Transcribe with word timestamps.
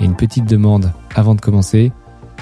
Et 0.00 0.04
une 0.04 0.16
petite 0.16 0.44
demande 0.48 0.92
avant 1.14 1.34
de 1.34 1.40
commencer, 1.40 1.92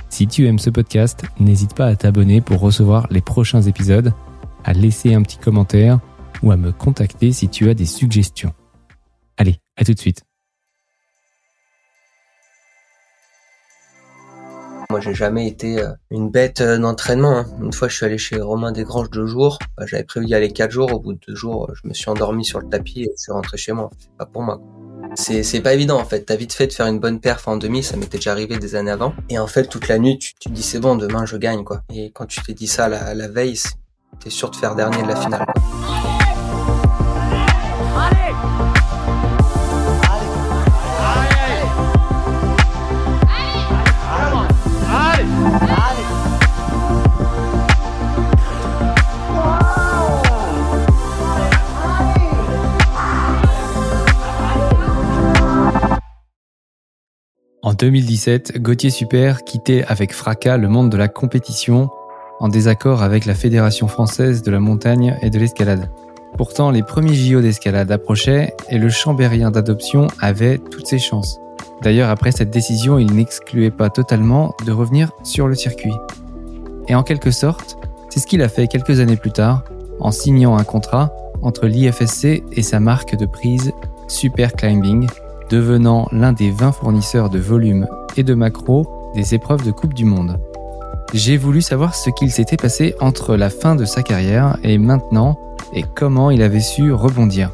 si 0.08 0.26
tu 0.26 0.46
aimes 0.46 0.58
ce 0.58 0.70
podcast, 0.70 1.22
n'hésite 1.40 1.74
pas 1.74 1.86
à 1.86 1.96
t'abonner 1.96 2.40
pour 2.40 2.60
recevoir 2.60 3.06
les 3.10 3.20
prochains 3.22 3.62
épisodes, 3.62 4.12
à 4.64 4.72
laisser 4.72 5.14
un 5.14 5.22
petit 5.22 5.38
commentaire 5.38 5.98
ou 6.42 6.50
à 6.50 6.56
me 6.56 6.72
contacter 6.72 7.32
si 7.32 7.48
tu 7.48 7.68
as 7.70 7.74
des 7.74 7.86
suggestions. 7.86 8.52
Allez, 9.38 9.56
à 9.76 9.84
tout 9.84 9.94
de 9.94 9.98
suite. 9.98 10.22
Moi, 14.90 15.00
j'ai 15.00 15.14
jamais 15.14 15.48
été 15.48 15.80
euh, 15.82 15.90
une 16.10 16.30
bête 16.30 16.60
euh, 16.60 16.78
d'entraînement. 16.78 17.38
hein. 17.38 17.46
Une 17.60 17.72
fois, 17.72 17.88
je 17.88 17.96
suis 17.96 18.06
allé 18.06 18.18
chez 18.18 18.40
Romain 18.40 18.70
Desgranges 18.70 19.10
deux 19.10 19.26
jours. 19.26 19.58
Bah, 19.76 19.84
J'avais 19.86 20.04
prévu 20.04 20.26
d'y 20.26 20.34
aller 20.34 20.52
quatre 20.52 20.70
jours. 20.70 20.92
Au 20.94 21.00
bout 21.00 21.12
de 21.14 21.18
deux 21.26 21.34
jours, 21.34 21.68
je 21.74 21.88
me 21.88 21.92
suis 21.92 22.08
endormi 22.08 22.44
sur 22.44 22.60
le 22.60 22.68
tapis 22.68 23.02
et 23.02 23.10
je 23.16 23.20
suis 23.22 23.32
rentré 23.32 23.56
chez 23.56 23.72
moi. 23.72 23.90
C'est 23.98 24.12
pas 24.16 24.26
pour 24.26 24.42
moi. 24.42 24.60
C'est 25.16 25.60
pas 25.60 25.74
évident 25.74 25.98
en 25.98 26.04
fait. 26.04 26.24
T'as 26.24 26.36
vite 26.36 26.52
fait 26.52 26.66
de 26.66 26.72
faire 26.72 26.86
une 26.86 27.00
bonne 27.00 27.20
perf 27.20 27.48
en 27.48 27.56
demi, 27.56 27.82
ça 27.82 27.96
m'était 27.96 28.18
déjà 28.18 28.32
arrivé 28.32 28.58
des 28.58 28.74
années 28.74 28.90
avant. 28.90 29.14
Et 29.28 29.38
en 29.38 29.46
fait, 29.46 29.66
toute 29.66 29.88
la 29.88 29.98
nuit, 29.98 30.18
tu, 30.18 30.34
te 30.34 30.48
dis 30.48 30.62
c'est 30.62 30.78
bon, 30.78 30.96
demain 30.96 31.26
je 31.26 31.36
gagne 31.36 31.64
quoi. 31.64 31.82
Et 31.92 32.10
quand 32.10 32.26
tu 32.26 32.42
t'es 32.42 32.54
dit 32.54 32.66
ça 32.66 32.88
la, 32.88 33.14
la 33.14 33.28
veille, 33.28 33.58
t'es 34.20 34.30
sûr 34.30 34.50
de 34.50 34.56
faire 34.56 34.74
dernier 34.74 35.02
de 35.02 35.08
la 35.08 35.16
finale. 35.16 35.46
En 57.66 57.74
2017, 57.74 58.62
Gauthier 58.62 58.90
Super 58.90 59.42
quittait 59.42 59.84
avec 59.88 60.12
fracas 60.14 60.56
le 60.56 60.68
monde 60.68 60.88
de 60.88 60.96
la 60.96 61.08
compétition 61.08 61.90
en 62.38 62.46
désaccord 62.48 63.02
avec 63.02 63.24
la 63.26 63.34
Fédération 63.34 63.88
française 63.88 64.42
de 64.42 64.52
la 64.52 64.60
montagne 64.60 65.18
et 65.20 65.30
de 65.30 65.38
l'escalade. 65.40 65.90
Pourtant, 66.36 66.70
les 66.70 66.84
premiers 66.84 67.16
JO 67.16 67.40
d'escalade 67.40 67.90
approchaient 67.90 68.54
et 68.70 68.78
le 68.78 68.88
chambérien 68.88 69.50
d'adoption 69.50 70.06
avait 70.20 70.58
toutes 70.58 70.86
ses 70.86 71.00
chances. 71.00 71.40
D'ailleurs, 71.82 72.08
après 72.08 72.30
cette 72.30 72.50
décision, 72.50 73.00
il 73.00 73.12
n'excluait 73.12 73.72
pas 73.72 73.90
totalement 73.90 74.54
de 74.64 74.70
revenir 74.70 75.10
sur 75.24 75.48
le 75.48 75.56
circuit. 75.56 75.94
Et 76.86 76.94
en 76.94 77.02
quelque 77.02 77.32
sorte, 77.32 77.78
c'est 78.10 78.20
ce 78.20 78.28
qu'il 78.28 78.42
a 78.42 78.48
fait 78.48 78.68
quelques 78.68 79.00
années 79.00 79.16
plus 79.16 79.32
tard 79.32 79.64
en 79.98 80.12
signant 80.12 80.56
un 80.56 80.62
contrat 80.62 81.12
entre 81.42 81.66
l'IFSC 81.66 82.44
et 82.52 82.62
sa 82.62 82.78
marque 82.78 83.16
de 83.16 83.26
prise 83.26 83.72
Super 84.06 84.52
Climbing, 84.52 85.08
devenant 85.50 86.08
l'un 86.12 86.32
des 86.32 86.50
20 86.50 86.72
fournisseurs 86.72 87.30
de 87.30 87.38
volume 87.38 87.86
et 88.16 88.22
de 88.22 88.34
macro 88.34 88.86
des 89.14 89.34
épreuves 89.34 89.64
de 89.64 89.70
Coupe 89.70 89.94
du 89.94 90.04
Monde. 90.04 90.38
J'ai 91.14 91.36
voulu 91.36 91.62
savoir 91.62 91.94
ce 91.94 92.10
qu'il 92.10 92.30
s'était 92.30 92.56
passé 92.56 92.94
entre 93.00 93.36
la 93.36 93.50
fin 93.50 93.76
de 93.76 93.84
sa 93.84 94.02
carrière 94.02 94.58
et 94.62 94.76
maintenant 94.78 95.38
et 95.72 95.84
comment 95.94 96.30
il 96.30 96.42
avait 96.42 96.60
su 96.60 96.92
rebondir. 96.92 97.50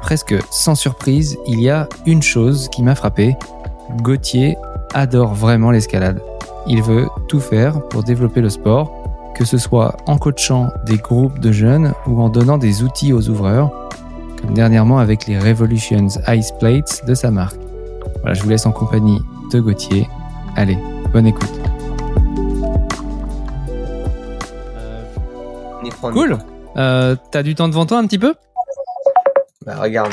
Presque 0.00 0.34
sans 0.50 0.74
surprise, 0.74 1.36
il 1.46 1.60
y 1.60 1.70
a 1.70 1.88
une 2.06 2.22
chose 2.22 2.68
qui 2.70 2.82
m'a 2.82 2.94
frappé. 2.94 3.36
Gauthier 4.02 4.56
adore 4.94 5.34
vraiment 5.34 5.70
l'escalade. 5.70 6.22
Il 6.66 6.82
veut 6.82 7.08
tout 7.28 7.40
faire 7.40 7.82
pour 7.88 8.02
développer 8.02 8.40
le 8.40 8.50
sport, 8.50 8.92
que 9.34 9.44
ce 9.44 9.58
soit 9.58 9.96
en 10.06 10.18
coachant 10.18 10.68
des 10.86 10.96
groupes 10.96 11.38
de 11.38 11.52
jeunes 11.52 11.92
ou 12.06 12.20
en 12.20 12.28
donnant 12.28 12.58
des 12.58 12.82
outils 12.82 13.12
aux 13.12 13.28
ouvreurs, 13.28 13.87
comme 14.40 14.54
dernièrement 14.54 14.98
avec 14.98 15.26
les 15.26 15.38
Revolutions 15.38 16.08
Ice 16.28 16.52
Plates 16.58 17.04
de 17.06 17.14
sa 17.14 17.30
marque. 17.30 17.58
Voilà, 18.20 18.34
je 18.34 18.42
vous 18.42 18.48
laisse 18.48 18.66
en 18.66 18.72
compagnie 18.72 19.20
de 19.52 19.60
Gauthier. 19.60 20.08
Allez, 20.56 20.78
bonne 21.12 21.26
écoute. 21.26 21.52
Ni 25.82 25.90
Cool. 25.90 26.38
Euh, 26.76 27.16
T'as 27.30 27.42
du 27.42 27.54
temps 27.54 27.68
devant 27.68 27.86
toi 27.86 27.98
un 27.98 28.06
petit 28.06 28.18
peu? 28.18 28.34
Bah 29.64 29.76
regarde. 29.76 30.12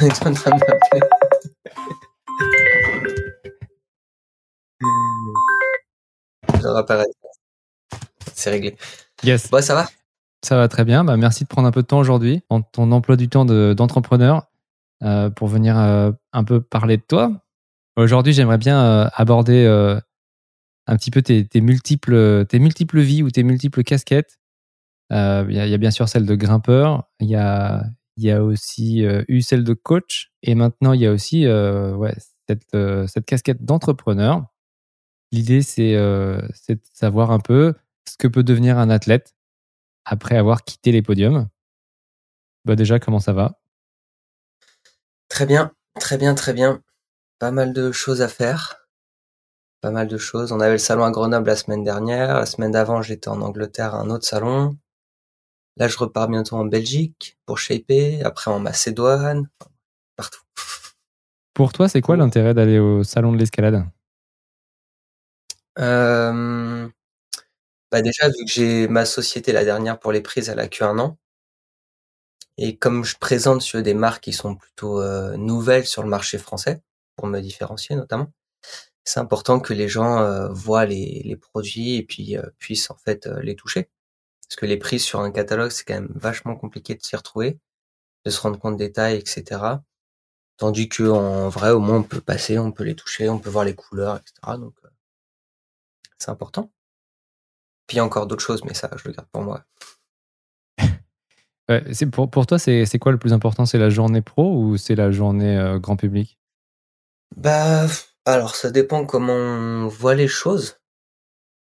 On 0.00 0.06
est 0.06 0.26
en 0.26 0.32
train 0.32 0.50
de 0.50 0.58
m'appeler. 0.58 1.00
Je 6.60 6.66
rappellerai. 6.66 7.06
C'est 8.34 8.50
réglé. 8.50 8.76
Yes. 9.22 9.50
Bon, 9.50 9.62
ça 9.62 9.74
va? 9.74 9.86
Ça 10.42 10.56
va 10.56 10.68
très 10.68 10.84
bien. 10.84 11.04
Bah, 11.04 11.16
merci 11.16 11.44
de 11.44 11.48
prendre 11.48 11.68
un 11.68 11.70
peu 11.70 11.82
de 11.82 11.86
temps 11.86 11.98
aujourd'hui, 11.98 12.42
en 12.48 12.62
ton 12.62 12.92
emploi 12.92 13.16
du 13.16 13.28
temps 13.28 13.44
de- 13.44 13.74
d'entrepreneur, 13.76 14.46
euh, 15.02 15.30
pour 15.30 15.48
venir 15.48 15.78
euh, 15.78 16.12
un 16.32 16.44
peu 16.44 16.60
parler 16.60 16.96
de 16.96 17.02
toi. 17.06 17.42
Aujourd'hui, 17.96 18.32
j'aimerais 18.32 18.58
bien 18.58 18.82
euh, 18.82 19.08
aborder 19.14 19.66
un 20.86 20.96
petit 20.96 21.10
peu 21.10 21.22
tes, 21.22 21.46
multiples, 21.60 22.46
tes 22.46 22.58
multiples 22.58 23.00
vies 23.00 23.22
ou 23.22 23.30
tes 23.30 23.42
multiples 23.42 23.82
casquettes. 23.84 24.38
Il 25.10 25.16
y, 25.50 25.58
a- 25.60 25.78
bien 25.78 25.90
sûr 25.90 26.08
celle 26.08 26.24
de 26.26 26.34
grimpeur, 26.34 27.04
il 27.20 27.28
y 27.28 27.36
a, 27.36 27.84
aussi 28.42 29.04
eu 29.28 29.42
celle 29.42 29.64
de 29.64 29.74
coach, 29.74 30.30
et 30.42 30.54
maintenant 30.54 30.92
il 30.92 31.00
y 31.00 31.06
a 31.06 31.12
aussi 31.12 31.46
cette, 32.48 32.76
cette 33.08 33.26
casquette 33.26 33.64
d'entrepreneur. 33.64 34.46
L'idée, 35.32 35.62
c'est 35.62 35.92
de 35.94 36.80
savoir 36.94 37.30
un 37.32 37.40
peu 37.40 37.74
ce 38.08 38.16
que 38.16 38.28
peut 38.28 38.42
devenir 38.44 38.78
un 38.78 38.88
athlète 38.88 39.34
après 40.04 40.36
avoir 40.36 40.64
quitté 40.64 40.92
les 40.92 41.02
podiums. 41.02 41.48
Bah 42.64 42.76
déjà, 42.76 42.98
comment 42.98 43.20
ça 43.20 43.32
va? 43.32 43.58
Très 45.28 45.46
bien, 45.46 45.72
très 45.98 46.18
bien, 46.18 46.34
très 46.34 46.52
bien. 46.52 46.82
Pas 47.38 47.50
mal 47.50 47.72
de 47.72 47.92
choses 47.92 48.20
à 48.20 48.28
faire. 48.28 48.88
Pas 49.80 49.90
mal 49.90 50.08
de 50.08 50.18
choses. 50.18 50.52
On 50.52 50.60
avait 50.60 50.72
le 50.72 50.78
salon 50.78 51.04
à 51.04 51.10
Grenoble 51.10 51.46
la 51.46 51.56
semaine 51.56 51.84
dernière. 51.84 52.34
La 52.34 52.46
semaine 52.46 52.72
d'avant, 52.72 53.00
j'étais 53.00 53.28
en 53.28 53.40
Angleterre 53.40 53.94
à 53.94 54.00
un 54.00 54.10
autre 54.10 54.26
salon. 54.26 54.76
Là, 55.76 55.88
je 55.88 55.96
repars 55.96 56.28
bientôt 56.28 56.56
en 56.56 56.66
Belgique 56.66 57.38
pour 57.46 57.58
shaper. 57.58 58.22
Après, 58.24 58.50
en 58.50 58.60
Macédoine. 58.60 59.48
Partout. 60.16 60.42
Pour 61.54 61.72
toi, 61.72 61.88
c'est 61.88 62.02
quoi 62.02 62.16
l'intérêt 62.16 62.52
d'aller 62.52 62.78
au 62.78 63.04
salon 63.04 63.32
de 63.32 63.38
l'escalade? 63.38 63.86
Euh, 65.78 66.88
bah 67.92 68.02
déjà, 68.02 68.28
vu 68.28 68.44
que 68.44 68.50
j'ai 68.50 68.88
ma 68.88 69.04
société, 69.04 69.52
la 69.52 69.64
dernière 69.64 69.98
pour 69.98 70.12
les 70.12 70.20
prises, 70.22 70.48
elle 70.48 70.60
a 70.60 70.68
que 70.68 70.84
un 70.84 70.98
an. 70.98 71.18
Et 72.58 72.76
comme 72.76 73.04
je 73.04 73.16
présente 73.18 73.62
sur 73.62 73.82
des 73.82 73.94
marques 73.94 74.22
qui 74.24 74.32
sont 74.32 74.54
plutôt 74.56 75.00
euh, 75.00 75.36
nouvelles 75.36 75.86
sur 75.86 76.02
le 76.02 76.08
marché 76.08 76.38
français, 76.38 76.82
pour 77.16 77.26
me 77.26 77.40
différencier 77.40 77.96
notamment, 77.96 78.32
c'est 79.04 79.20
important 79.20 79.60
que 79.60 79.74
les 79.74 79.88
gens 79.88 80.20
euh, 80.20 80.48
voient 80.50 80.86
les, 80.86 81.22
les 81.24 81.36
produits 81.36 81.96
et 81.96 82.04
puis 82.04 82.36
euh, 82.38 82.42
puissent 82.58 82.90
en 82.90 82.96
fait 82.96 83.26
les 83.42 83.56
toucher. 83.56 83.90
Parce 84.48 84.56
que 84.58 84.66
les 84.66 84.78
prises 84.78 85.04
sur 85.04 85.20
un 85.20 85.32
catalogue, 85.32 85.72
c'est 85.72 85.84
quand 85.84 85.94
même 85.94 86.12
vachement 86.16 86.56
compliqué 86.56 86.94
de 86.96 87.02
s'y 87.02 87.16
retrouver, 87.16 87.58
de 88.26 88.30
se 88.30 88.40
rendre 88.40 88.58
compte 88.58 88.76
des 88.78 88.92
tailles, 88.92 89.18
etc. 89.18 89.82
Tandis 90.58 90.88
que 90.90 91.04
en 91.10 91.48
vrai, 91.50 91.70
au 91.72 91.80
moins, 91.80 91.98
on 91.98 92.04
peut 92.04 92.20
passer, 92.22 92.58
on 92.58 92.72
peut 92.72 92.84
les 92.84 92.96
toucher, 92.96 93.28
on 93.30 93.38
peut 93.40 93.50
voir 93.50 93.64
les 93.66 93.74
couleurs, 93.76 94.16
etc. 94.18 94.58
Donc, 94.58 94.74
c'est 96.18 96.30
important. 96.30 96.70
Puis 97.90 97.96
il 97.96 97.98
y 97.98 98.00
a 98.02 98.04
encore 98.04 98.28
d'autres 98.28 98.44
choses, 98.44 98.62
mais 98.62 98.72
ça, 98.72 98.88
je 98.94 99.08
le 99.08 99.14
garde 99.14 99.26
pour 99.32 99.42
moi. 99.42 99.64
Ouais, 101.68 101.82
c'est 101.92 102.06
pour, 102.06 102.30
pour 102.30 102.46
toi, 102.46 102.56
c'est 102.58 102.98
quoi 103.00 103.10
le 103.10 103.18
plus 103.18 103.32
important? 103.32 103.66
C'est 103.66 103.78
la 103.78 103.90
journée 103.90 104.22
pro 104.22 104.56
ou 104.56 104.76
c'est 104.76 104.94
la 104.94 105.10
journée 105.10 105.56
euh, 105.58 105.80
grand 105.80 105.96
public? 105.96 106.38
Bah, 107.36 107.86
alors 108.26 108.54
ça 108.54 108.70
dépend 108.70 109.04
comment 109.06 109.32
on 109.34 109.88
voit 109.88 110.14
les 110.14 110.28
choses. 110.28 110.78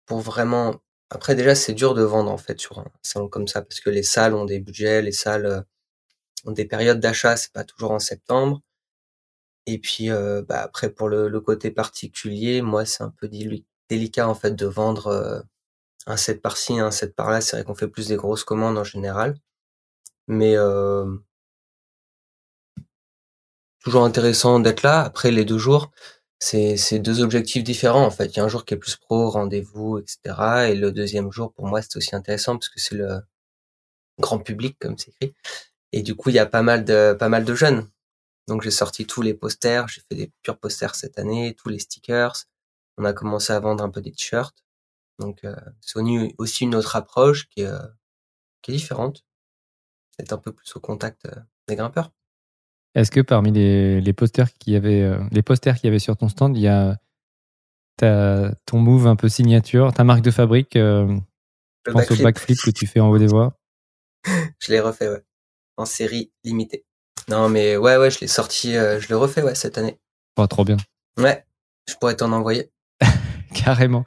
Pour 0.07 0.19
vraiment. 0.21 0.75
Après, 1.11 1.35
déjà, 1.35 1.53
c'est 1.53 1.73
dur 1.73 1.93
de 1.93 2.01
vendre 2.03 2.31
en 2.31 2.37
fait 2.39 2.59
sur 2.59 2.79
un 2.79 2.85
salon 3.03 3.29
comme 3.29 3.47
ça 3.47 3.61
parce 3.61 3.79
que 3.79 3.91
les 3.91 4.03
salles 4.03 4.33
ont 4.33 4.45
des 4.45 4.59
budgets, 4.59 5.03
les 5.03 5.11
salles 5.11 5.45
euh, 5.45 5.61
ont 6.45 6.51
des 6.53 6.65
périodes 6.65 6.99
d'achat, 6.99 7.37
c'est 7.37 7.53
pas 7.53 7.63
toujours 7.63 7.91
en 7.91 7.99
septembre. 7.99 8.61
Et 9.67 9.77
puis, 9.79 10.09
euh, 10.09 10.41
bah, 10.41 10.61
après, 10.63 10.89
pour 10.89 11.07
le, 11.07 11.27
le 11.27 11.39
côté 11.41 11.69
particulier, 11.71 12.61
moi, 12.63 12.85
c'est 12.85 13.03
un 13.03 13.11
peu 13.11 13.27
déli- 13.27 13.65
délicat 13.89 14.27
en 14.27 14.35
fait 14.35 14.55
de 14.55 14.65
vendre 14.65 15.43
un 16.07 16.17
set 16.17 16.41
par-ci, 16.41 16.79
un 16.79 16.91
set 16.91 17.15
par-là. 17.15 17.41
C'est 17.41 17.57
vrai 17.57 17.65
qu'on 17.65 17.75
fait 17.75 17.87
plus 17.87 18.07
des 18.09 18.15
grosses 18.17 18.43
commandes 18.43 18.77
en 18.77 18.83
général. 18.83 19.35
Mais 20.27 20.55
euh, 20.57 21.05
toujours 23.79 24.03
intéressant 24.05 24.59
d'être 24.59 24.83
là. 24.83 25.01
Après 25.01 25.31
les 25.31 25.45
deux 25.45 25.57
jours, 25.57 25.91
C'est 26.39 26.77
c'est 26.77 26.99
deux 26.99 27.21
objectifs 27.23 27.63
différents 27.65 28.05
en 28.05 28.11
fait. 28.11 28.27
Il 28.27 28.37
y 28.37 28.41
a 28.41 28.45
un 28.45 28.49
jour 28.49 28.65
qui 28.65 28.75
est 28.75 28.77
plus 28.77 28.97
pro, 28.97 29.29
rendez-vous, 29.31 29.99
etc. 29.99 30.69
Et 30.71 30.75
le 30.75 30.91
deuxième 30.93 31.31
jour, 31.31 31.53
pour 31.53 31.67
moi, 31.67 31.81
c'est 31.81 31.97
aussi 31.97 32.15
intéressant 32.15 32.57
parce 32.57 32.69
que 32.69 32.79
c'est 32.79 32.95
le 32.95 33.21
grand 34.19 34.39
public, 34.39 34.77
comme 34.79 34.97
c'est 34.97 35.11
écrit. 35.21 35.35
Et 35.93 36.03
du 36.03 36.15
coup, 36.15 36.29
il 36.29 36.35
y 36.35 36.39
a 36.39 36.47
pas 36.47 36.63
mal 36.63 36.85
de 36.85 37.15
pas 37.19 37.29
mal 37.29 37.45
de 37.45 37.55
jeunes. 37.55 37.89
Donc 38.47 38.63
j'ai 38.63 38.71
sorti 38.71 39.07
tous 39.07 39.23
les 39.23 39.35
posters, 39.35 39.87
j'ai 39.89 40.01
fait 40.09 40.15
des 40.15 40.31
purs 40.43 40.57
posters 40.59 40.95
cette 40.95 41.19
année, 41.19 41.55
tous 41.55 41.69
les 41.69 41.79
stickers. 41.79 42.35
On 42.97 43.05
a 43.05 43.13
commencé 43.13 43.53
à 43.53 43.61
vendre 43.61 43.83
un 43.85 43.91
peu 43.91 44.01
des 44.01 44.11
t-shirts. 44.13 44.64
Donc 45.19 45.43
euh, 45.43 45.55
c'est 45.81 45.99
aussi 46.37 46.63
une 46.63 46.75
autre 46.75 46.95
approche 46.95 47.47
qui 47.49 47.61
est, 47.61 47.67
euh, 47.67 47.79
qui 48.61 48.71
est 48.71 48.75
différente. 48.75 49.23
C'est 50.17 50.31
un 50.33 50.37
peu 50.37 50.51
plus 50.51 50.75
au 50.75 50.79
contact 50.79 51.25
euh, 51.25 51.39
des 51.67 51.75
grimpeurs. 51.75 52.11
Est-ce 52.95 53.11
que 53.11 53.19
parmi 53.19 53.51
les, 53.51 53.99
les 53.99 54.13
posters 54.13 54.51
qu'il 54.53 54.73
y 54.73 54.75
avait, 54.77 55.01
euh, 55.01 55.19
les 55.31 55.41
posters 55.41 55.75
qu'il 55.75 55.85
y 55.85 55.89
avait 55.89 55.99
sur 55.99 56.15
ton 56.15 56.29
stand, 56.29 56.55
il 56.55 56.61
y 56.61 56.67
a 56.67 56.97
ta, 57.97 58.55
ton 58.65 58.79
move 58.79 59.07
un 59.07 59.17
peu 59.17 59.27
signature, 59.27 59.93
ta 59.93 60.05
marque 60.05 60.21
de 60.21 60.31
fabrique 60.31 60.77
euh, 60.77 61.13
Je 61.85 61.91
pense 61.91 62.09
au 62.11 62.15
backflip 62.15 62.57
que 62.57 62.71
tu 62.71 62.87
fais 62.87 63.01
en 63.01 63.09
haut 63.09 63.17
des 63.17 63.27
voies? 63.27 63.59
je 64.59 64.71
l'ai 64.71 64.79
refait, 64.79 65.09
ouais, 65.09 65.23
en 65.75 65.85
série 65.85 66.31
limitée. 66.45 66.85
Non, 67.27 67.49
mais 67.49 67.75
ouais, 67.75 67.97
ouais, 67.97 68.09
je 68.09 68.19
l'ai 68.21 68.27
sorti, 68.27 68.77
euh, 68.77 68.99
je 68.99 69.09
l'ai 69.09 69.15
refait, 69.15 69.43
ouais, 69.43 69.55
cette 69.55 69.77
année. 69.77 69.99
Oh, 70.37 70.47
trop 70.47 70.63
bien. 70.63 70.77
Ouais, 71.17 71.45
je 71.89 71.95
pourrais 71.95 72.15
t'en 72.15 72.31
envoyer. 72.31 72.71
Carrément. 73.53 74.05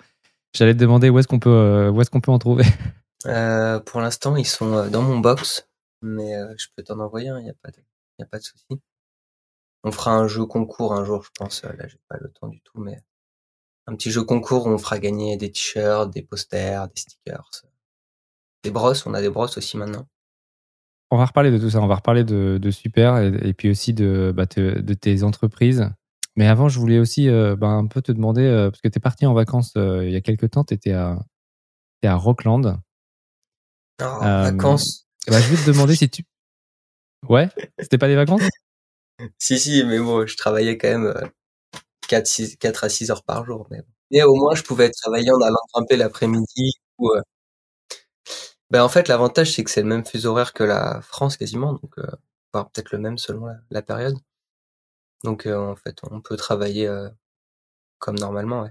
J'allais 0.58 0.74
te 0.74 0.80
demander 0.80 1.08
où 1.08 1.20
est-ce 1.20 1.28
qu'on 1.28 1.38
peut, 1.38 1.88
où 1.88 2.00
est-ce 2.00 2.10
qu'on 2.10 2.20
peut 2.20 2.32
en 2.32 2.40
trouver. 2.40 2.64
pour 3.86 4.00
l'instant, 4.00 4.34
ils 4.34 4.44
sont 4.44 4.88
dans 4.88 5.02
mon 5.02 5.20
box, 5.20 5.68
mais 6.02 6.32
je 6.56 6.66
peux 6.74 6.82
t'en 6.82 6.98
envoyer. 6.98 7.28
Il 7.28 7.44
n'y 7.44 7.50
a 7.50 7.54
pas 7.62 7.70
de 7.70 7.78
y 8.18 8.24
a 8.24 8.26
pas 8.26 8.38
de 8.38 8.42
souci. 8.42 8.82
On 9.84 9.92
fera 9.92 10.16
un 10.16 10.26
jeu 10.26 10.44
concours 10.46 10.92
un 10.94 11.04
jour, 11.04 11.22
je 11.22 11.30
pense. 11.38 11.62
Là, 11.62 11.86
j'ai 11.86 12.00
pas 12.08 12.16
le 12.20 12.32
temps 12.32 12.48
du 12.48 12.60
tout, 12.62 12.80
mais 12.80 13.00
un 13.86 13.94
petit 13.94 14.10
jeu 14.10 14.24
concours 14.24 14.66
où 14.66 14.70
on 14.70 14.78
fera 14.78 14.98
gagner 14.98 15.36
des 15.36 15.52
t-shirts, 15.52 16.12
des 16.12 16.22
posters, 16.22 16.88
des 16.88 17.00
stickers, 17.00 17.48
des 18.64 18.72
brosses. 18.72 19.06
On 19.06 19.14
a 19.14 19.20
des 19.20 19.30
brosses 19.30 19.56
aussi 19.58 19.76
maintenant. 19.76 20.08
On 21.12 21.18
va 21.18 21.26
reparler 21.26 21.52
de 21.52 21.58
tout 21.58 21.70
ça. 21.70 21.80
On 21.80 21.86
va 21.86 21.94
reparler 21.94 22.24
de, 22.24 22.70
Super 22.72 23.18
et, 23.18 23.54
puis 23.54 23.70
aussi 23.70 23.94
de, 23.94 24.32
bah, 24.34 24.46
de 24.46 24.94
tes 24.94 25.22
entreprises. 25.22 25.88
Mais 26.38 26.46
avant, 26.46 26.68
je 26.68 26.78
voulais 26.78 27.00
aussi 27.00 27.28
euh, 27.28 27.56
bah, 27.56 27.66
un 27.66 27.88
peu 27.88 28.00
te 28.00 28.12
demander, 28.12 28.44
euh, 28.44 28.70
parce 28.70 28.80
que 28.80 28.86
tu 28.86 28.98
es 28.98 29.00
parti 29.00 29.26
en 29.26 29.34
vacances 29.34 29.72
euh, 29.76 30.06
il 30.06 30.12
y 30.12 30.14
a 30.14 30.20
quelques 30.20 30.52
temps, 30.52 30.62
tu 30.62 30.72
étais 30.72 30.92
à, 30.92 31.18
à 32.04 32.14
Rockland. 32.14 32.80
Oh, 34.00 34.20
vacances 34.20 35.08
bah, 35.26 35.40
Je 35.40 35.48
vais 35.52 35.60
te 35.60 35.66
demander 35.68 35.96
si 35.96 36.08
tu, 36.08 36.22
Ouais 37.28 37.48
C'était 37.80 37.98
pas 37.98 38.06
des 38.06 38.14
vacances? 38.14 38.42
Si, 39.36 39.58
si, 39.58 39.82
mais 39.82 39.98
bon, 39.98 40.28
je 40.28 40.36
travaillais 40.36 40.78
quand 40.78 40.86
même 40.86 41.12
4, 42.06 42.40
euh, 42.40 42.46
4 42.60 42.84
à 42.84 42.88
6 42.88 43.10
heures 43.10 43.24
par 43.24 43.44
jour. 43.44 43.66
Mais, 43.72 43.82
mais 44.12 44.22
au 44.22 44.36
moins, 44.36 44.54
je 44.54 44.62
pouvais 44.62 44.90
travailler 44.90 45.32
en 45.32 45.40
allant 45.40 45.58
grimper 45.74 45.96
l'après-midi. 45.96 46.74
Ou, 46.98 47.10
ben, 48.70 48.84
en 48.84 48.88
fait, 48.88 49.08
l'avantage, 49.08 49.54
c'est 49.54 49.64
que 49.64 49.72
c'est 49.72 49.82
le 49.82 49.88
même 49.88 50.06
fuseau 50.06 50.30
horaire 50.30 50.52
que 50.52 50.62
la 50.62 51.00
France 51.00 51.36
quasiment. 51.36 51.72
Donc, 51.72 51.96
peut-être 52.52 52.92
le 52.92 52.98
même 52.98 53.18
selon 53.18 53.48
la, 53.70 53.82
période. 53.82 54.14
Donc, 55.24 55.46
en 55.46 55.76
fait, 55.76 55.98
on 56.10 56.20
peut 56.20 56.36
travailler 56.36 56.88
comme 57.98 58.18
normalement. 58.18 58.62
Ouais. 58.62 58.70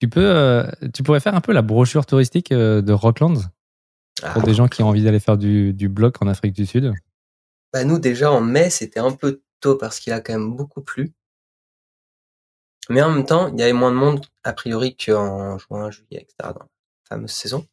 Tu, 0.00 0.08
peux, 0.08 0.64
tu 0.94 1.02
pourrais 1.02 1.20
faire 1.20 1.34
un 1.34 1.40
peu 1.40 1.52
la 1.52 1.62
brochure 1.62 2.06
touristique 2.06 2.52
de 2.52 2.92
Rocklands? 2.92 3.42
Pour 4.20 4.42
ah, 4.42 4.46
des 4.46 4.54
gens 4.54 4.68
qui 4.68 4.82
ont 4.82 4.88
envie 4.88 5.02
d'aller 5.02 5.20
faire 5.20 5.36
du, 5.36 5.72
du 5.72 5.88
bloc 5.88 6.22
en 6.22 6.28
Afrique 6.28 6.52
du 6.52 6.66
Sud? 6.66 6.92
Bah, 7.72 7.84
nous, 7.84 7.98
déjà, 7.98 8.30
en 8.30 8.40
mai, 8.40 8.70
c'était 8.70 9.00
un 9.00 9.12
peu 9.12 9.42
tôt 9.60 9.76
parce 9.76 9.98
qu'il 9.98 10.12
a 10.12 10.20
quand 10.20 10.34
même 10.34 10.54
beaucoup 10.54 10.82
plu. 10.82 11.12
Mais 12.88 13.02
en 13.02 13.10
même 13.10 13.24
temps, 13.24 13.48
il 13.48 13.58
y 13.58 13.62
avait 13.62 13.72
moins 13.72 13.90
de 13.90 13.96
monde, 13.96 14.26
a 14.44 14.52
priori, 14.52 14.96
qu'en 14.96 15.56
juin, 15.58 15.90
juillet, 15.90 16.20
etc., 16.22 16.34
dans 16.40 16.60
la 16.60 16.68
fameuse 17.08 17.30
saison. 17.30 17.66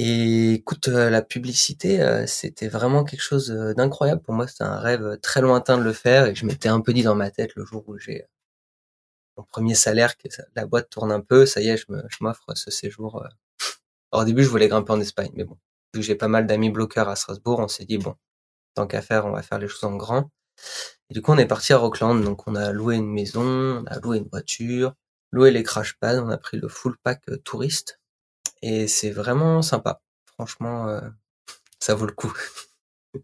Et 0.00 0.52
écoute, 0.52 0.86
euh, 0.86 1.10
la 1.10 1.22
publicité, 1.22 2.00
euh, 2.00 2.24
c'était 2.28 2.68
vraiment 2.68 3.02
quelque 3.02 3.20
chose 3.20 3.50
euh, 3.50 3.74
d'incroyable. 3.74 4.22
Pour 4.22 4.32
moi, 4.32 4.46
c'était 4.46 4.62
un 4.62 4.78
rêve 4.78 5.18
très 5.20 5.40
lointain 5.40 5.76
de 5.76 5.82
le 5.82 5.92
faire 5.92 6.26
et 6.26 6.36
je 6.36 6.46
m'étais 6.46 6.68
un 6.68 6.80
peu 6.80 6.92
dit 6.92 7.02
dans 7.02 7.16
ma 7.16 7.32
tête 7.32 7.56
le 7.56 7.64
jour 7.64 7.82
où 7.88 7.98
j'ai 7.98 8.24
mon 9.36 9.42
premier 9.42 9.74
salaire, 9.74 10.16
que 10.16 10.28
la 10.54 10.66
boîte 10.66 10.88
tourne 10.88 11.10
un 11.10 11.20
peu, 11.20 11.46
ça 11.46 11.60
y 11.60 11.68
est, 11.68 11.76
je 11.76 11.86
m'offre 12.20 12.54
ce 12.54 12.70
séjour. 12.70 13.24
Alors, 14.12 14.22
au 14.22 14.24
début, 14.24 14.44
je 14.44 14.48
voulais 14.48 14.68
grimper 14.68 14.92
en 14.92 15.00
Espagne, 15.00 15.32
mais 15.34 15.44
bon, 15.44 15.58
vu 15.94 16.00
que 16.00 16.06
j'ai 16.06 16.14
pas 16.14 16.28
mal 16.28 16.46
d'amis 16.46 16.70
bloqueurs 16.70 17.08
à 17.08 17.16
Strasbourg, 17.16 17.58
on 17.58 17.68
s'est 17.68 17.84
dit, 17.84 17.98
bon, 17.98 18.14
tant 18.74 18.86
qu'à 18.86 19.02
faire, 19.02 19.26
on 19.26 19.32
va 19.32 19.42
faire 19.42 19.58
les 19.58 19.68
choses 19.68 19.84
en 19.84 19.96
grand. 19.96 20.30
Et 21.10 21.14
du 21.14 21.22
coup, 21.22 21.32
on 21.32 21.38
est 21.38 21.46
parti 21.46 21.72
à 21.72 21.78
Rockland, 21.78 22.22
donc 22.22 22.46
on 22.46 22.54
a 22.54 22.72
loué 22.72 22.96
une 22.96 23.12
maison, 23.12 23.82
on 23.82 23.84
a 23.86 23.98
loué 24.00 24.18
une 24.18 24.28
voiture, 24.28 24.94
loué 25.32 25.50
les 25.50 25.64
crash 25.64 25.94
pads, 25.98 26.22
on 26.22 26.30
a 26.30 26.38
pris 26.38 26.58
le 26.58 26.68
full 26.68 26.96
pack 27.02 27.22
touriste, 27.44 28.00
et 28.62 28.88
c'est 28.88 29.10
vraiment 29.10 29.62
sympa. 29.62 30.00
Franchement, 30.34 30.88
euh, 30.88 31.00
ça 31.80 31.94
vaut 31.94 32.06
le 32.06 32.12
coup. 32.12 32.32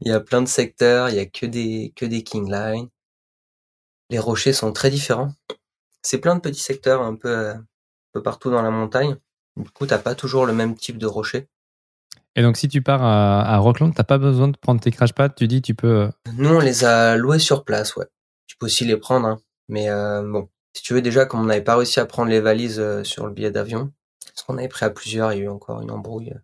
il 0.00 0.08
y 0.08 0.12
a 0.12 0.20
plein 0.20 0.42
de 0.42 0.48
secteurs, 0.48 1.08
il 1.10 1.16
y 1.16 1.20
a 1.20 1.26
que 1.26 1.46
des 1.46 1.92
que 1.96 2.04
des 2.06 2.22
king 2.22 2.50
line. 2.50 2.88
Les 4.10 4.18
rochers 4.18 4.52
sont 4.52 4.72
très 4.72 4.90
différents. 4.90 5.32
C'est 6.02 6.18
plein 6.18 6.34
de 6.34 6.40
petits 6.40 6.60
secteurs 6.60 7.02
un 7.02 7.14
peu, 7.14 7.28
euh, 7.28 7.54
un 7.54 7.64
peu 8.12 8.22
partout 8.22 8.50
dans 8.50 8.62
la 8.62 8.70
montagne. 8.70 9.16
Du 9.56 9.70
coup, 9.70 9.86
t'as 9.86 9.98
pas 9.98 10.14
toujours 10.14 10.46
le 10.46 10.52
même 10.52 10.74
type 10.74 10.98
de 10.98 11.06
rocher. 11.06 11.48
Et 12.36 12.42
donc, 12.42 12.56
si 12.56 12.68
tu 12.68 12.82
pars 12.82 13.02
à, 13.02 13.42
à 13.42 13.58
Rockland, 13.58 13.92
t'as 13.94 14.04
pas 14.04 14.18
besoin 14.18 14.48
de 14.48 14.56
prendre 14.56 14.80
tes 14.80 14.90
crash 14.90 15.12
pads, 15.12 15.30
tu 15.30 15.46
dis, 15.46 15.62
tu 15.62 15.74
peux. 15.74 16.02
Euh, 16.02 16.10
Nous, 16.34 16.48
on 16.48 16.60
les 16.60 16.84
a 16.84 17.16
loués 17.16 17.38
sur 17.38 17.64
place, 17.64 17.96
ouais. 17.96 18.06
Tu 18.46 18.56
peux 18.56 18.66
aussi 18.66 18.84
les 18.84 18.96
prendre, 18.96 19.26
hein. 19.26 19.40
Mais 19.68 19.90
euh, 19.90 20.22
bon, 20.22 20.48
si 20.74 20.82
tu 20.82 20.94
veux, 20.94 21.02
déjà, 21.02 21.26
comme 21.26 21.40
on 21.40 21.44
n'avait 21.44 21.62
pas 21.62 21.76
réussi 21.76 22.00
à 22.00 22.06
prendre 22.06 22.30
les 22.30 22.40
valises 22.40 22.82
sur 23.02 23.26
le 23.26 23.32
billet 23.32 23.50
d'avion, 23.50 23.92
parce 24.32 24.42
qu'on 24.42 24.58
avait 24.58 24.68
pris 24.68 24.84
à 24.84 24.90
plusieurs, 24.90 25.32
il 25.32 25.38
y 25.38 25.40
a 25.42 25.44
eu 25.44 25.48
encore 25.48 25.80
une 25.80 25.90
embrouille. 25.90 26.34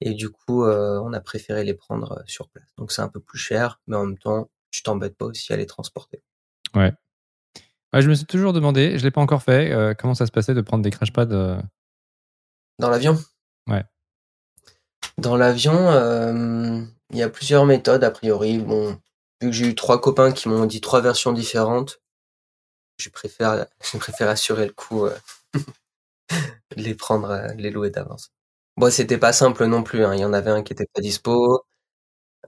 Et 0.00 0.14
du 0.14 0.30
coup, 0.30 0.64
on 0.64 1.12
a 1.12 1.20
préféré 1.20 1.64
les 1.64 1.74
prendre 1.74 2.22
sur 2.26 2.48
place. 2.48 2.68
Donc, 2.76 2.92
c'est 2.92 3.02
un 3.02 3.08
peu 3.08 3.20
plus 3.20 3.38
cher, 3.38 3.80
mais 3.86 3.96
en 3.96 4.06
même 4.06 4.18
temps, 4.18 4.48
tu 4.70 4.82
t'embêtes 4.82 5.16
pas 5.16 5.24
aussi 5.26 5.52
à 5.52 5.56
les 5.56 5.66
transporter. 5.66 6.22
Ouais. 6.74 6.92
ouais. 7.92 8.02
je 8.02 8.08
me 8.08 8.14
suis 8.14 8.26
toujours 8.26 8.52
demandé, 8.52 8.96
je 8.98 9.02
l'ai 9.02 9.10
pas 9.10 9.20
encore 9.20 9.42
fait, 9.42 9.96
comment 9.98 10.14
ça 10.14 10.26
se 10.26 10.30
passait 10.30 10.54
de 10.54 10.60
prendre 10.60 10.84
des 10.84 10.90
crash 10.90 11.12
pads. 11.12 11.60
Dans 12.78 12.90
l'avion? 12.90 13.18
Ouais. 13.68 13.84
Dans 15.18 15.36
l'avion, 15.36 15.90
euh, 15.90 16.80
il 17.10 17.18
y 17.18 17.22
a 17.22 17.28
plusieurs 17.28 17.66
méthodes 17.66 18.04
a 18.04 18.10
priori. 18.10 18.58
Bon, 18.58 18.92
vu 19.40 19.48
que 19.48 19.52
j'ai 19.52 19.66
eu 19.66 19.74
trois 19.74 20.00
copains 20.00 20.30
qui 20.30 20.48
m'ont 20.48 20.64
dit 20.64 20.80
trois 20.80 21.00
versions 21.00 21.32
différentes, 21.32 22.00
je 22.98 23.10
préfère, 23.10 23.66
je 23.92 23.98
préfère 23.98 24.28
assurer 24.28 24.66
le 24.66 24.72
coup 24.72 25.06
euh, 25.06 25.16
les 26.76 26.94
prendre, 26.94 27.30
euh, 27.30 27.48
les 27.56 27.70
louer 27.70 27.90
d'avance. 27.90 28.30
Bon, 28.76 28.90
c'était 28.90 29.18
pas 29.18 29.32
simple 29.32 29.66
non 29.66 29.82
plus. 29.82 30.04
Hein. 30.04 30.14
Il 30.14 30.20
y 30.20 30.24
en 30.24 30.32
avait 30.32 30.50
un 30.50 30.62
qui 30.62 30.72
était 30.72 30.86
pas 30.92 31.00
dispo. 31.00 31.64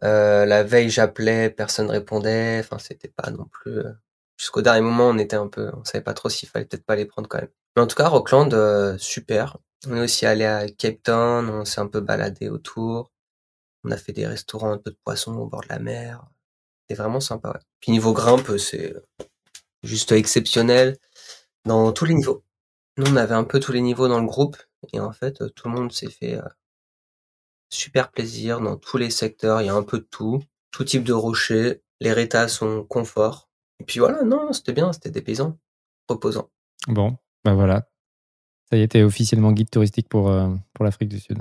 la 0.02 0.62
veille, 0.64 0.90
j'appelais, 0.90 1.50
personne 1.50 1.90
répondait. 1.90 2.60
Enfin, 2.60 2.78
c'était 2.78 3.08
pas 3.08 3.30
non 3.30 3.46
plus. 3.46 3.82
Jusqu'au 4.38 4.62
dernier 4.62 4.82
moment, 4.82 5.08
on 5.10 5.18
était 5.18 5.36
un 5.36 5.48
peu, 5.48 5.70
on 5.76 5.84
savait 5.84 6.04
pas 6.04 6.14
trop 6.14 6.28
s'il 6.30 6.48
fallait 6.48 6.64
peut-être 6.66 6.84
pas 6.86 6.96
les 6.96 7.06
prendre 7.06 7.28
quand 7.28 7.38
même. 7.38 7.50
Mais 7.76 7.82
en 7.82 7.86
tout 7.86 7.96
cas, 7.96 8.08
Rockland, 8.08 8.98
super. 8.98 9.58
On 9.88 9.96
est 9.96 10.00
aussi 10.00 10.26
allé 10.26 10.44
à 10.44 10.68
Cape 10.68 11.02
Town, 11.02 11.48
on 11.48 11.64
s'est 11.64 11.80
un 11.80 11.86
peu 11.88 12.00
baladé 12.00 12.48
autour. 12.50 13.10
On 13.84 13.90
a 13.90 13.96
fait 13.96 14.12
des 14.12 14.26
restaurants 14.26 14.72
un 14.72 14.78
peu 14.78 14.90
de 14.90 14.98
poissons 15.04 15.34
au 15.36 15.46
bord 15.46 15.62
de 15.62 15.68
la 15.70 15.78
mer. 15.78 16.24
C'est 16.88 16.96
vraiment 16.96 17.20
sympa, 17.20 17.50
ouais. 17.50 17.60
Puis 17.80 17.92
niveau 17.92 18.12
grimpe, 18.12 18.58
c'est 18.58 18.94
juste 19.82 20.12
exceptionnel 20.12 20.98
dans 21.64 21.92
tous 21.92 22.04
les 22.06 22.14
niveaux. 22.14 22.44
Nous, 22.96 23.06
on 23.10 23.16
avait 23.16 23.34
un 23.34 23.44
peu 23.44 23.60
tous 23.60 23.72
les 23.72 23.80
niveaux 23.80 24.08
dans 24.08 24.20
le 24.20 24.26
groupe 24.26 24.56
et 24.92 25.00
en 25.00 25.12
fait, 25.12 25.42
tout 25.54 25.68
le 25.68 25.74
monde 25.74 25.92
s'est 25.92 26.10
fait 26.10 26.36
euh, 26.36 26.48
super 27.70 28.10
plaisir 28.10 28.60
dans 28.60 28.76
tous 28.76 28.96
les 28.96 29.10
secteurs. 29.10 29.62
Il 29.62 29.66
y 29.66 29.70
a 29.70 29.74
un 29.74 29.82
peu 29.82 29.98
de 29.98 30.08
tout, 30.10 30.42
tout 30.70 30.84
type 30.84 31.04
de 31.04 31.12
rochers. 31.12 31.82
Les 32.00 32.12
rétas 32.12 32.48
sont 32.48 32.84
confort. 32.84 33.48
Et 33.80 33.84
puis 33.84 34.00
voilà, 34.00 34.22
non, 34.22 34.52
c'était 34.52 34.72
bien, 34.72 34.92
c'était 34.92 35.10
des 35.10 35.22
paysans, 35.22 35.58
reposant. 36.08 36.50
Bon, 36.88 37.16
ben 37.44 37.54
voilà, 37.54 37.88
ça 38.70 38.76
y 38.76 38.82
est, 38.82 38.88
t'es 38.88 39.02
officiellement 39.02 39.52
guide 39.52 39.70
touristique 39.70 40.08
pour, 40.08 40.30
euh, 40.30 40.48
pour 40.74 40.84
l'Afrique 40.84 41.08
du 41.08 41.18
Sud. 41.18 41.38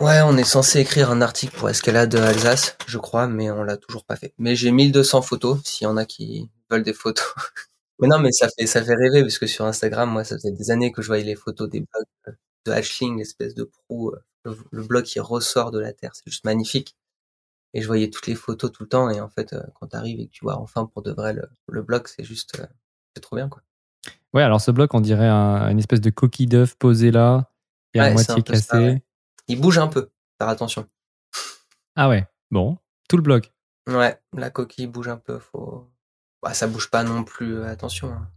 Ouais, 0.00 0.20
on 0.22 0.36
est 0.36 0.44
censé 0.44 0.80
écrire 0.80 1.10
un 1.10 1.20
article 1.20 1.56
pour 1.56 1.68
Escalade 1.68 2.14
Alsace, 2.14 2.76
je 2.86 2.98
crois, 2.98 3.26
mais 3.26 3.50
on 3.50 3.62
l'a 3.62 3.76
toujours 3.76 4.04
pas 4.04 4.16
fait. 4.16 4.34
Mais 4.38 4.56
j'ai 4.56 4.70
1200 4.70 5.22
photos, 5.22 5.60
s'il 5.64 5.84
y 5.84 5.88
en 5.88 5.96
a 5.96 6.04
qui 6.04 6.50
veulent 6.70 6.82
des 6.82 6.92
photos. 6.92 7.24
mais 8.00 8.08
non, 8.08 8.18
mais 8.18 8.32
ça 8.32 8.48
fait, 8.48 8.66
ça 8.66 8.82
fait 8.84 8.94
rêver, 8.94 9.22
parce 9.22 9.38
que 9.38 9.46
sur 9.46 9.64
Instagram, 9.64 10.10
moi, 10.10 10.24
ça 10.24 10.36
faisait 10.36 10.52
des 10.52 10.70
années 10.70 10.92
que 10.92 11.02
je 11.02 11.08
voyais 11.08 11.24
les 11.24 11.36
photos 11.36 11.68
des 11.68 11.80
blogs 11.80 12.36
de 12.66 12.72
Ashling, 12.72 13.18
l'espèce 13.18 13.54
de 13.54 13.64
proue, 13.64 14.10
euh, 14.10 14.54
le, 14.70 14.82
blog 14.82 15.04
qui 15.04 15.20
ressort 15.20 15.70
de 15.70 15.78
la 15.78 15.92
Terre, 15.92 16.14
c'est 16.14 16.24
juste 16.26 16.44
magnifique. 16.44 16.96
Et 17.72 17.82
je 17.82 17.86
voyais 17.86 18.10
toutes 18.10 18.26
les 18.26 18.34
photos 18.34 18.72
tout 18.72 18.82
le 18.82 18.88
temps, 18.88 19.10
et 19.10 19.20
en 19.20 19.28
fait, 19.28 19.52
euh, 19.52 19.62
quand 19.78 19.86
t'arrives 19.88 20.20
et 20.20 20.26
que 20.26 20.32
tu 20.32 20.44
vois 20.44 20.58
enfin 20.58 20.86
pour 20.86 21.02
de 21.02 21.12
vrai 21.12 21.32
le, 21.32 21.48
le 21.68 21.82
blog, 21.82 22.06
c'est 22.08 22.24
juste, 22.24 22.60
c'est 23.14 23.20
trop 23.20 23.36
bien, 23.36 23.48
quoi. 23.48 23.62
Ouais, 24.32 24.42
alors 24.42 24.60
ce 24.60 24.70
bloc, 24.70 24.94
on 24.94 25.00
dirait 25.00 25.28
une 25.28 25.78
espèce 25.78 26.00
de 26.00 26.10
coquille 26.10 26.46
d'œuf 26.46 26.76
posée 26.76 27.10
là, 27.10 27.50
et 27.94 28.00
à 28.00 28.12
moitié 28.12 28.42
cassée. 28.42 29.02
Il 29.48 29.60
bouge 29.60 29.78
un 29.78 29.88
peu, 29.88 30.10
faire 30.38 30.48
attention. 30.48 30.86
Ah 31.96 32.08
ouais, 32.08 32.26
bon, 32.50 32.78
tout 33.08 33.16
le 33.16 33.22
bloc. 33.22 33.52
Ouais, 33.88 34.20
la 34.32 34.50
coquille 34.50 34.86
bouge 34.86 35.08
un 35.08 35.16
peu, 35.16 35.38
faut, 35.38 35.90
bah, 36.42 36.54
ça 36.54 36.66
bouge 36.66 36.90
pas 36.90 37.04
non 37.04 37.24
plus, 37.24 37.62
attention, 37.64 38.12
hein. 38.12 38.28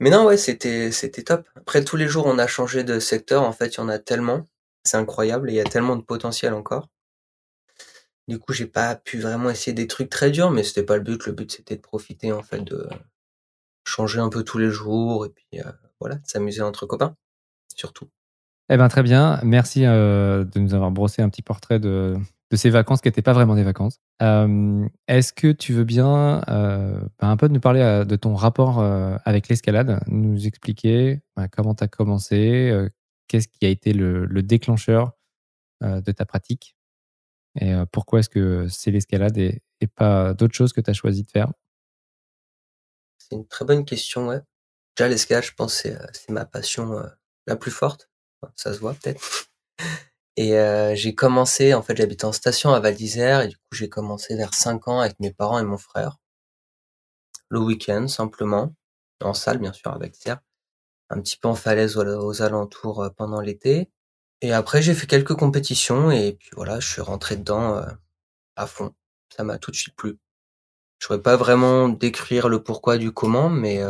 Mais 0.00 0.10
non, 0.10 0.26
ouais, 0.26 0.36
c'était 0.36 0.92
c'était 0.92 1.24
top. 1.24 1.48
Après 1.56 1.82
tous 1.82 1.96
les 1.96 2.06
jours, 2.06 2.26
on 2.26 2.38
a 2.38 2.46
changé 2.46 2.84
de 2.84 3.00
secteur, 3.00 3.42
en 3.42 3.52
fait, 3.52 3.74
il 3.74 3.78
y 3.78 3.80
en 3.80 3.88
a 3.88 3.98
tellement, 3.98 4.46
c'est 4.84 4.96
incroyable 4.96 5.50
et 5.50 5.54
il 5.54 5.56
y 5.56 5.60
a 5.60 5.64
tellement 5.64 5.96
de 5.96 6.02
potentiel 6.02 6.54
encore. 6.54 6.88
Du 8.28 8.38
coup, 8.38 8.52
j'ai 8.52 8.66
pas 8.66 8.94
pu 8.94 9.18
vraiment 9.18 9.50
essayer 9.50 9.72
des 9.72 9.88
trucs 9.88 10.08
très 10.10 10.30
durs, 10.30 10.50
mais 10.50 10.62
c'était 10.62 10.84
pas 10.84 10.96
le 10.96 11.02
but. 11.02 11.26
Le 11.26 11.32
but, 11.32 11.50
c'était 11.50 11.74
de 11.76 11.80
profiter, 11.80 12.30
en 12.30 12.42
fait, 12.42 12.60
de 12.60 12.88
changer 13.84 14.20
un 14.20 14.28
peu 14.28 14.44
tous 14.44 14.58
les 14.58 14.70
jours 14.70 15.26
et 15.26 15.30
puis, 15.30 15.60
voilà, 15.98 16.14
de 16.16 16.26
s'amuser 16.26 16.62
entre 16.62 16.86
copains, 16.86 17.16
surtout. 17.74 18.08
Eh 18.68 18.76
ben, 18.76 18.88
très 18.88 19.02
bien. 19.02 19.40
Merci, 19.42 19.80
de 19.80 20.58
nous 20.60 20.74
avoir 20.74 20.92
brossé 20.92 21.22
un 21.22 21.28
petit 21.28 21.42
portrait 21.42 21.80
de 21.80 22.14
de 22.50 22.56
ces 22.56 22.70
vacances 22.70 23.00
qui 23.00 23.08
n'étaient 23.08 23.22
pas 23.22 23.32
vraiment 23.32 23.54
des 23.54 23.62
vacances. 23.62 24.00
Euh, 24.22 24.88
est-ce 25.06 25.32
que 25.32 25.52
tu 25.52 25.74
veux 25.74 25.84
bien 25.84 26.42
euh, 26.48 27.00
bah, 27.18 27.28
un 27.28 27.36
peu 27.36 27.48
nous 27.48 27.60
parler 27.60 27.80
euh, 27.80 28.04
de 28.04 28.16
ton 28.16 28.34
rapport 28.34 28.80
avec 29.24 29.48
l'escalade, 29.48 30.00
nous 30.06 30.46
expliquer 30.46 31.20
bah, 31.36 31.48
comment 31.48 31.74
tu 31.74 31.84
as 31.84 31.88
commencé, 31.88 32.88
qu'est-ce 33.28 33.48
qui 33.48 33.66
a 33.66 33.68
été 33.68 33.92
le, 33.92 34.26
déclencheur 34.42 35.12
de 35.82 36.12
ta 36.12 36.24
pratique 36.24 36.74
et 37.60 37.74
pourquoi 37.92 38.20
est-ce 38.20 38.28
que 38.28 38.68
c'est 38.68 38.90
l'escalade 38.90 39.36
et, 39.36 39.62
pas 39.94 40.34
d'autres 40.34 40.54
choses 40.54 40.72
que 40.72 40.80
tu 40.80 40.90
as 40.90 40.92
choisi 40.92 41.22
de 41.22 41.30
faire? 41.30 41.52
C'est 43.18 43.36
une 43.36 43.46
très 43.46 43.64
bonne 43.64 43.84
question, 43.84 44.28
ouais. 44.28 44.40
Déjà, 44.96 45.08
l'escalade, 45.08 45.44
je 45.44 45.54
pense, 45.54 45.74
c'est 45.74 45.96
ma 46.28 46.44
passion 46.44 47.02
la 47.46 47.56
plus 47.56 47.70
forte. 47.70 48.10
ça 48.54 48.72
se 48.72 48.78
voit 48.78 48.94
peut-être. 48.94 49.48
Et 50.40 50.56
euh, 50.56 50.94
j'ai 50.94 51.16
commencé, 51.16 51.74
en 51.74 51.82
fait, 51.82 51.96
j'habitais 51.96 52.24
en 52.24 52.30
station 52.30 52.72
à 52.72 52.78
Val 52.78 52.94
d'Isère 52.94 53.40
et 53.40 53.48
du 53.48 53.56
coup, 53.56 53.74
j'ai 53.74 53.88
commencé 53.88 54.36
vers 54.36 54.54
5 54.54 54.86
ans 54.86 55.00
avec 55.00 55.18
mes 55.18 55.32
parents 55.32 55.58
et 55.58 55.64
mon 55.64 55.78
frère. 55.78 56.18
Le 57.48 57.58
week-end, 57.58 58.06
simplement. 58.06 58.72
En 59.20 59.34
salle, 59.34 59.58
bien 59.58 59.72
sûr, 59.72 59.90
à 59.90 59.98
Val 59.98 60.10
d'Isère. 60.10 60.38
Un 61.10 61.20
petit 61.20 61.36
peu 61.38 61.48
en 61.48 61.56
falaise 61.56 61.96
aux, 61.96 62.40
alentours 62.40 63.02
euh, 63.02 63.10
pendant 63.10 63.40
l'été. 63.40 63.90
Et 64.40 64.52
après, 64.52 64.80
j'ai 64.80 64.94
fait 64.94 65.08
quelques 65.08 65.34
compétitions 65.34 66.12
et 66.12 66.34
puis 66.34 66.50
voilà, 66.54 66.78
je 66.78 66.86
suis 66.88 67.02
rentré 67.02 67.36
dedans 67.36 67.76
euh, 67.78 67.86
à 68.54 68.68
fond. 68.68 68.94
Ça 69.36 69.42
m'a 69.42 69.58
tout 69.58 69.72
de 69.72 69.76
suite 69.76 69.96
plu. 69.96 70.20
Je 71.00 71.08
pourrais 71.08 71.20
pas 71.20 71.36
vraiment 71.36 71.88
décrire 71.88 72.48
le 72.48 72.62
pourquoi 72.62 72.96
du 72.96 73.10
comment, 73.10 73.50
mais 73.50 73.82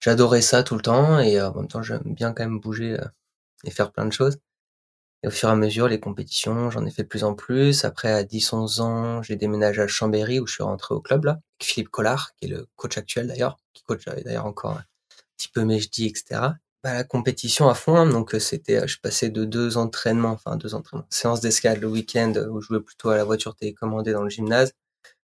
j'adorais 0.00 0.42
ça 0.42 0.64
tout 0.64 0.74
le 0.74 0.82
temps 0.82 1.20
et 1.20 1.40
en 1.40 1.54
même 1.54 1.68
temps, 1.68 1.82
j'aime 1.82 2.02
bien 2.04 2.32
quand 2.32 2.44
même 2.44 2.60
bouger 2.60 2.98
et 3.64 3.70
faire 3.70 3.92
plein 3.92 4.06
de 4.06 4.12
choses. 4.12 4.38
Et 5.24 5.26
au 5.26 5.30
fur 5.30 5.48
et 5.48 5.52
à 5.52 5.56
mesure, 5.56 5.88
les 5.88 6.00
compétitions, 6.00 6.70
j'en 6.70 6.84
ai 6.84 6.90
fait 6.90 7.04
de 7.04 7.08
plus 7.08 7.24
en 7.24 7.34
plus. 7.34 7.86
Après, 7.86 8.12
à 8.12 8.24
10-11 8.24 8.82
ans, 8.82 9.22
j'ai 9.22 9.36
déménagé 9.36 9.80
à 9.80 9.86
Chambéry 9.86 10.38
où 10.38 10.46
je 10.46 10.52
suis 10.52 10.62
rentré 10.62 10.94
au 10.94 11.00
club 11.00 11.24
là, 11.24 11.30
avec 11.30 11.62
Philippe 11.62 11.88
Collard, 11.88 12.34
qui 12.36 12.44
est 12.44 12.48
le 12.48 12.66
coach 12.76 12.98
actuel 12.98 13.28
d'ailleurs, 13.28 13.56
qui 13.72 13.82
coach 13.84 14.06
euh, 14.06 14.20
d'ailleurs 14.22 14.44
encore 14.44 14.72
un 14.72 14.84
petit 15.38 15.48
peu 15.48 15.64
Mejdi, 15.64 16.08
etc. 16.08 16.40
Bah, 16.82 16.92
la 16.92 17.04
compétition 17.04 17.70
à 17.70 17.74
fond, 17.74 17.96
hein. 17.96 18.06
donc 18.06 18.34
euh, 18.34 18.38
c'était, 18.38 18.82
euh, 18.82 18.86
je 18.86 18.98
passais 19.00 19.30
de 19.30 19.46
deux 19.46 19.78
entraînements, 19.78 20.32
enfin 20.32 20.56
deux 20.56 20.74
entraînements, 20.74 21.06
séance 21.08 21.40
d'escalade 21.40 21.80
le 21.80 21.88
week-end 21.88 22.34
où 22.50 22.60
je 22.60 22.66
jouais 22.66 22.82
plutôt 22.82 23.08
à 23.08 23.16
la 23.16 23.24
voiture 23.24 23.54
télécommandée 23.54 24.12
dans 24.12 24.24
le 24.24 24.28
gymnase, 24.28 24.74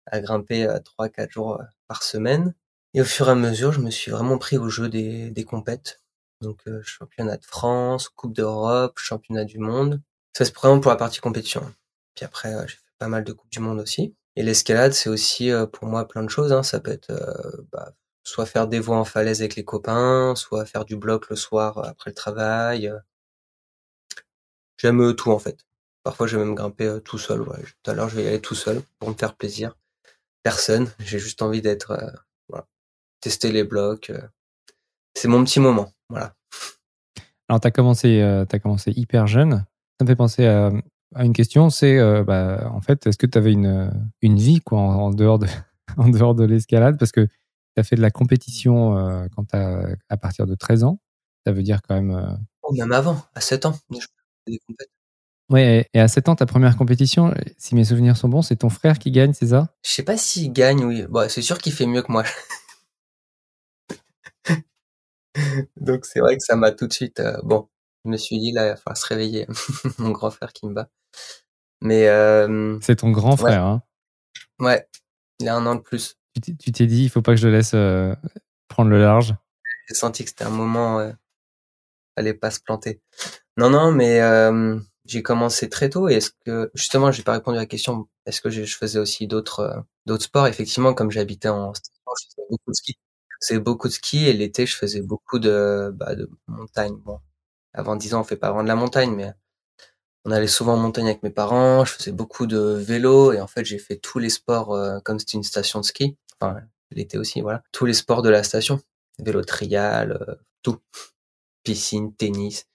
à 0.06 0.20
grimper 0.23 0.66
trois, 0.82 1.11
quatre 1.11 1.30
jours 1.30 1.61
par 1.88 2.02
semaine. 2.02 2.54
Et 2.94 3.02
au 3.02 3.04
fur 3.04 3.28
et 3.28 3.32
à 3.32 3.35
mesure, 3.35 3.73
je 3.73 3.80
me 3.80 3.90
suis 3.90 4.11
vraiment 4.11 4.38
pris 4.38 4.56
au 4.56 4.70
jeu 4.70 4.88
des, 4.88 5.30
des 5.30 5.44
compètes. 5.44 6.00
Donc 6.40 6.62
euh, 6.66 6.80
championnat 6.82 7.37
de 7.37 7.44
France, 7.44 8.09
Coupe 8.09 8.35
d'Europe, 8.35 8.99
championnat 8.99 9.44
du 9.44 9.59
monde. 9.59 10.00
Ça 10.37 10.44
c'est 10.44 10.54
vraiment 10.54 10.80
pour 10.80 10.90
la 10.90 10.97
partie 10.97 11.20
compétition. 11.20 11.73
Puis 12.14 12.25
après 12.25 12.54
euh, 12.54 12.66
j'ai 12.66 12.76
fait 12.76 12.94
pas 12.99 13.09
mal 13.09 13.25
de 13.25 13.32
Coupes 13.32 13.50
du 13.50 13.61
monde 13.61 13.78
aussi. 13.80 14.14
Et 14.37 14.42
l'escalade 14.42 14.92
c'est 14.92 15.11
aussi 15.11 15.50
euh, 15.50 15.66
pour 15.66 15.87
moi 15.87 16.09
plein 16.09 16.23
de 16.23 16.30
choses. 16.30 16.52
Hein. 16.52 16.62
Ça 16.62 16.80
peut 16.80 16.92
être 16.92 17.12
bah, 17.73 17.92
soit 18.25 18.47
faire 18.47 18.68
des 18.68 18.80
voies 18.80 18.97
en 18.97 19.04
falaise 19.04 19.40
avec 19.40 19.56
les 19.56 19.64
copains, 19.64 20.35
soit 20.35 20.64
faire 20.64 20.85
du 20.85 20.97
bloc 20.97 21.28
le 21.28 21.37
soir 21.37 21.78
après 21.85 22.11
le 22.11 22.14
travail. 22.14 22.92
J'aime 24.78 25.14
tout 25.14 25.30
en 25.30 25.38
fait. 25.38 25.66
Parfois 26.04 26.26
je 26.26 26.38
vais 26.38 26.44
même 26.44 26.54
grimper 26.54 27.00
tout 27.04 27.18
seul. 27.18 27.44
Tout 27.44 27.90
à 27.90 27.94
l'heure 27.94 28.09
je 28.09 28.16
vais 28.16 28.25
y 28.25 28.28
aller 28.28 28.40
tout 28.40 28.54
seul 28.54 28.82
pour 28.99 29.11
me 29.11 29.14
faire 29.14 29.37
plaisir. 29.37 29.76
Personne. 30.42 30.90
J'ai 31.00 31.18
juste 31.18 31.42
envie 31.42 31.61
d'être 31.61 31.99
voilà, 32.49 32.66
tester 33.20 33.52
les 33.52 33.64
blocs. 33.64 34.11
C'est 35.14 35.29
mon 35.29 35.45
petit 35.45 35.61
moment. 35.61 35.93
Voilà. 36.09 36.35
Alors, 37.49 37.61
tu 37.61 37.67
as, 37.67 37.71
commencé, 37.71 38.21
euh, 38.21 38.45
as 38.50 38.59
commencé 38.59 38.93
hyper 38.95 39.26
jeune. 39.26 39.64
Ça 39.99 40.05
me 40.05 40.07
fait 40.07 40.17
penser 40.17 40.47
à, 40.47 40.71
une 41.19 41.33
question 41.33 41.69
c'est, 41.69 41.99
euh, 41.99 42.23
bah, 42.23 42.71
en 42.73 42.81
fait, 42.81 43.07
est-ce 43.07 43.19
que 43.19 43.26
tu 43.26 43.37
avais 43.37 43.52
une, 43.52 43.93
une 44.23 44.38
vie 44.38 44.61
quoi, 44.61 44.79
en, 44.79 45.11
dehors 45.11 45.38
de, 45.38 45.49
en 45.97 46.09
dehors 46.09 46.35
de 46.35 46.45
l'escalade? 46.45 46.99
Parce 46.99 47.12
que 47.12 47.23
tu 47.23 47.81
as 47.81 47.83
fait 47.83 47.97
de 47.97 48.00
la 48.00 48.11
compétition 48.11 48.97
euh, 48.97 49.26
quand 49.35 49.52
as, 49.55 49.97
à 50.09 50.17
partir 50.17 50.47
de 50.47 50.55
13 50.55 50.85
ans. 50.85 51.00
Ça 51.47 51.52
veut 51.52 51.62
dire 51.62 51.81
quand 51.83 51.95
même. 51.95 52.38
Oh, 52.62 52.73
même 52.73 52.93
avant, 52.93 53.21
à 53.35 53.40
7 53.40 53.67
ans. 53.67 53.75
Ouais, 55.49 55.88
et 55.93 55.99
à 55.99 56.07
7 56.07 56.29
ans, 56.29 56.37
ta 56.37 56.47
première 56.47 56.76
compétition, 56.76 57.35
si 57.59 57.75
mes 57.75 57.85
souvenirs 57.85 58.17
sont 58.17 58.29
bons, 58.29 58.43
c'est 58.43 58.57
ton 58.57 58.69
frère 58.69 58.99
qui 58.99 59.11
gagne, 59.11 59.33
c'est 59.33 59.49
ça? 59.49 59.75
Je 59.85 59.90
sais 59.90 60.05
pas 60.05 60.17
s'il 60.17 60.52
gagne, 60.52 60.85
oui. 60.85 61.05
Bon, 61.09 61.29
c'est 61.29 61.43
sûr 61.43 61.59
qu'il 61.59 61.73
fait 61.73 61.87
mieux 61.87 62.02
que 62.02 62.12
moi. 62.12 62.23
Donc 65.76 66.04
c'est 66.06 66.20
vrai 66.20 66.37
que 66.37 66.42
ça 66.42 66.56
m'a 66.56 66.72
tout 66.72 66.87
de 66.87 66.92
suite, 66.92 67.20
euh, 67.20 67.37
bon, 67.42 67.68
je 68.04 68.10
me 68.10 68.16
suis 68.16 68.38
dit 68.38 68.52
là, 68.52 68.66
il 68.66 68.68
va 68.70 68.76
falloir 68.76 68.96
se 68.96 69.06
réveiller, 69.06 69.46
mon 69.99 70.10
grand 70.10 70.30
frère 70.30 70.52
qui 70.52 70.66
me 70.66 70.75
bat. 70.75 70.88
Mais 71.80 72.08
euh, 72.08 72.78
C'est 72.80 72.96
ton 72.96 73.10
grand 73.10 73.37
frère, 73.37 73.64
hein 73.64 73.82
Ouais, 74.58 74.87
il 75.38 75.49
a 75.49 75.56
un 75.56 75.64
an 75.66 75.76
de 75.76 75.80
plus. 75.80 76.16
Tu 76.42 76.72
t'es 76.72 76.87
dit, 76.87 77.04
il 77.04 77.08
faut 77.08 77.22
pas 77.22 77.32
que 77.32 77.40
je 77.40 77.49
le 77.49 77.54
laisse 77.54 77.72
euh, 77.75 78.14
prendre 78.68 78.90
le 78.90 79.00
large? 79.00 79.34
J'ai 79.88 79.94
senti 79.94 80.22
que 80.25 80.30
c'était 80.30 80.44
un 80.44 80.50
moment, 80.50 81.00
euh, 81.00 81.10
fallait 82.16 82.34
pas 82.34 82.50
se 82.50 82.60
planter. 82.60 83.00
Non, 83.56 83.70
non, 83.70 83.92
mais 83.92 84.20
j'ai 85.06 85.22
commencé 85.22 85.68
très 85.68 85.88
tôt. 85.88 86.08
Et 86.08 86.14
est-ce 86.14 86.30
que 86.44 86.70
justement, 86.75 87.10
j'ai 87.10 87.22
pas 87.22 87.32
répondu 87.32 87.56
à 87.56 87.62
la 87.62 87.66
question. 87.66 88.08
Est-ce 88.26 88.40
que 88.40 88.50
je 88.50 88.64
faisais 88.64 88.99
aussi 88.99 89.26
d'autres 89.26 89.84
d'autres 90.06 90.25
sports? 90.25 90.46
Effectivement, 90.46 90.94
comme 90.94 91.10
j'habitais 91.10 91.49
en 91.49 91.72
je 91.75 92.26
faisais 92.26 92.46
beaucoup 92.49 92.70
de 92.70 92.76
ski 92.76 92.99
faisais 93.40 93.59
beaucoup 93.61 93.88
de 93.88 93.92
ski 93.92 94.26
et 94.26 94.32
l'été, 94.32 94.66
je 94.66 94.76
faisais 94.76 95.00
beaucoup 95.02 95.38
de, 95.38 95.90
bah, 95.94 96.14
de 96.14 96.30
montagne. 96.47 96.97
Bon, 97.04 97.20
avant 97.73 97.97
10 97.97 98.14
ans, 98.14 98.20
on 98.20 98.25
fait 98.25 98.37
pas 98.37 98.49
vraiment 98.49 98.62
de 98.64 98.68
la 98.68 98.76
montagne, 98.76 99.14
mais 99.14 99.32
on 100.25 100.30
allait 100.30 100.47
souvent 100.47 100.75
en 100.75 100.76
montagne 100.76 101.06
avec 101.06 101.23
mes 101.23 101.30
parents. 101.30 101.85
Je 101.85 101.92
faisais 101.92 102.12
beaucoup 102.12 102.47
de 102.47 102.59
vélo 102.59 103.32
et 103.32 103.40
en 103.40 103.47
fait, 103.47 103.64
j'ai 103.64 103.78
fait 103.78 103.97
tous 103.97 104.18
les 104.18 104.30
sports 104.30 104.75
euh, 104.75 105.00
comme 105.00 105.18
c'était 105.18 105.38
une 105.38 105.44
station 105.44 105.80
de 105.80 105.85
ski. 105.85 106.16
Enfin, 106.40 106.61
l'été 106.90 107.18
aussi, 107.18 107.40
voilà. 107.40 107.62
Tous 107.73 107.87
les 107.87 107.94
sports 107.94 108.23
de 108.23 108.28
la 108.28 108.42
station. 108.42 108.80
Vélo 109.18 109.42
trial, 109.42 110.12
euh, 110.12 110.35
tout. 110.62 110.78
Piscine, 111.62 112.14
tennis. 112.14 112.66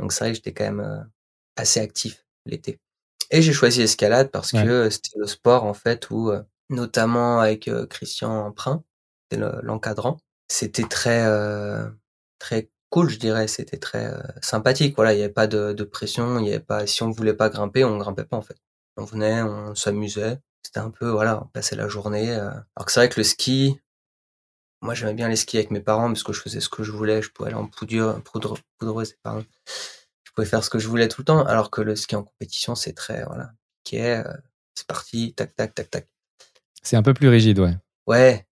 Donc 0.00 0.12
c'est 0.12 0.24
vrai 0.24 0.30
que 0.30 0.36
j'étais 0.36 0.52
quand 0.52 0.64
même 0.64 0.80
euh, 0.80 1.02
assez 1.56 1.80
actif 1.80 2.24
l'été. 2.46 2.80
Et 3.30 3.42
j'ai 3.42 3.52
choisi 3.52 3.80
l'escalade 3.80 4.30
parce 4.30 4.52
que 4.52 4.90
c'était 4.90 5.18
le 5.18 5.26
sport 5.26 5.64
en 5.64 5.74
fait 5.74 6.10
où, 6.10 6.30
notamment 6.68 7.40
avec 7.40 7.70
Christian 7.88 8.46
Emprunt, 8.46 8.84
l'encadrant. 9.32 10.18
C'était 10.48 10.84
très 10.84 11.24
euh, 11.26 11.88
très 12.38 12.70
cool, 12.90 13.08
je 13.08 13.18
dirais. 13.18 13.48
C'était 13.48 13.78
très 13.78 14.06
euh, 14.06 14.20
sympathique. 14.42 14.94
Voilà, 14.96 15.12
il 15.12 15.16
n'y 15.16 15.22
avait 15.22 15.32
pas 15.32 15.46
de, 15.46 15.72
de 15.72 15.84
pression. 15.84 16.38
Il 16.38 16.46
y 16.46 16.50
avait 16.50 16.60
pas. 16.60 16.86
Si 16.86 17.02
on 17.02 17.10
voulait 17.10 17.34
pas 17.34 17.48
grimper, 17.48 17.84
on 17.84 17.98
grimpait 17.98 18.24
pas 18.24 18.36
en 18.36 18.42
fait. 18.42 18.56
On 18.96 19.04
venait, 19.04 19.42
on 19.42 19.74
s'amusait. 19.74 20.38
C'était 20.62 20.80
un 20.80 20.90
peu 20.90 21.08
voilà, 21.08 21.42
on 21.42 21.46
passait 21.46 21.76
la 21.76 21.88
journée. 21.88 22.32
Euh. 22.32 22.50
Alors 22.76 22.86
que 22.86 22.92
c'est 22.92 23.00
vrai 23.00 23.08
que 23.08 23.20
le 23.20 23.24
ski, 23.24 23.80
moi 24.82 24.94
j'aimais 24.94 25.14
bien 25.14 25.28
les 25.28 25.36
skis 25.36 25.58
avec 25.58 25.70
mes 25.70 25.80
parents 25.80 26.08
parce 26.08 26.22
que 26.22 26.32
je 26.32 26.40
faisais 26.40 26.60
ce 26.60 26.68
que 26.68 26.82
je 26.82 26.92
voulais. 26.92 27.22
Je 27.22 27.30
pouvais 27.30 27.50
aller 27.50 27.58
en 27.58 27.66
poudre, 27.66 28.20
poudre 28.20 28.58
poudreuse, 28.78 29.14
pardon. 29.22 29.44
Je 30.24 30.32
pouvais 30.32 30.46
faire 30.46 30.64
ce 30.64 30.70
que 30.70 30.78
je 30.78 30.88
voulais 30.88 31.08
tout 31.08 31.22
le 31.22 31.26
temps. 31.26 31.44
Alors 31.44 31.70
que 31.70 31.80
le 31.80 31.96
ski 31.96 32.16
en 32.16 32.24
compétition, 32.24 32.74
c'est 32.74 32.92
très 32.92 33.24
voilà, 33.24 33.52
ok, 33.86 33.98
c'est 34.74 34.86
parti, 34.86 35.34
tac 35.34 35.54
tac 35.54 35.74
tac 35.74 35.90
tac. 35.90 36.08
C'est 36.82 36.96
un 36.96 37.02
peu 37.02 37.14
plus 37.14 37.28
rigide, 37.28 37.58
ouais. 37.60 37.76
Ouais, 38.06 38.46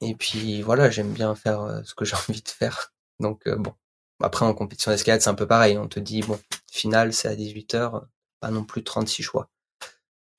et 0.00 0.14
puis 0.14 0.62
voilà, 0.62 0.90
j'aime 0.90 1.12
bien 1.12 1.34
faire 1.34 1.60
euh, 1.62 1.80
ce 1.84 1.94
que 1.94 2.04
j'ai 2.04 2.16
envie 2.28 2.42
de 2.42 2.48
faire. 2.48 2.92
Donc 3.18 3.46
euh, 3.46 3.56
bon, 3.56 3.72
après 4.22 4.44
en 4.44 4.54
compétition 4.54 4.90
d'escalade, 4.90 5.20
c'est 5.20 5.30
un 5.30 5.34
peu 5.34 5.46
pareil. 5.46 5.78
On 5.78 5.88
te 5.88 6.00
dit, 6.00 6.22
bon, 6.22 6.38
finale, 6.70 7.12
c'est 7.12 7.28
à 7.28 7.34
18h, 7.34 8.02
pas 8.40 8.50
non 8.50 8.64
plus 8.64 8.82
36 8.82 9.22
choix. 9.22 9.50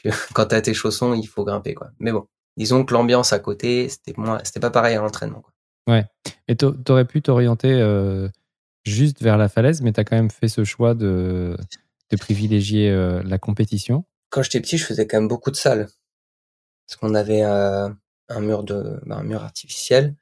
Quand 0.34 0.48
t'as 0.48 0.62
tes 0.62 0.74
chaussons, 0.74 1.14
il 1.14 1.28
faut 1.28 1.44
grimper, 1.44 1.76
quoi. 1.76 1.92
Mais 2.00 2.12
bon, 2.12 2.28
disons 2.58 2.84
que 2.86 2.94
l'ambiance 2.94 3.34
à 3.34 3.40
côté, 3.40 3.88
c'était 3.90 4.14
moins, 4.18 4.40
c'était 4.44 4.60
pas 4.60 4.72
pareil 4.72 4.96
à 4.96 5.02
l'entraînement. 5.02 5.44
Ouais. 5.88 6.06
Et 6.48 6.56
t'aurais 6.56 7.06
pu 7.06 7.22
t'orienter 7.22 7.72
euh, 7.72 8.30
juste 8.84 9.22
vers 9.22 9.38
la 9.38 9.50
falaise, 9.50 9.82
mais 9.82 9.92
t'as 9.92 10.04
quand 10.04 10.16
même 10.16 10.32
fait 10.32 10.48
ce 10.48 10.64
choix 10.64 10.94
de, 10.94 11.56
de 12.10 12.18
privilégier 12.18 12.92
la 13.24 13.38
compétition. 13.38 14.06
Quand 14.30 14.44
j'étais 14.44 14.62
petit, 14.62 14.78
je 14.78 14.86
faisais 14.86 15.08
quand 15.08 15.18
même 15.18 15.28
beaucoup 15.28 15.52
de 15.52 15.56
salles. 15.56 15.88
Parce 16.88 16.98
qu'on 17.00 17.16
avait 17.16 17.42
un 18.32 18.42
mur 18.42 18.64
de, 18.64 19.00
bah, 19.06 19.18
un 19.18 19.24
mur 19.24 19.44
artificiel. 19.44 20.16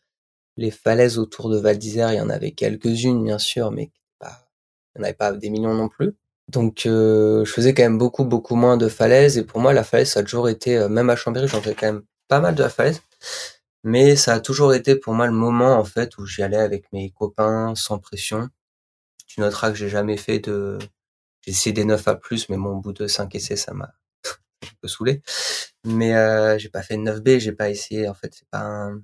Les 0.57 0.71
falaises 0.71 1.17
autour 1.17 1.49
de 1.49 1.57
Val 1.57 1.77
d'Isère, 1.77 2.11
il 2.13 2.17
y 2.17 2.21
en 2.21 2.29
avait 2.29 2.51
quelques-unes, 2.51 3.23
bien 3.23 3.39
sûr, 3.39 3.71
mais 3.71 3.91
il 4.21 4.27
n'y 4.95 5.01
en 5.01 5.03
avait 5.03 5.13
pas 5.13 5.31
des 5.33 5.49
millions 5.49 5.73
non 5.73 5.89
plus. 5.89 6.15
Donc, 6.49 6.81
je 6.85 7.43
faisais 7.45 7.73
quand 7.73 7.83
même 7.83 7.97
beaucoup, 7.97 8.25
beaucoup 8.25 8.55
moins 8.55 8.77
de 8.77 8.89
falaises. 8.89 9.37
Et 9.37 9.43
pour 9.43 9.59
moi, 9.61 9.73
la 9.73 9.83
falaise, 9.83 10.11
ça 10.11 10.21
a 10.21 10.23
toujours 10.23 10.49
été, 10.49 10.87
même 10.89 11.09
à 11.09 11.15
Chambéry, 11.15 11.47
j'en 11.47 11.61
fais 11.61 11.75
quand 11.75 11.87
même 11.87 12.03
pas 12.27 12.39
mal 12.39 12.55
de 12.55 12.63
la 12.63 12.69
falaise. 12.69 13.01
Mais 13.83 14.15
ça 14.15 14.33
a 14.33 14.39
toujours 14.39 14.73
été 14.73 14.95
pour 14.95 15.13
moi 15.13 15.27
le 15.27 15.33
moment, 15.33 15.77
en 15.77 15.85
fait, 15.85 16.17
où 16.17 16.25
j'y 16.25 16.41
allais 16.43 16.57
avec 16.57 16.91
mes 16.91 17.11
copains, 17.11 17.75
sans 17.75 17.99
pression. 17.99 18.49
Tu 19.27 19.41
noteras 19.41 19.69
que 19.71 19.77
j'ai 19.77 19.89
jamais 19.89 20.17
fait 20.17 20.39
de, 20.39 20.79
j'ai 21.41 21.51
essayé 21.51 21.73
des 21.73 21.85
9 21.85 22.07
à 22.07 22.15
plus, 22.15 22.49
mais 22.49 22.57
mon 22.57 22.77
bout 22.77 22.93
de 22.93 23.07
5 23.07 23.33
essais, 23.35 23.55
ça 23.55 23.73
m'a 23.73 23.93
peu 24.81 24.87
saoulé. 24.87 25.21
Mais 25.85 26.15
euh, 26.15 26.57
j'ai 26.57 26.69
pas 26.69 26.83
fait 26.83 26.97
de 26.97 27.03
9B, 27.03 27.39
j'ai 27.39 27.51
pas 27.51 27.69
essayé. 27.69 28.07
En 28.07 28.13
fait, 28.13 28.33
c'est 28.33 28.47
pas 28.49 28.59
un... 28.59 29.01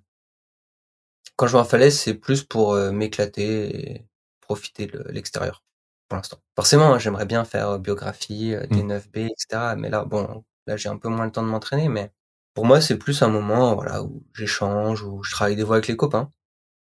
Quand 1.35 1.47
je 1.47 1.53
vais 1.53 1.59
en 1.59 1.65
falaise, 1.65 1.99
c'est 1.99 2.13
plus 2.13 2.43
pour 2.43 2.73
euh, 2.73 2.91
m'éclater 2.91 3.93
et 3.93 4.05
profiter 4.41 4.87
de 4.87 5.03
l'extérieur 5.09 5.63
pour 6.07 6.17
l'instant. 6.17 6.37
Forcément, 6.55 6.93
hein, 6.93 6.99
j'aimerais 6.99 7.25
bien 7.25 7.45
faire 7.45 7.69
euh, 7.71 7.77
biographie, 7.77 8.55
des 8.69 8.83
9B, 8.83 9.25
mmh. 9.25 9.27
etc. 9.27 9.75
Mais 9.77 9.89
là, 9.89 10.05
bon, 10.05 10.43
là 10.67 10.77
j'ai 10.77 10.89
un 10.89 10.97
peu 10.97 11.09
moins 11.09 11.25
le 11.25 11.31
temps 11.31 11.43
de 11.43 11.47
m'entraîner, 11.47 11.89
mais 11.89 12.11
pour 12.53 12.65
moi, 12.65 12.79
c'est 12.81 12.97
plus 12.97 13.21
un 13.21 13.27
moment, 13.27 13.75
voilà, 13.75 14.03
où 14.03 14.23
j'échange, 14.33 15.03
où 15.03 15.23
je 15.23 15.31
travaille 15.31 15.55
des 15.55 15.63
voix 15.63 15.77
avec 15.77 15.87
les 15.87 15.97
copains 15.97 16.31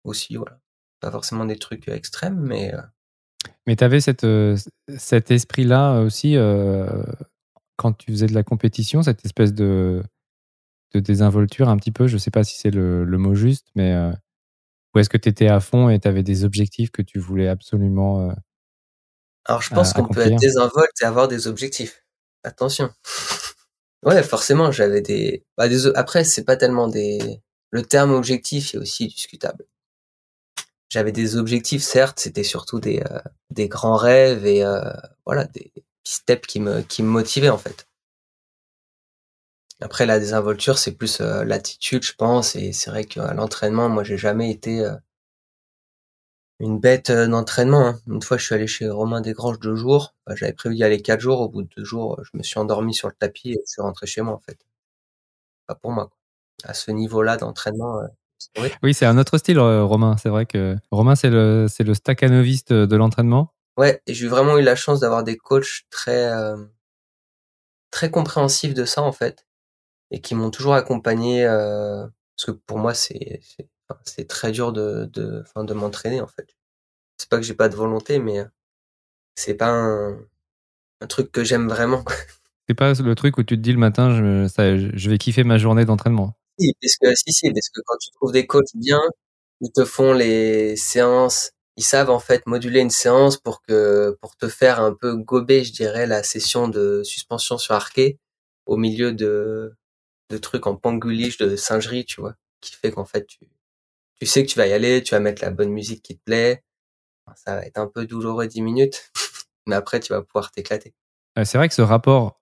aussi, 0.04 0.36
voilà. 0.36 0.60
Pas 1.00 1.10
forcément 1.10 1.44
des 1.44 1.58
trucs 1.58 1.88
extrêmes, 1.88 2.40
mais 2.40 2.72
mais 3.66 3.76
tu 3.76 3.84
avais 3.84 4.00
cette, 4.00 4.24
euh, 4.24 4.56
cet 4.96 5.30
esprit-là 5.30 6.00
aussi 6.00 6.36
euh, 6.36 7.02
quand 7.76 7.92
tu 7.92 8.10
faisais 8.10 8.26
de 8.26 8.34
la 8.34 8.42
compétition, 8.42 9.02
cette 9.02 9.24
espèce 9.24 9.52
de, 9.52 10.02
de 10.94 11.00
désinvolture 11.00 11.68
un 11.68 11.76
petit 11.76 11.92
peu, 11.92 12.06
je 12.06 12.14
ne 12.14 12.18
sais 12.18 12.30
pas 12.30 12.44
si 12.44 12.56
c'est 12.56 12.70
le, 12.70 13.04
le, 13.04 13.18
mot 13.18 13.34
juste, 13.34 13.66
mais 13.74 13.92
euh, 13.92 14.12
où 14.94 14.98
est-ce 14.98 15.08
que 15.08 15.18
tu 15.18 15.28
étais 15.28 15.48
à 15.48 15.60
fond 15.60 15.88
et 15.88 16.00
tu 16.00 16.08
avais 16.08 16.22
des 16.22 16.44
objectifs 16.44 16.90
que 16.90 17.02
tu 17.02 17.18
voulais 17.18 17.48
absolument. 17.48 18.34
Alors 19.44 19.62
je 19.62 19.74
pense 19.74 19.92
qu'on 19.92 20.08
peut 20.08 20.20
être 20.20 20.40
désinvolte 20.40 21.00
et 21.02 21.04
avoir 21.04 21.28
des 21.28 21.46
objectifs. 21.46 22.04
Attention. 22.42 22.90
ouais, 24.04 24.22
forcément, 24.22 24.72
j'avais 24.72 25.00
des... 25.00 25.44
Bah, 25.56 25.68
des... 25.68 25.86
Après, 25.94 26.24
c'est 26.24 26.44
pas 26.44 26.56
tellement 26.56 26.88
des... 26.88 27.42
Le 27.70 27.82
terme 27.82 28.12
objectif 28.12 28.74
est 28.74 28.78
aussi 28.78 29.08
discutable 29.08 29.66
j'avais 30.88 31.12
des 31.12 31.36
objectifs, 31.36 31.82
certes, 31.82 32.20
c'était 32.20 32.44
surtout 32.44 32.80
des, 32.80 33.02
euh, 33.10 33.20
des 33.50 33.68
grands 33.68 33.96
rêves 33.96 34.46
et 34.46 34.64
euh, 34.64 34.92
voilà, 35.24 35.44
des 35.44 35.72
steps 36.06 36.46
qui 36.46 36.60
me, 36.60 36.82
qui 36.82 37.02
me 37.02 37.08
motivaient 37.08 37.50
en 37.50 37.58
fait. 37.58 37.88
Après, 39.80 40.06
la 40.06 40.18
désinvolture, 40.18 40.78
c'est 40.78 40.92
plus 40.92 41.20
euh, 41.20 41.44
l'attitude, 41.44 42.02
je 42.02 42.14
pense, 42.14 42.56
et 42.56 42.72
c'est 42.72 42.90
vrai 42.90 43.04
qu'à 43.04 43.34
l'entraînement, 43.34 43.90
moi, 43.90 44.04
j'ai 44.04 44.16
jamais 44.16 44.50
été 44.50 44.90
une 46.60 46.78
bête 46.80 47.10
d'entraînement. 47.12 47.88
Hein. 47.88 48.00
Une 48.06 48.22
fois, 48.22 48.38
je 48.38 48.44
suis 48.46 48.54
allé 48.54 48.66
chez 48.66 48.88
Romain 48.88 49.20
Desgranges 49.20 49.60
deux 49.60 49.76
jours. 49.76 50.14
J'avais 50.34 50.54
prévu 50.54 50.76
d'y 50.76 50.84
aller 50.84 51.02
quatre 51.02 51.20
jours. 51.20 51.40
Au 51.42 51.48
bout 51.50 51.62
de 51.62 51.68
deux 51.76 51.84
jours, 51.84 52.18
je 52.24 52.30
me 52.38 52.42
suis 52.42 52.58
endormi 52.58 52.94
sur 52.94 53.08
le 53.08 53.14
tapis 53.18 53.52
et 53.52 53.60
je 53.66 53.70
suis 53.70 53.82
rentré 53.82 54.06
chez 54.06 54.22
moi, 54.22 54.34
en 54.34 54.40
fait. 54.40 54.58
Pas 55.66 55.74
pour 55.74 55.92
moi. 55.92 56.10
À 56.64 56.72
ce 56.72 56.90
niveau-là 56.90 57.36
d'entraînement, 57.36 58.00
oui, 58.82 58.94
c'est 58.94 59.06
un 59.06 59.18
autre 59.18 59.38
style, 59.38 59.58
euh, 59.58 59.84
Romain. 59.84 60.16
C'est 60.16 60.28
vrai 60.28 60.46
que 60.46 60.76
Romain, 60.90 61.14
c'est 61.14 61.30
le, 61.30 61.66
c'est 61.68 61.84
le 61.84 61.94
de 61.94 62.96
l'entraînement. 62.96 63.52
Ouais, 63.76 64.02
et 64.06 64.14
j'ai 64.14 64.28
vraiment 64.28 64.58
eu 64.58 64.62
la 64.62 64.76
chance 64.76 65.00
d'avoir 65.00 65.22
des 65.22 65.36
coachs 65.36 65.84
très, 65.90 66.30
euh, 66.32 66.56
très 67.90 68.10
compréhensifs 68.10 68.74
de 68.74 68.84
ça, 68.84 69.02
en 69.02 69.12
fait, 69.12 69.46
et 70.10 70.20
qui 70.20 70.34
m'ont 70.34 70.50
toujours 70.50 70.74
accompagné, 70.74 71.46
euh, 71.46 72.06
parce 72.36 72.46
que 72.46 72.50
pour 72.52 72.78
moi, 72.78 72.94
c'est, 72.94 73.40
c'est, 74.04 74.28
très 74.28 74.52
dur 74.52 74.72
de, 74.72 75.06
de, 75.12 75.42
enfin, 75.42 75.64
de 75.64 75.74
m'entraîner, 75.74 76.20
en 76.20 76.26
fait. 76.26 76.56
C'est 77.18 77.28
pas 77.28 77.38
que 77.38 77.44
j'ai 77.44 77.54
pas 77.54 77.68
de 77.68 77.76
volonté, 77.76 78.18
mais 78.18 78.44
c'est 79.36 79.54
pas 79.54 79.70
un, 79.70 80.18
un 81.00 81.06
truc 81.06 81.32
que 81.32 81.44
j'aime 81.44 81.68
vraiment. 81.68 82.04
C'est 82.68 82.74
pas 82.74 82.92
le 82.94 83.14
truc 83.14 83.38
où 83.38 83.44
tu 83.44 83.56
te 83.56 83.62
dis 83.62 83.72
le 83.72 83.78
matin, 83.78 84.10
je, 84.16 84.48
ça, 84.48 84.76
je 84.76 85.10
vais 85.10 85.18
kiffer 85.18 85.44
ma 85.44 85.56
journée 85.56 85.84
d'entraînement. 85.84 86.36
Si, 86.58 86.72
parce 86.80 86.96
que, 86.96 87.14
si, 87.14 87.32
si, 87.32 87.50
parce 87.52 87.68
que 87.68 87.80
quand 87.84 87.96
tu 88.00 88.10
trouves 88.10 88.32
des 88.32 88.46
coachs 88.46 88.74
bien, 88.74 89.00
ils 89.60 89.70
te 89.70 89.84
font 89.84 90.12
les 90.12 90.74
séances, 90.76 91.52
ils 91.76 91.84
savent 91.84 92.10
en 92.10 92.18
fait 92.18 92.46
moduler 92.46 92.80
une 92.80 92.90
séance 92.90 93.36
pour 93.36 93.62
que 93.62 94.16
pour 94.20 94.36
te 94.36 94.48
faire 94.48 94.80
un 94.80 94.94
peu 94.94 95.14
gober, 95.14 95.64
je 95.64 95.72
dirais, 95.72 96.06
la 96.06 96.22
session 96.22 96.68
de 96.68 97.02
suspension 97.02 97.58
sur 97.58 97.74
arqué 97.74 98.18
au 98.66 98.76
milieu 98.76 99.12
de 99.12 99.74
de 100.30 100.38
trucs 100.38 100.66
en 100.66 100.76
panguliche, 100.76 101.38
de 101.38 101.54
singerie, 101.56 102.04
tu 102.04 102.20
vois, 102.20 102.34
qui 102.60 102.74
fait 102.74 102.90
qu'en 102.90 103.04
fait 103.04 103.26
tu 103.26 103.48
tu 104.18 104.26
sais 104.26 104.44
que 104.44 104.50
tu 104.50 104.58
vas 104.58 104.66
y 104.66 104.72
aller, 104.72 105.02
tu 105.02 105.14
vas 105.14 105.20
mettre 105.20 105.42
la 105.42 105.50
bonne 105.50 105.70
musique 105.70 106.02
qui 106.02 106.16
te 106.16 106.24
plaît. 106.24 106.62
Ça 107.34 107.56
va 107.56 107.66
être 107.66 107.78
un 107.78 107.86
peu 107.86 108.06
douloureux 108.06 108.46
10 108.46 108.62
minutes, 108.62 109.12
mais 109.66 109.74
après 109.74 110.00
tu 110.00 110.12
vas 110.12 110.22
pouvoir 110.22 110.50
t'éclater. 110.52 110.94
Euh, 111.38 111.44
c'est 111.44 111.58
vrai 111.58 111.68
que 111.68 111.74
ce 111.74 111.82
rapport 111.82 112.40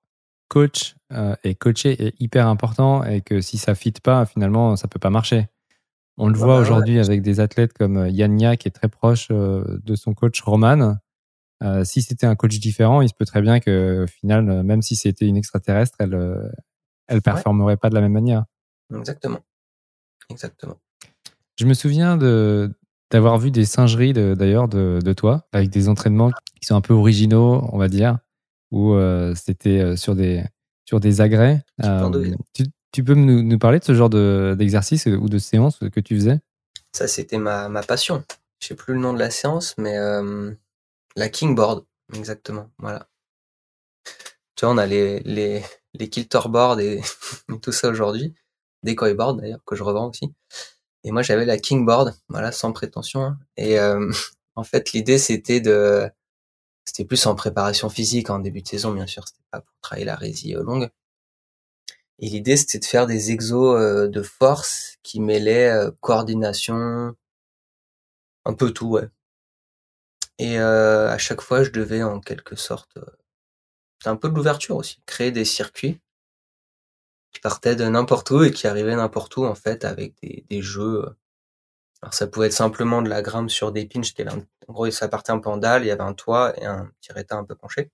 coach 0.49 0.95
euh, 1.13 1.35
et 1.43 1.55
coacher 1.55 2.07
est 2.07 2.15
hyper 2.21 2.47
important 2.47 3.03
et 3.03 3.23
que 3.23 3.41
si 3.41 3.59
ça 3.59 3.75
fit 3.75 3.93
pas, 3.93 4.25
finalement, 4.27 4.77
ça 4.77 4.89
peut 4.89 5.01
pas 5.01 5.11
marcher. 5.11 5.49
On 6.17 6.29
le 6.29 6.37
voit 6.37 6.59
aujourd'hui 6.59 7.01
avec 7.01 7.23
des 7.23 7.41
athlètes 7.41 7.73
comme 7.73 7.97
euh, 7.97 8.09
Yann 8.09 8.57
qui 8.57 8.69
est 8.69 8.73
très 8.73 8.89
proche 8.89 9.29
euh, 9.31 9.79
de 9.83 9.95
son 9.97 10.15
coach 10.15 10.41
Roman. 10.43 10.97
si 11.85 12.03
c'était 12.03 12.27
un 12.27 12.37
coach 12.37 12.59
différent, 12.59 13.01
il 13.01 13.09
se 13.09 13.15
peut 13.15 13.25
très 13.25 13.43
bien 13.43 13.59
que, 13.59 14.05
au 14.05 14.07
final, 14.07 14.63
même 14.63 14.83
si 14.83 14.97
c'était 14.97 15.27
une 15.27 15.37
extraterrestre, 15.37 15.97
elle, 15.99 16.53
elle 17.09 17.23
performerait 17.23 17.79
pas 17.79 17.89
de 17.89 17.95
la 17.95 18.01
même 18.01 18.13
manière. 18.13 18.45
Exactement. 18.95 19.41
Exactement. 20.31 20.77
Je 21.57 21.67
me 21.67 21.75
souviens 21.75 22.17
de 22.17 22.73
d'avoir 23.11 23.39
vu 23.39 23.51
des 23.51 23.65
singeries 23.65 24.13
d'ailleurs 24.13 24.67
de, 24.67 24.99
de, 25.03 25.13
toi 25.13 25.47
avec 25.53 25.71
des 25.71 25.89
entraînements 25.89 26.33
qui 26.61 26.67
sont 26.67 26.75
un 26.75 26.81
peu 26.81 26.95
originaux, 26.95 27.69
on 27.73 27.79
va 27.79 27.87
dire 27.89 28.19
où 28.75 28.95
euh, 28.95 29.35
c'était 29.37 29.79
euh, 29.79 29.97
sur 29.97 30.17
des, 30.17 30.43
sur 30.85 30.99
des 30.99 31.21
agrès. 31.21 31.63
Euh, 31.85 32.35
tu, 32.53 32.65
peux 33.03 33.15
nous, 33.15 33.43
nous, 33.43 33.59
parler 33.59 33.79
de 33.79 33.85
ce 33.85 33.95
genre 33.95 34.11
d'exercice 34.11 35.07
ou 35.07 35.29
de 35.29 35.39
séance 35.39 35.79
que 35.93 36.01
tu 36.01 36.15
faisais? 36.17 36.41
Ça, 36.93 37.09
c'était 37.09 37.39
ma, 37.39 37.69
ma 37.69 37.83
passion. 37.83 38.25
Je 38.61 38.69
sais 38.69 38.75
plus 38.75 38.95
le 38.95 39.01
nom 39.01 39.13
de 39.13 39.19
la 39.19 39.31
séance, 39.31 39.75
mais 39.79 39.97
la 41.17 41.29
kingboard, 41.29 41.85
exactement. 42.15 42.71
Voilà. 42.79 43.09
Tu 44.57 44.65
vois, 44.65 44.75
on 44.75 44.79
a 44.79 44.87
les, 44.87 45.21
les, 45.21 45.63
les 45.95 46.09
kilterboard 46.09 46.81
et, 46.81 47.01
tout 47.63 47.73
ça 47.73 47.89
aujourd'hui. 47.89 48.35
Des 48.83 48.95
board 48.95 49.41
d'ailleurs, 49.41 49.65
que 49.65 49.77
je 49.77 49.83
revends 49.83 50.11
aussi. 50.11 50.33
Et 51.05 51.11
moi, 51.11 51.23
j'avais 51.23 51.47
la 51.47 51.59
kingboard, 51.59 52.15
voilà, 52.29 52.53
sans 52.53 52.73
prétention. 52.73 53.23
Hein. 53.23 53.39
Et 53.57 53.79
en 54.55 54.63
fait, 54.63 54.93
l'idée, 54.93 55.19
c'était 55.19 55.61
de 55.61 56.11
c'était 56.85 57.05
plus 57.05 57.27
en 57.27 57.35
préparation 57.35 57.89
physique 57.89 58.31
en 58.31 58.39
début 58.39 58.63
de 58.63 58.69
saison, 58.69 58.93
bien 58.93 59.07
sûr. 59.07 59.27
C'était 59.27 59.43
pas 59.51 59.61
pour 59.61 59.75
travailler 59.81 60.05
la 60.05 60.17
résille 60.17 60.55
euh, 60.55 60.63
longue. 60.63 60.91
Et 62.19 62.29
l'idée, 62.29 62.57
c'était 62.57 62.79
de 62.79 62.85
faire 62.85 63.07
des 63.07 63.31
exos 63.33 63.79
euh, 63.81 64.09
de 64.09 64.23
force 64.23 64.97
qui 65.03 65.21
mêlaient 65.21 65.71
euh, 65.71 65.91
coordination, 66.01 67.15
un 68.45 68.55
peu 68.55 68.71
tout, 68.73 68.89
ouais. 68.89 69.09
Et 70.39 70.59
à 70.59 71.17
chaque 71.19 71.41
fois, 71.41 71.63
je 71.63 71.71
devais 71.71 72.03
en 72.03 72.21
quelque 72.21 72.57
sorte, 72.57 72.99
c'est 74.03 74.09
un 74.09 74.17
peu 74.17 74.29
de 74.29 74.35
l'ouverture 74.35 74.77
aussi, 74.77 75.01
créer 75.07 75.31
des 75.31 75.45
circuits 75.45 76.01
qui 77.33 77.41
partaient 77.41 77.77
de 77.77 77.85
n'importe 77.85 78.31
où 78.31 78.43
et 78.43 78.53
qui 78.53 78.67
arrivaient 78.67 78.97
n'importe 78.97 79.37
où 79.37 79.45
en 79.45 79.55
fait 79.55 79.85
avec 79.85 80.15
des, 80.23 80.63
jeux 80.63 81.17
alors 82.03 82.15
ça 82.15 82.27
pouvait 82.27 82.47
être 82.47 82.53
simplement 82.53 83.03
de 83.03 83.09
la 83.09 83.23
grimpe 83.23 83.51
sur 83.51 83.73
des 83.73 83.87
pinches, 83.87 84.15
qui 84.15 84.23
en 84.29 84.45
gros 84.69 84.91
ça 84.91 85.09
partait 85.09 85.33
un 85.33 85.39
peu 85.39 85.51
il 85.81 85.87
y 85.87 85.91
avait 85.91 86.03
un 86.03 86.13
toit 86.15 86.53
et 86.61 86.67
un 86.67 86.91
petit 87.01 87.13
rétin 87.13 87.39
un 87.39 87.45
peu 87.45 87.55
penché. 87.55 87.91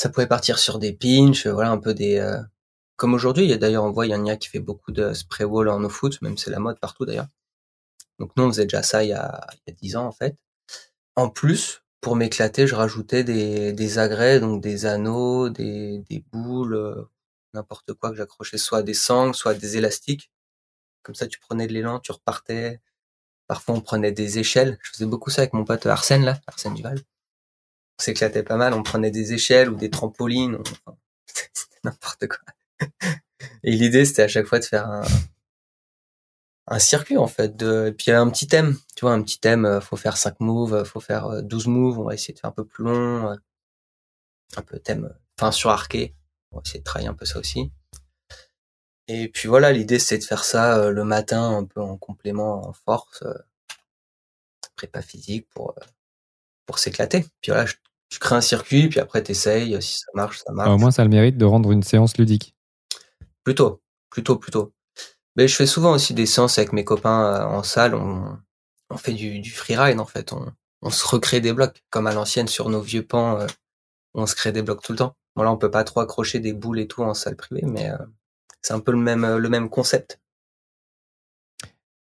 Ça 0.00 0.08
pouvait 0.08 0.26
partir 0.26 0.58
sur 0.58 0.78
des 0.78 0.92
pinches, 0.92 1.46
voilà 1.46 1.70
un 1.70 1.78
peu 1.78 1.94
des 1.94 2.18
euh, 2.18 2.40
comme 2.96 3.14
aujourd'hui, 3.14 3.44
il 3.44 3.50
y 3.50 3.52
a 3.52 3.58
d'ailleurs 3.58 3.84
on 3.84 3.90
voit 3.90 4.06
il 4.06 4.10
y 4.10 4.30
a 4.30 4.36
qui 4.36 4.48
fait 4.48 4.60
beaucoup 4.60 4.92
de 4.92 5.12
spray 5.14 5.44
wall 5.44 5.68
en 5.68 5.80
no 5.80 5.88
foot, 5.88 6.20
même 6.22 6.38
c'est 6.38 6.50
la 6.50 6.58
mode 6.58 6.78
partout 6.80 7.04
d'ailleurs. 7.06 7.28
Donc 8.18 8.32
nous 8.36 8.44
on 8.44 8.48
faisait 8.48 8.64
déjà 8.64 8.82
ça 8.82 9.04
il 9.04 9.10
y 9.10 9.12
a 9.12 9.46
il 9.66 9.70
y 9.70 9.72
a 9.72 9.74
10 9.74 9.96
ans 9.96 10.06
en 10.06 10.12
fait. 10.12 10.36
En 11.16 11.30
plus, 11.30 11.82
pour 12.00 12.16
m'éclater, 12.16 12.66
je 12.66 12.74
rajoutais 12.74 13.24
des, 13.24 13.98
agrès, 13.98 14.40
donc 14.40 14.62
des 14.62 14.86
anneaux, 14.86 15.50
des, 15.50 15.98
des 16.08 16.24
boules, 16.32 16.74
euh, 16.74 17.04
n'importe 17.54 17.92
quoi 17.94 18.10
que 18.10 18.16
j'accrochais, 18.16 18.58
soit 18.58 18.82
des 18.82 18.94
sangles, 18.94 19.34
soit 19.34 19.54
des 19.54 19.76
élastiques 19.76 20.30
comme 21.02 21.14
ça, 21.14 21.26
tu 21.26 21.38
prenais 21.40 21.66
de 21.66 21.72
l'élan, 21.72 22.00
tu 22.00 22.12
repartais. 22.12 22.80
Parfois, 23.46 23.74
on 23.74 23.80
prenait 23.80 24.12
des 24.12 24.38
échelles. 24.38 24.78
Je 24.82 24.90
faisais 24.92 25.06
beaucoup 25.06 25.30
ça 25.30 25.42
avec 25.42 25.54
mon 25.54 25.64
pote 25.64 25.86
Arsène, 25.86 26.24
là, 26.24 26.40
Arsène 26.46 26.74
Duval. 26.74 27.00
On 28.00 28.02
s'éclatait 28.02 28.42
pas 28.42 28.56
mal. 28.56 28.72
On 28.72 28.82
prenait 28.82 29.10
des 29.10 29.34
échelles 29.34 29.68
ou 29.68 29.74
des 29.74 29.90
trampolines. 29.90 30.56
c'était 31.26 31.80
n'importe 31.84 32.28
quoi. 32.28 32.38
Et 33.62 33.72
l'idée, 33.72 34.06
c'était 34.06 34.22
à 34.22 34.28
chaque 34.28 34.46
fois 34.46 34.58
de 34.58 34.64
faire 34.64 34.88
un, 36.66 36.78
circuit, 36.78 37.18
en 37.18 37.26
fait. 37.26 37.60
Et 37.60 37.92
puis, 37.92 38.06
il 38.06 38.08
y 38.08 38.12
avait 38.12 38.26
un 38.26 38.30
petit 38.30 38.48
thème. 38.48 38.78
Tu 38.96 39.02
vois, 39.02 39.12
un 39.12 39.20
petit 39.22 39.38
thème. 39.38 39.66
Euh, 39.66 39.82
faut 39.82 39.96
faire 39.96 40.16
5 40.16 40.40
moves, 40.40 40.72
euh, 40.72 40.84
faut 40.84 41.00
faire 41.00 41.42
12 41.42 41.66
euh, 41.66 41.70
moves. 41.70 41.98
On 41.98 42.04
va 42.04 42.14
essayer 42.14 42.32
de 42.32 42.38
faire 42.38 42.48
un 42.48 42.54
peu 42.54 42.64
plus 42.64 42.84
long. 42.84 43.36
Un 44.56 44.62
peu 44.62 44.78
thème, 44.78 45.14
enfin, 45.38 45.52
sur 45.52 45.68
arqué. 45.68 46.14
On 46.52 46.56
va 46.56 46.62
essayer 46.64 46.80
de 46.80 46.84
travailler 46.84 47.08
un 47.08 47.14
peu 47.14 47.26
ça 47.26 47.38
aussi. 47.38 47.70
Et 49.08 49.28
puis 49.28 49.46
voilà, 49.46 49.72
l'idée 49.72 49.98
c'est 49.98 50.16
de 50.18 50.24
faire 50.24 50.44
ça 50.44 50.90
le 50.90 51.04
matin 51.04 51.58
un 51.58 51.64
peu 51.64 51.80
en 51.80 51.96
complément 51.96 52.66
en 52.66 52.72
force, 52.72 53.24
prépa 54.76 55.02
physique 55.02 55.48
pour 55.50 55.74
pour 56.66 56.78
s'éclater. 56.78 57.26
Puis 57.40 57.50
voilà, 57.50 57.66
tu 58.10 58.18
crées 58.18 58.36
un 58.36 58.40
circuit, 58.40 58.88
puis 58.88 59.00
après 59.00 59.22
t'essayes, 59.22 59.80
si 59.80 59.98
ça 59.98 60.06
marche, 60.14 60.42
ça 60.44 60.52
marche. 60.52 60.68
Au 60.68 60.76
moins, 60.76 60.90
ça 60.90 61.02
a 61.02 61.04
le 61.04 61.10
mérite 61.10 61.38
de 61.38 61.44
rendre 61.44 61.72
une 61.72 61.82
séance 61.82 62.18
ludique. 62.18 62.54
Plutôt, 63.44 63.80
plutôt, 64.10 64.36
plutôt. 64.36 64.72
Mais 65.36 65.48
je 65.48 65.54
fais 65.54 65.66
souvent 65.66 65.92
aussi 65.92 66.12
des 66.12 66.26
séances 66.26 66.58
avec 66.58 66.72
mes 66.72 66.84
copains 66.84 67.46
en 67.46 67.62
salle. 67.62 67.94
On, 67.94 68.36
on 68.90 68.96
fait 68.96 69.12
du, 69.12 69.38
du 69.38 69.50
freeride 69.50 70.00
en 70.00 70.06
fait. 70.06 70.32
On, 70.32 70.52
on 70.82 70.90
se 70.90 71.06
recrée 71.06 71.40
des 71.40 71.52
blocs, 71.52 71.82
comme 71.90 72.06
à 72.06 72.12
l'ancienne 72.12 72.48
sur 72.48 72.68
nos 72.68 72.80
vieux 72.80 73.06
pans, 73.06 73.46
on 74.14 74.26
se 74.26 74.34
crée 74.34 74.50
des 74.52 74.62
blocs 74.62 74.82
tout 74.82 74.92
le 74.92 74.98
temps. 74.98 75.14
Bon 75.36 75.44
là, 75.44 75.52
on 75.52 75.56
peut 75.56 75.70
pas 75.70 75.84
trop 75.84 76.00
accrocher 76.00 76.40
des 76.40 76.52
boules 76.52 76.80
et 76.80 76.88
tout 76.88 77.02
en 77.02 77.14
salle 77.14 77.36
privée, 77.36 77.62
mais 77.64 77.90
c'est 78.60 78.74
un 78.74 78.80
peu 78.80 78.90
le 78.90 78.98
même, 78.98 79.36
le 79.36 79.48
même 79.48 79.70
concept. 79.70 80.20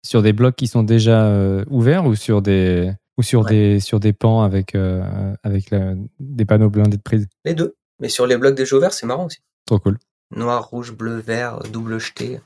Sur 0.03 0.23
des 0.23 0.33
blocs 0.33 0.57
qui 0.57 0.67
sont 0.67 0.83
déjà 0.83 1.31
ouverts 1.69 2.07
ou 2.07 2.15
sur 2.15 2.41
des 2.41 2.93
ou 3.19 3.23
sur 3.23 3.45
des 3.45 3.81
sur 3.81 4.01
des 4.01 4.13
pans 4.13 4.43
avec 4.43 4.75
avec 5.43 5.75
des 6.19 6.45
panneaux 6.45 6.71
blindés 6.71 6.97
de 6.97 7.03
prise. 7.03 7.29
Les 7.45 7.55
deux. 7.55 7.77
Mais 8.01 8.09
sur 8.09 8.27
les 8.27 8.37
blocs 8.37 8.55
déjà 8.55 8.77
ouverts, 8.77 8.93
c'est 8.93 9.07
marrant 9.07 9.27
aussi. 9.27 9.41
Trop 9.67 9.79
cool. 9.79 9.99
Noir, 10.35 10.69
rouge, 10.69 10.93
bleu, 10.93 11.19
vert, 11.19 11.61
double 11.71 11.99
jeté. 11.99 12.41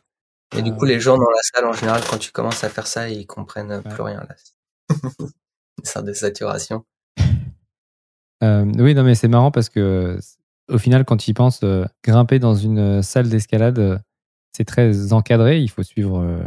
Et 0.56 0.62
du 0.62 0.72
coup, 0.74 0.84
les 0.84 1.00
gens 1.00 1.16
dans 1.16 1.30
la 1.30 1.42
salle, 1.42 1.66
en 1.66 1.72
général, 1.72 2.02
quand 2.08 2.18
tu 2.18 2.30
commences 2.30 2.62
à 2.64 2.68
faire 2.68 2.86
ça, 2.86 3.08
ils 3.08 3.26
comprennent 3.26 3.82
plus 3.82 4.02
rien. 4.02 4.20
Là. 4.20 4.36
Une 4.90 5.84
sorte 5.84 6.06
de 6.06 6.12
saturation. 6.12 6.84
Euh, 8.42 8.64
oui, 8.78 8.94
non, 8.94 9.04
mais 9.04 9.14
c'est 9.14 9.28
marrant 9.28 9.50
parce 9.50 9.68
que 9.68 10.18
au 10.68 10.78
final, 10.78 11.04
quand 11.04 11.16
tu 11.16 11.30
y 11.30 11.34
penses, 11.34 11.60
euh, 11.62 11.84
grimper 12.02 12.38
dans 12.38 12.54
une 12.54 13.02
salle 13.02 13.28
d'escalade, 13.28 13.78
euh, 13.78 13.98
c'est 14.52 14.64
très 14.64 15.12
encadré. 15.12 15.60
Il 15.60 15.68
faut 15.68 15.82
suivre, 15.82 16.42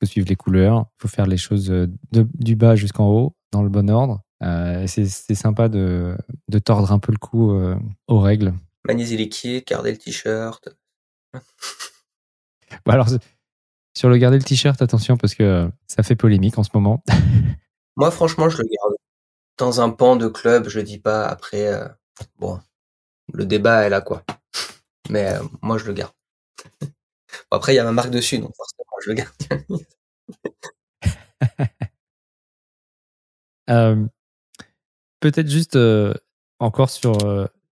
faut 0.00 0.06
suivre 0.06 0.28
les 0.28 0.36
couleurs, 0.36 0.86
il 0.98 1.02
faut 1.02 1.08
faire 1.08 1.26
les 1.26 1.36
choses 1.36 1.66
de, 1.66 1.90
du 2.12 2.56
bas 2.56 2.74
jusqu'en 2.76 3.08
haut 3.08 3.34
dans 3.52 3.62
le 3.62 3.68
bon 3.68 3.90
ordre. 3.90 4.22
c'est 4.86 5.34
sympa 5.34 5.68
de, 5.68 6.16
de, 6.48 6.58
tordre 6.58 6.92
un 6.92 6.98
peu 6.98 7.12
le 7.12 7.18
cou 7.18 7.52
aux 8.08 8.20
règles. 8.20 8.54
Maniser 8.86 9.16
les 9.16 9.24
liquide, 9.24 9.64
garder 9.66 9.92
le 9.92 9.98
t-shirt. 9.98 10.68
Bah, 12.86 12.92
alors, 12.92 13.08
sur 13.96 14.08
le 14.08 14.16
garder 14.16 14.38
le 14.38 14.44
t-shirt, 14.44 14.80
attention 14.80 15.16
parce 15.16 15.34
que 15.34 15.70
ça 15.86 16.02
fait 16.02 16.16
polémique 16.16 16.56
en 16.58 16.62
ce 16.62 16.70
moment. 16.72 17.02
Moi, 17.96 18.10
franchement, 18.10 18.48
je 18.48 18.58
le 18.58 18.64
garde. 18.64 18.94
Dans 19.58 19.80
un 19.80 19.90
pan 19.90 20.16
de 20.16 20.28
club, 20.28 20.68
je 20.68 20.80
dis 20.80 20.98
pas. 20.98 21.26
Après, 21.26 21.66
euh, 21.66 21.86
bon, 22.38 22.60
le 23.32 23.44
débat 23.44 23.84
est 23.84 23.90
là, 23.90 24.00
quoi. 24.00 24.24
Mais 25.10 25.34
euh, 25.34 25.42
moi, 25.60 25.76
je 25.76 25.84
le 25.84 25.92
garde. 25.92 26.12
après, 27.50 27.74
il 27.74 27.76
y 27.76 27.78
a 27.78 27.84
ma 27.84 27.92
marque 27.92 28.10
dessus, 28.10 28.38
donc 28.38 28.54
forcément, 28.56 28.96
je 29.04 29.10
le 29.10 29.16
garde. 29.16 29.34
Euh, 33.70 33.96
peut-être 35.20 35.48
juste 35.48 35.78
encore 36.58 36.90
sur, 36.90 37.16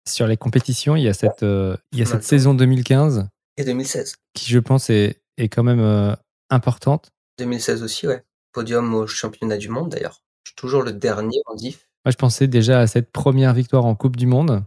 sur 0.08 0.28
les 0.28 0.38
compétitions, 0.38 0.96
il 0.96 1.04
y 1.04 1.10
a 1.10 1.14
cette, 1.14 1.42
il 1.42 2.00
y 2.00 2.02
a 2.02 2.06
cette 2.06 2.24
saison 2.24 2.54
2015. 2.54 3.28
Et 3.58 3.64
2016. 3.64 4.16
Qui, 4.34 4.52
je 4.52 4.60
pense, 4.60 4.90
est, 4.90 5.22
est 5.38 5.50
quand 5.50 5.64
même 5.64 6.16
importante. 6.50 7.12
2016 7.40 7.84
aussi, 7.84 8.08
ouais 8.08 8.24
podium 8.54 8.94
au 8.94 9.08
championnat 9.08 9.58
du 9.58 9.68
monde 9.68 9.90
d'ailleurs. 9.90 10.24
Je 10.44 10.52
suis 10.52 10.56
toujours 10.56 10.84
le 10.84 10.94
dernier 10.94 11.42
en 11.48 11.56
diff. 11.56 11.90
Moi, 12.06 12.12
je 12.12 12.18
pensais 12.18 12.48
déjà 12.48 12.80
à 12.80 12.88
cette 12.88 13.12
première 13.12 13.54
victoire 13.54 13.86
en 13.86 13.96
Coupe 13.96 14.16
du 14.16 14.28
Monde. 14.28 14.64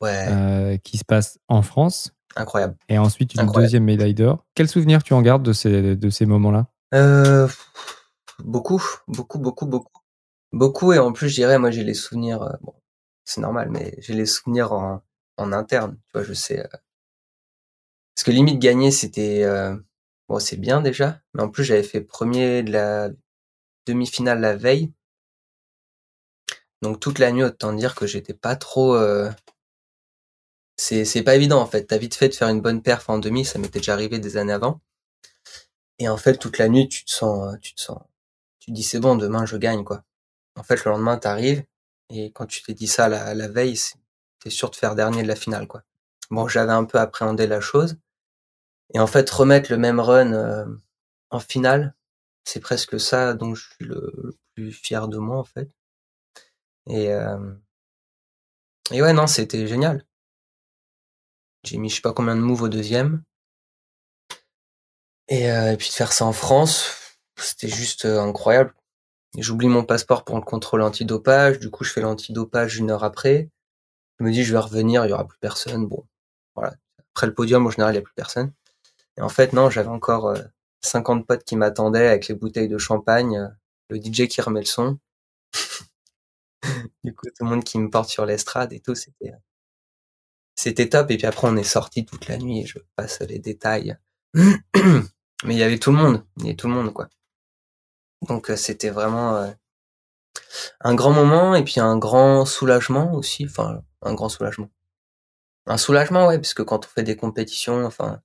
Ouais. 0.00 0.26
Euh, 0.28 0.76
qui 0.78 0.98
se 0.98 1.04
passe 1.04 1.38
en 1.48 1.62
France. 1.62 2.12
Incroyable. 2.34 2.76
Et 2.88 2.98
ensuite 2.98 3.34
une 3.34 3.50
deuxième 3.50 3.84
médaille 3.84 4.14
d'or. 4.14 4.44
Quel 4.54 4.68
souvenir 4.68 5.02
tu 5.02 5.14
en 5.14 5.22
gardes 5.22 5.42
de 5.42 5.52
ces, 5.52 5.96
de 5.96 6.10
ces 6.10 6.26
moments-là? 6.26 6.66
Euh, 6.94 7.48
Beaucoup, 8.44 8.82
beaucoup, 9.08 9.38
beaucoup, 9.38 9.66
beaucoup. 9.66 9.95
Beaucoup, 10.56 10.92
et 10.92 10.98
en 10.98 11.12
plus, 11.12 11.28
je 11.28 11.36
dirais, 11.36 11.56
moi, 11.60 11.70
j'ai 11.70 11.84
les 11.84 11.94
souvenirs, 11.94 12.42
euh, 12.42 12.52
bon, 12.62 12.74
c'est 13.24 13.40
normal, 13.40 13.70
mais 13.70 13.94
j'ai 14.00 14.12
les 14.14 14.26
souvenirs 14.26 14.72
en, 14.72 15.02
en 15.36 15.52
interne. 15.52 15.96
Tu 16.08 16.12
vois, 16.14 16.24
je 16.24 16.32
sais. 16.32 16.60
Euh, 16.60 16.78
parce 18.14 18.24
que 18.24 18.30
limite, 18.30 18.58
gagner, 18.60 18.90
c'était. 18.90 19.42
Euh, 19.44 19.76
Bon, 20.28 20.40
c'est 20.40 20.56
bien 20.56 20.80
déjà, 20.82 21.20
mais 21.34 21.42
en 21.44 21.48
plus 21.48 21.62
j'avais 21.64 21.84
fait 21.84 22.00
premier 22.00 22.64
de 22.64 22.72
la 22.72 23.10
demi-finale 23.86 24.40
la 24.40 24.56
veille. 24.56 24.92
Donc 26.82 27.00
toute 27.00 27.18
la 27.18 27.32
nuit, 27.32 27.42
autant 27.44 27.72
dire 27.74 27.94
que 27.94 28.06
j'étais 28.06 28.32
pas 28.34 28.56
trop. 28.56 28.94
Euh, 28.94 29.30
c'est 30.78 31.04
c'est 31.04 31.22
pas 31.22 31.36
évident 31.36 31.60
en 31.60 31.66
fait. 31.66 31.84
T'as 31.84 31.98
vite 31.98 32.14
fait 32.14 32.30
de 32.30 32.34
faire 32.34 32.48
une 32.48 32.62
bonne 32.62 32.80
perf 32.80 33.10
en 33.10 33.18
demi, 33.18 33.44
ça 33.44 33.58
m'était 33.58 33.80
déjà 33.80 33.92
arrivé 33.92 34.18
des 34.18 34.38
années 34.38 34.54
avant. 34.54 34.80
Et 35.98 36.08
en 36.08 36.16
fait 36.16 36.38
toute 36.38 36.56
la 36.56 36.70
nuit, 36.70 36.88
tu 36.88 37.04
te 37.04 37.10
sens, 37.10 37.54
tu 37.60 37.74
te 37.74 37.80
sens, 37.82 38.00
tu 38.60 38.70
te 38.70 38.76
dis 38.76 38.82
c'est 38.82 39.00
bon, 39.00 39.16
demain 39.16 39.46
je 39.46 39.56
gagne 39.58 39.84
quoi. 39.84 40.04
En 40.56 40.62
fait 40.62 40.84
le 40.84 40.90
lendemain 40.90 41.18
t'arrives 41.18 41.64
et 42.10 42.32
quand 42.32 42.46
tu 42.46 42.62
t'es 42.62 42.74
dit 42.74 42.86
ça 42.86 43.08
la, 43.08 43.34
la 43.34 43.48
veille, 43.48 43.78
t'es 44.40 44.50
sûr 44.50 44.70
de 44.70 44.76
faire 44.76 44.94
dernier 44.94 45.22
de 45.22 45.28
la 45.28 45.36
finale 45.36 45.66
quoi. 45.66 45.82
Bon, 46.30 46.48
j'avais 46.48 46.72
un 46.72 46.84
peu 46.84 46.98
appréhendé 46.98 47.46
la 47.46 47.60
chose. 47.60 47.96
Et 48.94 48.98
en 48.98 49.06
fait, 49.06 49.28
remettre 49.30 49.70
le 49.70 49.78
même 49.78 50.00
run 50.00 50.32
euh, 50.32 50.66
en 51.30 51.40
finale, 51.40 51.94
c'est 52.44 52.60
presque 52.60 53.00
ça 53.00 53.34
dont 53.34 53.54
je 53.54 53.68
suis 53.70 53.84
le, 53.84 54.36
plus 54.54 54.72
fier 54.72 55.08
de 55.08 55.18
moi 55.18 55.38
en 55.38 55.44
fait. 55.44 55.70
Et, 56.88 57.12
euh, 57.12 57.52
et 58.92 59.02
ouais, 59.02 59.12
non, 59.12 59.26
c'était 59.26 59.66
génial. 59.66 60.04
J'ai 61.64 61.78
mis 61.78 61.90
je 61.90 61.96
sais 61.96 62.00
pas 62.00 62.12
combien 62.12 62.36
de 62.36 62.40
moves 62.40 62.62
au 62.62 62.68
deuxième. 62.68 63.22
Et, 65.28 65.50
euh, 65.50 65.72
et 65.72 65.76
puis 65.76 65.88
de 65.88 65.94
faire 65.94 66.12
ça 66.12 66.24
en 66.24 66.32
France, 66.32 67.18
c'était 67.36 67.68
juste 67.68 68.04
incroyable. 68.04 68.74
J'oublie 69.38 69.68
mon 69.68 69.84
passeport 69.84 70.24
pour 70.24 70.36
le 70.36 70.42
contrôle 70.42 70.82
antidopage, 70.82 71.58
du 71.58 71.70
coup 71.70 71.84
je 71.84 71.92
fais 71.92 72.00
l'antidopage 72.00 72.76
une 72.78 72.90
heure 72.90 73.04
après. 73.04 73.50
Je 74.18 74.24
me 74.24 74.30
dis 74.32 74.44
je 74.44 74.52
vais 74.52 74.58
revenir, 74.58 75.04
il 75.04 75.10
y 75.10 75.12
aura 75.12 75.26
plus 75.26 75.38
personne. 75.38 75.86
Bon, 75.86 76.06
voilà. 76.54 76.74
Après 77.14 77.26
le 77.26 77.34
podium, 77.34 77.66
en 77.66 77.70
général, 77.70 77.94
il 77.94 77.96
y 77.96 78.00
a 78.00 78.02
plus 78.02 78.14
personne. 78.14 78.52
Et 79.16 79.22
en 79.22 79.28
fait, 79.28 79.52
non, 79.52 79.70
j'avais 79.70 79.88
encore 79.88 80.36
50 80.82 81.22
euh, 81.22 81.24
potes 81.24 81.44
qui 81.44 81.56
m'attendaient 81.56 82.08
avec 82.08 82.28
les 82.28 82.34
bouteilles 82.34 82.68
de 82.68 82.78
champagne, 82.78 83.36
euh, 83.38 83.48
le 83.90 83.96
DJ 83.98 84.28
qui 84.28 84.40
remet 84.40 84.60
le 84.60 84.66
son. 84.66 84.98
du 87.04 87.14
coup, 87.14 87.26
tout 87.26 87.44
le 87.44 87.50
monde 87.50 87.64
qui 87.64 87.78
me 87.78 87.90
porte 87.90 88.10
sur 88.10 88.26
l'estrade 88.26 88.72
et 88.72 88.80
tout, 88.80 88.94
c'était 88.94 89.30
euh, 89.30 89.36
c'était 90.56 90.88
top. 90.88 91.10
Et 91.10 91.16
puis 91.16 91.26
après, 91.26 91.48
on 91.48 91.56
est 91.56 91.64
sorti 91.64 92.04
toute 92.04 92.28
la 92.28 92.38
nuit. 92.38 92.66
Je 92.66 92.78
passe 92.96 93.20
les 93.20 93.38
détails, 93.38 93.96
mais 94.34 94.44
il 95.44 95.58
y 95.58 95.62
avait 95.62 95.78
tout 95.78 95.90
le 95.92 95.98
monde, 95.98 96.24
il 96.38 96.44
y 96.44 96.46
avait 96.48 96.56
tout 96.56 96.68
le 96.68 96.74
monde 96.74 96.92
quoi. 96.92 97.08
Donc 98.22 98.50
c'était 98.56 98.90
vraiment 98.90 99.52
un 100.80 100.94
grand 100.94 101.12
moment 101.12 101.54
et 101.54 101.64
puis 101.64 101.80
un 101.80 101.98
grand 101.98 102.44
soulagement 102.46 103.12
aussi. 103.14 103.46
Enfin, 103.46 103.82
un 104.02 104.14
grand 104.14 104.28
soulagement. 104.28 104.70
Un 105.66 105.78
soulagement, 105.78 106.28
ouais, 106.28 106.38
parce 106.38 106.54
que 106.54 106.62
quand 106.62 106.86
on 106.86 106.88
fait 106.88 107.02
des 107.02 107.16
compétitions, 107.16 107.84
enfin, 107.84 108.22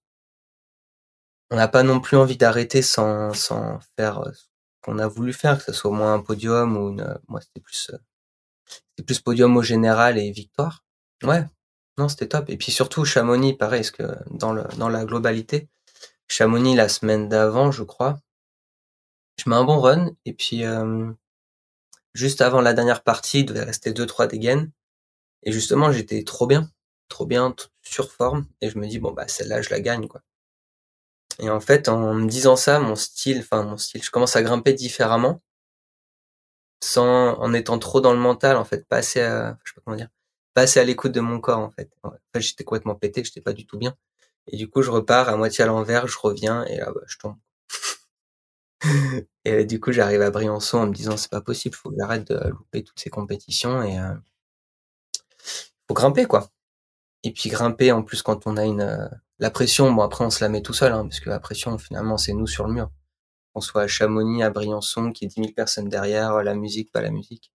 on 1.49 1.55
n'a 1.55 1.67
pas 1.67 1.83
non 1.83 1.99
plus 1.99 2.17
envie 2.17 2.37
d'arrêter 2.37 2.81
sans, 2.81 3.33
sans 3.33 3.79
faire 3.97 4.19
euh, 4.19 4.31
ce 4.31 4.45
qu'on 4.81 4.99
a 4.99 5.07
voulu 5.07 5.33
faire, 5.33 5.57
que 5.57 5.63
ce 5.63 5.73
soit 5.73 5.91
au 5.91 5.93
moins 5.93 6.13
un 6.13 6.19
podium 6.19 6.77
ou 6.77 6.89
une, 6.89 7.19
moi 7.27 7.41
c'était 7.41 7.59
plus, 7.59 7.89
euh, 7.93 7.97
c'était 8.65 9.03
plus 9.05 9.19
podium 9.19 9.57
au 9.57 9.63
général 9.63 10.17
et 10.17 10.31
victoire. 10.31 10.83
Ouais, 11.23 11.45
non, 11.97 12.09
c'était 12.09 12.27
top. 12.27 12.49
Et 12.49 12.57
puis 12.57 12.71
surtout 12.71 13.05
Chamonix, 13.05 13.57
pareil, 13.57 13.81
parce 13.81 13.91
que 13.91 14.03
dans 14.31 14.53
le, 14.53 14.63
dans 14.77 14.89
la 14.89 15.05
globalité, 15.05 15.67
Chamonix 16.27 16.75
la 16.75 16.89
semaine 16.89 17.27
d'avant, 17.27 17.71
je 17.71 17.83
crois, 17.83 18.19
je 19.37 19.49
mets 19.49 19.55
un 19.55 19.63
bon 19.63 19.79
run 19.79 20.11
et 20.25 20.33
puis 20.33 20.63
euh, 20.65 21.11
juste 22.13 22.41
avant 22.41 22.61
la 22.61 22.73
dernière 22.73 23.03
partie, 23.03 23.41
il 23.41 23.45
devait 23.45 23.63
rester 23.63 23.93
deux 23.93 24.05
trois 24.05 24.27
dégaines 24.27 24.71
et 25.43 25.51
justement 25.51 25.91
j'étais 25.91 26.23
trop 26.23 26.47
bien, 26.47 26.71
trop 27.09 27.25
bien, 27.25 27.55
sur 27.81 28.11
forme 28.11 28.45
et 28.61 28.69
je 28.69 28.77
me 28.77 28.87
dis 28.87 28.99
bon 28.99 29.11
bah 29.11 29.27
celle-là 29.27 29.61
je 29.61 29.69
la 29.69 29.79
gagne 29.81 30.07
quoi. 30.07 30.21
Et 31.39 31.49
en 31.49 31.59
fait, 31.59 31.89
en 31.89 32.13
me 32.13 32.27
disant 32.29 32.55
ça, 32.55 32.79
mon 32.79 32.95
style, 32.95 33.39
enfin 33.39 33.63
mon 33.63 33.77
style, 33.77 34.03
je 34.03 34.11
commence 34.11 34.35
à 34.35 34.43
grimper 34.43 34.73
différemment, 34.73 35.41
sans 36.83 37.37
en 37.39 37.53
étant 37.53 37.79
trop 37.79 38.01
dans 38.01 38.13
le 38.13 38.19
mental, 38.19 38.57
en 38.57 38.65
fait, 38.65 38.87
pas 38.87 38.97
assez 38.97 39.21
à, 39.21 39.57
je 39.63 39.71
sais 39.71 39.75
pas 39.75 39.81
comment 39.85 39.97
dire, 39.97 40.09
pas 40.53 40.61
assez 40.63 40.79
à 40.79 40.83
l'écoute 40.83 41.11
de 41.11 41.21
mon 41.21 41.39
corps, 41.39 41.59
en 41.59 41.71
fait. 41.71 41.91
En 42.03 42.11
fait, 42.11 42.41
j'étais 42.41 42.63
complètement 42.63 42.95
pété, 42.95 43.23
j'étais 43.23 43.41
pas 43.41 43.53
du 43.53 43.65
tout 43.65 43.77
bien. 43.77 43.95
Et 44.47 44.57
du 44.57 44.69
coup, 44.69 44.81
je 44.81 44.91
repars 44.91 45.29
à 45.29 45.37
moitié 45.37 45.63
à 45.63 45.67
l'envers, 45.67 46.07
je 46.07 46.17
reviens 46.19 46.65
et 46.65 46.77
là, 46.77 46.91
bah, 46.93 47.01
je 47.07 47.17
tombe. 47.17 47.37
et 49.45 49.65
du 49.65 49.79
coup, 49.79 49.91
j'arrive 49.91 50.21
à 50.21 50.31
Briançon 50.31 50.79
en 50.79 50.87
me 50.87 50.93
disant 50.93 51.17
c'est 51.17 51.31
pas 51.31 51.41
possible, 51.41 51.75
faut 51.75 51.89
que 51.89 51.95
j'arrête 51.99 52.27
de 52.27 52.49
louper 52.49 52.83
toutes 52.83 52.99
ces 52.99 53.09
compétitions 53.09 53.83
et 53.83 53.99
euh, 53.99 54.13
faut 55.87 55.93
grimper 55.93 56.25
quoi. 56.25 56.49
Et 57.23 57.31
puis 57.33 57.49
grimper 57.49 57.91
en 57.91 58.03
plus 58.03 58.21
quand 58.23 58.47
on 58.47 58.57
a 58.57 58.65
une 58.65 58.81
euh, 58.81 59.07
la 59.39 59.51
pression, 59.51 59.91
bon 59.93 60.03
après 60.03 60.25
on 60.25 60.29
se 60.31 60.43
la 60.43 60.49
met 60.49 60.61
tout 60.61 60.73
seul, 60.73 60.93
hein, 60.93 61.03
parce 61.03 61.19
que 61.19 61.29
la 61.29 61.39
pression 61.39 61.77
finalement 61.77 62.17
c'est 62.17 62.33
nous 62.33 62.47
sur 62.47 62.67
le 62.67 62.73
mur. 62.73 62.91
Qu'on 63.53 63.61
soit 63.61 63.83
à 63.83 63.87
Chamonix, 63.87 64.43
à 64.43 64.49
Briançon, 64.51 65.11
qui 65.11 65.25
est 65.25 65.27
10 65.27 65.35
000 65.35 65.53
personnes 65.53 65.89
derrière, 65.89 66.43
la 66.43 66.55
musique, 66.55 66.91
pas 66.91 67.01
la 67.01 67.11
musique. 67.11 67.51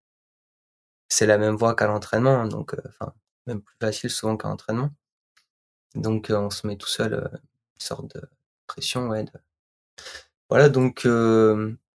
C'est 1.08 1.26
la 1.26 1.38
même 1.38 1.56
voix 1.56 1.74
qu'à 1.74 1.86
l'entraînement, 1.86 2.46
donc 2.46 2.74
euh, 2.74 2.82
enfin 2.88 3.12
même 3.46 3.62
plus 3.62 3.76
facile 3.80 4.10
souvent 4.10 4.36
qu'à 4.36 4.48
l'entraînement. 4.48 4.90
Donc 5.94 6.30
euh, 6.30 6.38
on 6.38 6.50
se 6.50 6.66
met 6.66 6.76
tout 6.76 6.88
seul 6.88 7.14
une 7.74 7.80
sorte 7.80 8.14
de 8.16 8.22
pression, 8.66 9.08
ouais. 9.08 9.24
Voilà 10.50 10.68
donc 10.68 11.06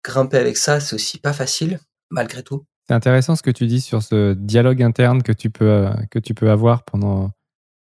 grimper 0.03 0.39
avec 0.39 0.57
ça 0.57 0.81
c'est 0.81 0.95
aussi 0.95 1.19
pas 1.19 1.33
facile 1.33 1.79
malgré 2.11 2.43
tout. 2.43 2.65
C'est 2.89 2.95
intéressant 2.95 3.37
ce 3.37 3.43
que 3.43 3.51
tu 3.51 3.67
dis 3.67 3.81
sur 3.81 4.03
ce 4.03 4.35
dialogue 4.35 4.83
interne 4.83 5.23
que 5.23 5.33
tu 5.33 5.51
peux, 5.51 5.89
que 6.11 6.19
tu 6.19 6.35
peux 6.35 6.51
avoir 6.51 6.83
pendant, 6.83 7.31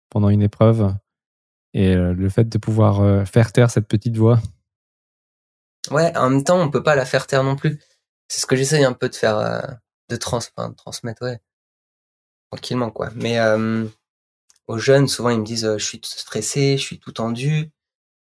pendant 0.10 0.30
une 0.30 0.42
épreuve 0.42 0.94
et 1.74 1.96
le 1.96 2.30
fait 2.30 2.50
de 2.50 2.58
pouvoir 2.58 3.26
faire 3.26 3.54
taire 3.54 3.72
cette 3.72 3.88
petite 3.88 4.18
voix. 4.18 4.42
Ouais, 5.92 6.16
en 6.18 6.30
même 6.30 6.44
temps, 6.44 6.60
on 6.60 6.70
peut 6.70 6.84
pas 6.84 6.96
la 6.96 7.06
faire 7.06 7.28
taire 7.28 7.46
non 7.46 7.56
plus. 7.56 7.80
C'est 8.28 8.42
ce 8.42 8.46
que 8.46 8.58
j'essaye 8.58 8.84
un 8.84 8.92
peu 8.92 9.08
de 9.08 9.16
faire, 9.16 9.80
de, 10.10 10.16
trans, 10.18 10.40
de 10.40 10.76
transmettre, 10.76 11.22
ouais, 11.24 11.40
tranquillement 12.52 12.92
quoi. 12.92 13.10
Mais 13.16 13.40
aux 14.68 14.78
jeunes, 14.78 15.08
souvent 15.08 15.30
ils 15.30 15.40
me 15.40 15.46
disent, 15.46 15.74
je 15.78 15.86
suis 15.86 16.02
stressé, 16.04 16.78
je 16.78 16.84
suis 16.84 17.00
tout 17.00 17.14
tendu. 17.14 17.72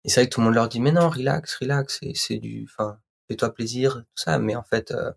Et 0.07 0.09
c'est 0.09 0.21
vrai 0.21 0.29
que 0.29 0.35
tout 0.35 0.40
le 0.40 0.47
monde 0.47 0.55
leur 0.55 0.69
dit, 0.69 0.81
mais 0.81 0.92
non, 0.92 1.11
relax, 1.11 1.57
relax, 1.57 2.01
c'est 2.14 2.38
du, 2.38 2.66
enfin, 2.71 3.01
fais-toi 3.29 3.53
plaisir, 3.53 3.97
tout 3.97 4.23
ça. 4.23 4.38
Mais 4.38 4.55
en 4.55 4.62
fait, 4.62 4.92
euh, 4.92 5.12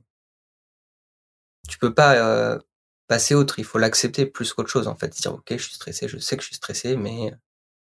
tu 1.68 1.78
peux 1.78 1.94
pas 1.94 2.16
euh, 2.16 2.60
passer 3.08 3.36
autre. 3.36 3.60
Il 3.60 3.66
faut 3.66 3.78
l'accepter 3.78 4.26
plus 4.26 4.52
qu'autre 4.54 4.70
chose. 4.70 4.88
En 4.88 4.96
fait, 4.96 5.10
dire, 5.10 5.34
ok, 5.34 5.46
je 5.52 5.64
suis 5.64 5.76
stressé, 5.76 6.08
je 6.08 6.18
sais 6.18 6.38
que 6.38 6.44
je 6.44 6.48
suis 6.48 6.56
stressé, 6.56 6.98
mais 6.98 7.34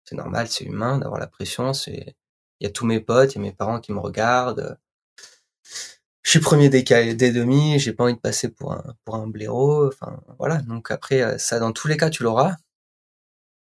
c'est 0.04 0.16
normal, 0.16 0.48
c'est 0.48 0.64
humain 0.64 0.98
d'avoir 0.98 1.20
la 1.20 1.26
pression. 1.26 1.74
C'est, 1.74 2.16
il 2.60 2.64
y 2.64 2.66
a 2.66 2.70
tous 2.70 2.86
mes 2.86 3.00
potes, 3.00 3.34
il 3.34 3.38
y 3.38 3.40
a 3.40 3.42
mes 3.42 3.52
parents 3.52 3.80
qui 3.80 3.92
me 3.92 4.00
regardent. 4.00 4.78
Je 6.22 6.30
suis 6.30 6.40
premier 6.40 6.68
des, 6.70 6.82
des 6.82 7.30
demi, 7.32 7.78
j'ai 7.78 7.92
pas 7.92 8.04
envie 8.04 8.14
de 8.14 8.20
passer 8.20 8.48
pour 8.48 8.72
un 8.72 8.96
pour 9.04 9.16
un 9.16 9.26
blaireau. 9.28 9.88
Enfin, 9.88 10.20
voilà. 10.38 10.58
Donc 10.62 10.90
après, 10.90 11.38
ça, 11.38 11.58
dans 11.60 11.72
tous 11.72 11.88
les 11.88 11.96
cas, 11.98 12.10
tu 12.10 12.22
l'auras. 12.22 12.56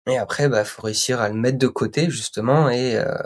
Et 0.07 0.19
après, 0.19 0.49
bah, 0.49 0.65
faut 0.65 0.83
réussir 0.83 1.21
à 1.21 1.29
le 1.29 1.35
mettre 1.35 1.59
de 1.59 1.67
côté 1.67 2.11
justement. 2.11 2.69
Et 2.71 2.97
euh, 2.97 3.17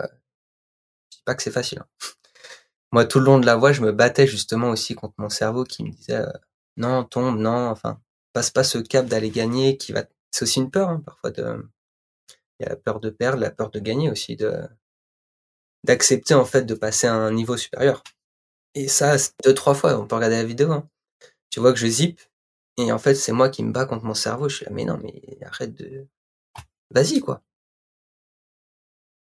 je 1.11 1.17
dis 1.17 1.23
pas 1.25 1.35
que 1.35 1.43
c'est 1.43 1.51
facile. 1.51 1.79
Hein. 1.79 1.87
Moi, 2.91 3.05
tout 3.05 3.19
le 3.19 3.25
long 3.25 3.39
de 3.39 3.45
la 3.45 3.55
voie, 3.55 3.71
je 3.71 3.81
me 3.81 3.91
battais 3.91 4.27
justement 4.27 4.69
aussi 4.69 4.95
contre 4.95 5.13
mon 5.17 5.29
cerveau 5.29 5.63
qui 5.63 5.83
me 5.83 5.91
disait 5.91 6.15
euh, 6.17 6.31
non, 6.77 7.03
tombe, 7.03 7.37
non, 7.39 7.69
enfin, 7.69 8.01
passe 8.33 8.51
pas 8.51 8.63
ce 8.63 8.79
cap 8.79 9.05
d'aller 9.07 9.29
gagner 9.29 9.77
qui 9.77 9.91
va. 9.93 10.05
C'est 10.31 10.43
aussi 10.43 10.59
une 10.59 10.71
peur 10.71 10.89
hein, 10.89 11.01
parfois 11.05 11.31
de. 11.31 11.69
Il 12.59 12.63
y 12.63 12.65
a 12.65 12.69
la 12.69 12.75
peur 12.75 12.99
de 12.99 13.09
perdre, 13.09 13.39
la 13.41 13.51
peur 13.51 13.69
de 13.71 13.79
gagner 13.79 14.09
aussi, 14.09 14.35
de 14.35 14.67
d'accepter 15.85 16.33
en 16.33 16.45
fait 16.45 16.63
de 16.63 16.73
passer 16.75 17.07
à 17.07 17.13
un 17.13 17.31
niveau 17.31 17.57
supérieur. 17.57 18.03
Et 18.75 18.87
ça, 18.87 19.15
deux 19.45 19.53
trois 19.53 19.75
fois, 19.75 19.97
on 19.99 20.07
peut 20.07 20.15
regarder 20.15 20.37
la 20.37 20.43
vidéo. 20.45 20.71
Hein. 20.71 20.89
Tu 21.49 21.59
vois 21.59 21.73
que 21.73 21.79
je 21.79 21.87
zip 21.87 22.21
et 22.77 22.91
en 22.91 22.99
fait 22.99 23.15
c'est 23.15 23.31
moi 23.33 23.49
qui 23.49 23.63
me 23.63 23.71
bats 23.73 23.85
contre 23.85 24.05
mon 24.05 24.13
cerveau. 24.13 24.49
Je 24.49 24.57
suis 24.57 24.65
là 24.65 24.71
mais 24.73 24.85
non 24.85 24.99
mais 25.01 25.37
arrête 25.43 25.73
de 25.75 26.07
vas-y 26.91 27.19
quoi. 27.19 27.41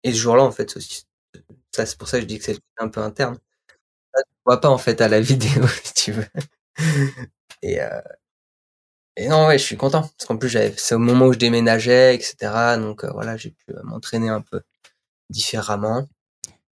Et 0.03 0.13
ce 0.13 0.19
jour-là, 0.19 0.43
en 0.45 0.53
fait, 0.53 0.71
ça 0.71 1.87
c'est 1.87 1.99
pour 1.99 2.09
ça 2.09 2.19
que 2.19 2.23
je 2.23 2.27
dis 2.27 2.39
que 2.39 2.45
c'est 2.45 2.59
un 2.79 2.89
peu 2.89 3.01
interne. 3.01 3.37
Ça, 4.15 4.23
tu 4.23 4.35
vois 4.47 4.61
pas 4.61 4.71
en 4.71 4.79
fait 4.79 5.01
à 5.01 5.09
la 5.09 5.21
vidéo 5.23 5.67
si 5.85 5.95
tu 5.95 6.13
veux. 6.13 6.27
Et, 7.63 7.81
euh, 7.81 8.01
et 9.17 9.29
non, 9.29 9.47
ouais, 9.47 9.59
je 9.59 9.65
suis 9.65 9.77
content 9.77 10.03
parce 10.03 10.25
qu'en 10.27 10.37
plus 10.37 10.57
c'est 10.77 10.95
au 10.95 10.99
moment 10.99 11.27
où 11.27 11.33
je 11.33 11.39
déménageais, 11.39 12.15
etc. 12.15 12.77
Donc 12.79 13.05
euh, 13.05 13.11
voilà, 13.13 13.37
j'ai 13.37 13.51
pu 13.51 13.73
euh, 13.73 13.83
m'entraîner 13.85 14.29
un 14.29 14.41
peu 14.41 14.63
différemment. 15.31 16.09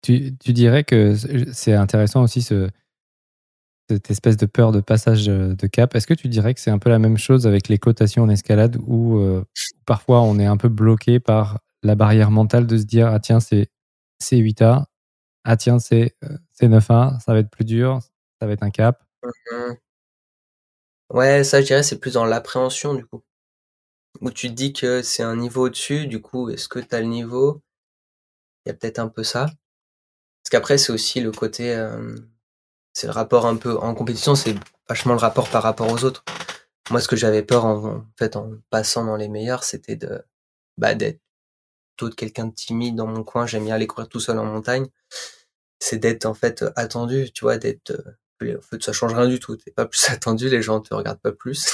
Tu, 0.02 0.38
tu 0.38 0.54
dirais 0.54 0.84
que 0.84 1.16
c'est 1.52 1.74
intéressant 1.74 2.24
aussi 2.24 2.42
ce, 2.42 2.70
cette 3.90 4.12
espèce 4.12 4.38
de 4.38 4.46
peur 4.46 4.72
de 4.72 4.82
passage 4.82 5.30
euh, 5.30 5.56
de 5.56 5.68
cap. 5.68 5.96
Est-ce 5.96 6.08
que 6.08 6.14
tu 6.14 6.28
dirais 6.28 6.54
que 6.54 6.60
c'est 6.60 6.72
un 6.72 6.80
peu 6.80 6.90
la 6.90 7.00
même 7.00 7.18
chose 7.18 7.48
avec 7.48 7.68
les 7.70 7.78
cotations 7.78 8.24
en 8.24 8.30
escalade 8.30 8.78
où 8.86 9.20
euh, 9.20 9.46
parfois 9.86 10.22
on 10.22 10.40
est 10.40 10.46
un 10.46 10.58
peu 10.58 10.70
bloqué 10.70 11.20
par 11.20 11.60
la 11.84 11.96
barrière 11.96 12.32
mentale 12.32 12.68
de 12.68 12.78
se 12.78 12.84
dire 12.84 13.08
ah 13.08 13.20
tiens 13.20 13.40
c'est 13.40 13.70
c'est 14.20 14.38
8A, 14.38 14.86
ah 15.46 15.58
tiens 15.58 15.80
c'est 15.80 16.16
euh, 16.24 16.38
c'est 16.52 16.68
9A, 16.68 17.20
ça 17.20 17.34
va 17.34 17.40
être 17.40 17.50
plus 17.50 17.66
dur, 17.66 18.00
ça 18.42 18.48
va 18.48 18.54
être 18.54 18.64
un 18.64 18.72
cap. 18.72 19.04
Mmh 19.24 19.74
ouais, 21.14 21.44
ça 21.44 21.62
je 21.62 21.68
dirais 21.68 21.84
c'est 21.84 22.00
plus 22.00 22.14
dans 22.14 22.26
l'appréhension 22.26 22.94
du 22.94 23.06
coup. 23.06 23.24
Où 24.22 24.32
tu 24.32 24.50
te 24.50 24.54
dis 24.54 24.74
que 24.74 25.02
c'est 25.04 25.24
un 25.24 25.36
niveau 25.36 25.66
au-dessus, 25.68 26.08
du 26.08 26.22
coup 26.22 26.50
est-ce 26.50 26.68
que 26.68 26.80
tu 26.80 26.94
as 26.96 27.02
le 27.02 27.08
niveau? 27.08 27.62
Il 28.66 28.70
y 28.70 28.72
a 28.72 28.74
peut-être 28.76 29.00
un 29.00 29.08
peu 29.08 29.24
ça. 29.24 29.46
Parce 29.46 30.50
qu'après 30.52 30.78
c'est 30.78 30.92
aussi 30.92 31.22
le 31.22 31.32
côté 31.32 31.74
c'est 32.98 33.06
le 33.06 33.14
rapport 33.14 33.46
un 33.46 33.58
peu 33.58 33.78
en 33.78 33.94
compétition, 33.94 34.34
c'est 34.34 34.56
vachement 34.90 35.14
le 35.14 35.20
rapport 35.20 35.48
par 35.52 35.62
rapport 35.62 35.92
aux 35.92 36.04
autres. 36.04 36.24
Moi, 36.90 37.00
ce 37.00 37.08
que 37.08 37.16
j'avais 37.16 37.44
peur 37.44 37.64
en, 37.66 38.04
fait 38.18 38.36
en 38.36 38.54
passant 38.72 39.06
dans 39.06 39.16
les 39.16 39.28
meilleurs, 39.28 39.64
c'était 39.64 39.96
de 39.96 40.24
bah, 40.80 40.96
d'être 40.96 41.22
plutôt 41.96 42.12
quelqu'un 42.16 42.48
de 42.48 42.56
timide 42.56 42.96
dans 42.96 43.06
mon 43.06 43.24
coin. 43.24 43.46
J'aime 43.46 43.66
bien 43.66 43.76
aller 43.76 43.86
courir 43.86 44.10
tout 44.10 44.20
seul 44.20 44.40
en 44.40 44.46
montagne. 44.46 44.88
C'est 45.78 45.98
d'être 45.98 46.26
en 46.26 46.34
fait 46.34 46.66
attendu, 46.76 47.30
tu 47.32 47.46
vois, 47.46 47.60
d'être 47.60 48.04
en 48.42 48.62
fait 48.62 48.82
ça 48.82 48.94
change 48.94 49.14
rien 49.14 49.28
du 49.28 49.40
tout. 49.40 49.56
T'es 49.58 49.70
pas 49.70 49.86
plus 49.86 50.10
attendu, 50.10 50.50
les 50.50 50.64
gens 50.64 50.82
te 50.82 50.96
regardent 50.96 51.22
pas 51.22 51.32
plus. 51.32 51.68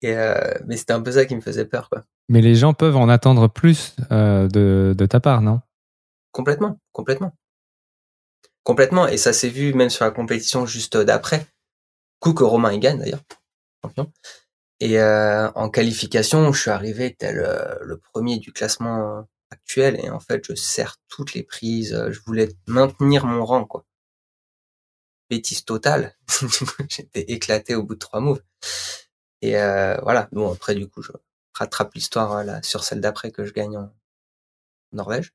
Et 0.00 0.16
euh, 0.16 0.54
mais 0.64 0.78
c'était 0.78 0.94
un 0.94 1.02
peu 1.02 1.12
ça 1.12 1.26
qui 1.26 1.36
me 1.36 1.42
faisait 1.42 1.66
peur, 1.66 1.90
quoi. 1.90 2.06
Mais 2.30 2.40
les 2.40 2.54
gens 2.54 2.72
peuvent 2.72 2.96
en 2.96 3.10
attendre 3.10 3.48
plus 3.48 3.96
euh, 4.10 4.48
de, 4.48 4.94
de 4.96 5.06
ta 5.06 5.20
part, 5.20 5.42
non? 5.42 5.60
Complètement, 6.32 6.80
complètement. 6.92 7.34
Complètement. 8.66 9.06
Et 9.06 9.16
ça 9.16 9.32
s'est 9.32 9.48
vu 9.48 9.74
même 9.74 9.90
sur 9.90 10.04
la 10.04 10.10
compétition 10.10 10.66
juste 10.66 10.96
d'après. 10.96 11.46
Coup 12.18 12.34
que 12.34 12.42
Romain 12.42 12.72
y 12.72 12.80
gagne 12.80 12.98
d'ailleurs. 12.98 13.22
Champion. 13.80 14.12
Et 14.80 14.98
euh, 14.98 15.48
en 15.52 15.70
qualification, 15.70 16.52
je 16.52 16.60
suis 16.62 16.70
arrivé 16.70 17.14
tel 17.14 17.38
euh, 17.38 17.76
le 17.82 17.96
premier 17.96 18.38
du 18.38 18.52
classement 18.52 19.24
actuel. 19.52 20.00
Et 20.02 20.10
en 20.10 20.18
fait, 20.18 20.44
je 20.44 20.54
serre 20.56 20.96
toutes 21.08 21.32
les 21.34 21.44
prises. 21.44 21.96
Je 22.10 22.20
voulais 22.26 22.48
maintenir 22.66 23.24
mon 23.24 23.44
rang, 23.44 23.64
quoi. 23.64 23.86
Bêtise 25.30 25.64
totale. 25.64 26.16
J'étais 26.88 27.22
éclaté 27.22 27.76
au 27.76 27.84
bout 27.84 27.94
de 27.94 28.00
trois 28.00 28.18
moves. 28.18 28.42
Et 29.42 29.56
euh, 29.58 29.96
voilà. 30.02 30.28
Bon, 30.32 30.52
après, 30.52 30.74
du 30.74 30.88
coup, 30.88 31.02
je 31.02 31.12
rattrape 31.54 31.94
l'histoire 31.94 32.42
là 32.42 32.60
sur 32.64 32.82
celle 32.82 33.00
d'après 33.00 33.30
que 33.30 33.44
je 33.44 33.52
gagne 33.52 33.76
en 33.76 33.94
Norvège. 34.90 35.32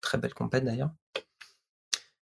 Très 0.00 0.16
belle 0.16 0.34
compète 0.34 0.64
d'ailleurs. 0.64 0.90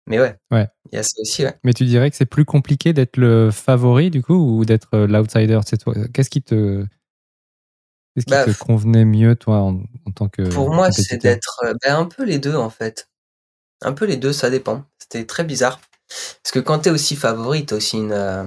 Mais 0.06 0.18
ouais, 0.18 0.36
ouais. 0.50 0.68
il 0.90 0.96
y 0.96 0.98
a 0.98 1.02
ça 1.02 1.14
aussi. 1.20 1.44
Ouais. 1.44 1.54
Mais 1.62 1.72
tu 1.72 1.84
dirais 1.84 2.10
que 2.10 2.16
c'est 2.16 2.26
plus 2.26 2.44
compliqué 2.44 2.92
d'être 2.92 3.16
le 3.16 3.50
favori 3.50 4.10
du 4.10 4.22
coup 4.22 4.34
ou 4.34 4.64
d'être 4.64 4.88
euh, 4.94 5.06
l'outsider? 5.06 5.60
C'est 5.64 5.78
toi. 5.78 5.94
Qu'est-ce 6.12 6.30
qui 6.30 6.42
te 6.42 6.84
Qu'est-ce 8.14 8.26
qui 8.26 8.32
bah, 8.32 8.44
te 8.44 8.58
convenait 8.58 9.04
mieux 9.04 9.36
toi 9.36 9.58
en, 9.60 9.80
tant 10.14 10.28
que 10.28 10.42
Pour 10.52 10.72
moi, 10.72 10.90
c'est 10.92 11.16
d'être 11.18 11.60
euh, 11.64 11.74
ben, 11.82 11.96
un 11.96 12.06
peu 12.06 12.24
les 12.24 12.38
deux 12.38 12.56
en 12.56 12.68
fait. 12.68 13.08
Un 13.80 13.92
peu 13.92 14.04
les 14.04 14.16
deux, 14.16 14.32
ça 14.32 14.50
dépend. 14.50 14.84
C'était 14.98 15.24
très 15.24 15.44
bizarre 15.44 15.80
parce 16.42 16.52
que 16.52 16.58
quand 16.58 16.80
t'es 16.80 16.90
aussi 16.90 17.16
favori, 17.16 17.64
t'as 17.64 17.76
aussi 17.76 17.96
une 17.96 18.12
euh, 18.12 18.44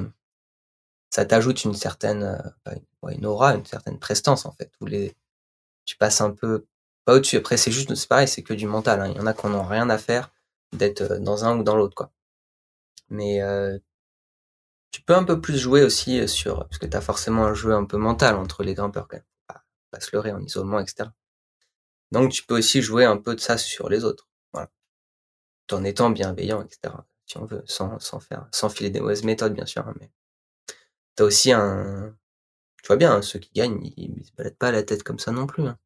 ça 1.09 1.25
t'ajoute 1.25 1.63
une 1.63 1.73
certaine 1.73 2.37
une 3.09 3.25
aura, 3.25 3.55
une 3.55 3.65
certaine 3.65 3.97
prestance 3.97 4.45
en 4.45 4.51
fait. 4.51 4.71
Où 4.81 4.85
les 4.85 5.15
tu 5.85 5.95
passes 5.97 6.21
un 6.21 6.31
peu 6.31 6.65
pas 7.05 7.15
au-dessus. 7.15 7.37
Après, 7.37 7.57
c'est 7.57 7.71
juste 7.71 7.93
c'est 7.95 8.09
pareil, 8.09 8.27
c'est 8.27 8.41
que 8.41 8.53
du 8.53 8.67
mental. 8.67 8.99
Hein. 9.01 9.07
Il 9.07 9.17
y 9.17 9.19
en 9.19 9.27
a 9.27 9.33
qui 9.33 9.47
n'ont 9.47 9.63
rien 9.63 9.89
à 9.89 9.97
faire 9.97 10.31
d'être 10.75 11.01
euh, 11.01 11.19
dans 11.19 11.45
un 11.45 11.57
ou 11.57 11.63
dans 11.63 11.75
l'autre 11.75 11.95
quoi. 11.95 12.11
Mais 13.09 13.41
euh, 13.41 13.77
tu 14.91 15.01
peux 15.01 15.15
un 15.15 15.23
peu 15.23 15.41
plus 15.41 15.57
jouer 15.57 15.83
aussi 15.83 16.19
euh, 16.19 16.27
sur 16.27 16.59
parce 16.67 16.77
que 16.77 16.85
tu 16.85 16.97
as 16.97 17.01
forcément 17.01 17.45
un 17.45 17.53
jeu 17.53 17.73
un 17.73 17.85
peu 17.85 17.97
mental 17.97 18.35
entre 18.35 18.63
les 18.63 18.73
grimpeurs 18.73 19.07
quand 19.07 19.17
même. 19.17 19.25
Pas, 19.91 19.99
se 19.99 20.09
leurrer 20.13 20.31
en 20.31 20.41
isolement 20.41 20.79
etc. 20.79 21.09
Donc 22.11 22.31
tu 22.31 22.43
peux 22.43 22.57
aussi 22.57 22.81
jouer 22.81 23.05
un 23.05 23.17
peu 23.17 23.35
de 23.35 23.39
ça 23.39 23.57
sur 23.57 23.89
les 23.89 24.03
autres. 24.03 24.27
Voilà. 24.53 24.69
En 25.71 25.83
étant 25.83 26.09
bienveillant 26.09 26.63
etc. 26.63 26.95
Si 27.25 27.37
on 27.37 27.45
veut 27.45 27.63
sans 27.65 27.99
sans 27.99 28.19
faire 28.19 28.47
sans 28.51 28.69
filer 28.69 28.89
des 28.89 28.99
mauvaises 28.99 29.23
méthodes 29.23 29.53
bien 29.53 29.65
sûr 29.65 29.87
hein, 29.87 29.93
mais 29.99 30.11
t'as 31.15 31.23
aussi 31.23 31.51
un 31.51 32.15
tu 32.83 32.87
vois 32.87 32.97
bien 32.97 33.15
hein, 33.15 33.21
ceux 33.21 33.39
qui 33.39 33.51
gagnent 33.53 33.81
ils, 33.97 34.25
se 34.25 34.31
baladent 34.37 34.57
pas 34.57 34.71
la 34.71 34.83
tête 34.83 35.03
comme 35.03 35.19
ça 35.19 35.31
non 35.31 35.47
plus. 35.47 35.65
Hein. 35.67 35.77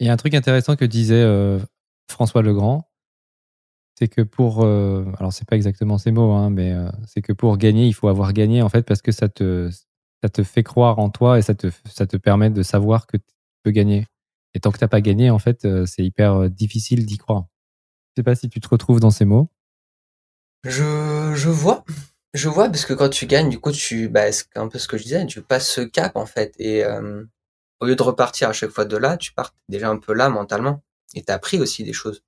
Il 0.00 0.06
y 0.06 0.10
a 0.10 0.12
un 0.12 0.16
truc 0.16 0.34
intéressant 0.34 0.76
que 0.76 0.84
disait 0.84 1.24
François 2.10 2.42
Legrand, 2.42 2.89
c'est 4.00 4.08
que 4.08 4.22
pour, 4.22 4.64
euh, 4.64 5.04
alors 5.18 5.30
c'est 5.30 5.46
pas 5.46 5.56
exactement 5.56 5.98
ces 5.98 6.10
mots, 6.10 6.32
hein, 6.32 6.48
mais 6.48 6.72
euh, 6.72 6.88
c'est 7.06 7.20
que 7.20 7.34
pour 7.34 7.58
gagner, 7.58 7.86
il 7.86 7.92
faut 7.92 8.08
avoir 8.08 8.32
gagné 8.32 8.62
en 8.62 8.70
fait 8.70 8.82
parce 8.82 9.02
que 9.02 9.12
ça 9.12 9.28
te, 9.28 9.68
ça 10.22 10.30
te 10.30 10.42
fait 10.42 10.62
croire 10.62 10.98
en 10.98 11.10
toi 11.10 11.38
et 11.38 11.42
ça 11.42 11.54
te, 11.54 11.66
ça 11.84 12.06
te 12.06 12.16
permet 12.16 12.48
de 12.48 12.62
savoir 12.62 13.06
que 13.06 13.18
tu 13.18 13.24
peux 13.62 13.72
gagner. 13.72 14.06
Et 14.54 14.60
tant 14.60 14.72
que 14.72 14.78
t'as 14.78 14.88
pas 14.88 15.02
gagné, 15.02 15.28
en 15.28 15.38
fait, 15.38 15.66
euh, 15.66 15.84
c'est 15.84 16.02
hyper 16.02 16.48
difficile 16.48 17.04
d'y 17.04 17.18
croire. 17.18 17.44
Je 18.16 18.20
sais 18.20 18.24
pas 18.24 18.34
si 18.34 18.48
tu 18.48 18.58
te 18.58 18.68
retrouves 18.68 19.00
dans 19.00 19.10
ces 19.10 19.26
mots. 19.26 19.50
Je, 20.64 21.34
je 21.34 21.50
vois, 21.50 21.84
je 22.32 22.48
vois 22.48 22.70
parce 22.70 22.86
que 22.86 22.94
quand 22.94 23.10
tu 23.10 23.26
gagnes, 23.26 23.50
du 23.50 23.60
coup, 23.60 23.70
tu, 23.70 24.08
bah, 24.08 24.32
c'est 24.32 24.46
un 24.56 24.68
peu 24.68 24.78
ce 24.78 24.88
que 24.88 24.96
je 24.96 25.02
disais, 25.02 25.26
tu 25.26 25.42
passes 25.42 25.68
ce 25.68 25.82
cap 25.82 26.16
en 26.16 26.26
fait 26.26 26.54
et 26.58 26.84
au 27.80 27.86
lieu 27.86 27.96
de 27.96 28.02
repartir 28.02 28.48
à 28.48 28.52
chaque 28.54 28.70
fois 28.70 28.86
de 28.86 28.96
là, 28.96 29.18
tu 29.18 29.34
pars 29.34 29.54
déjà 29.68 29.90
un 29.90 29.98
peu 29.98 30.14
là 30.14 30.30
mentalement 30.30 30.82
et 31.14 31.22
t'as 31.22 31.34
appris 31.34 31.58
aussi 31.60 31.84
des 31.84 31.92
choses 31.92 32.22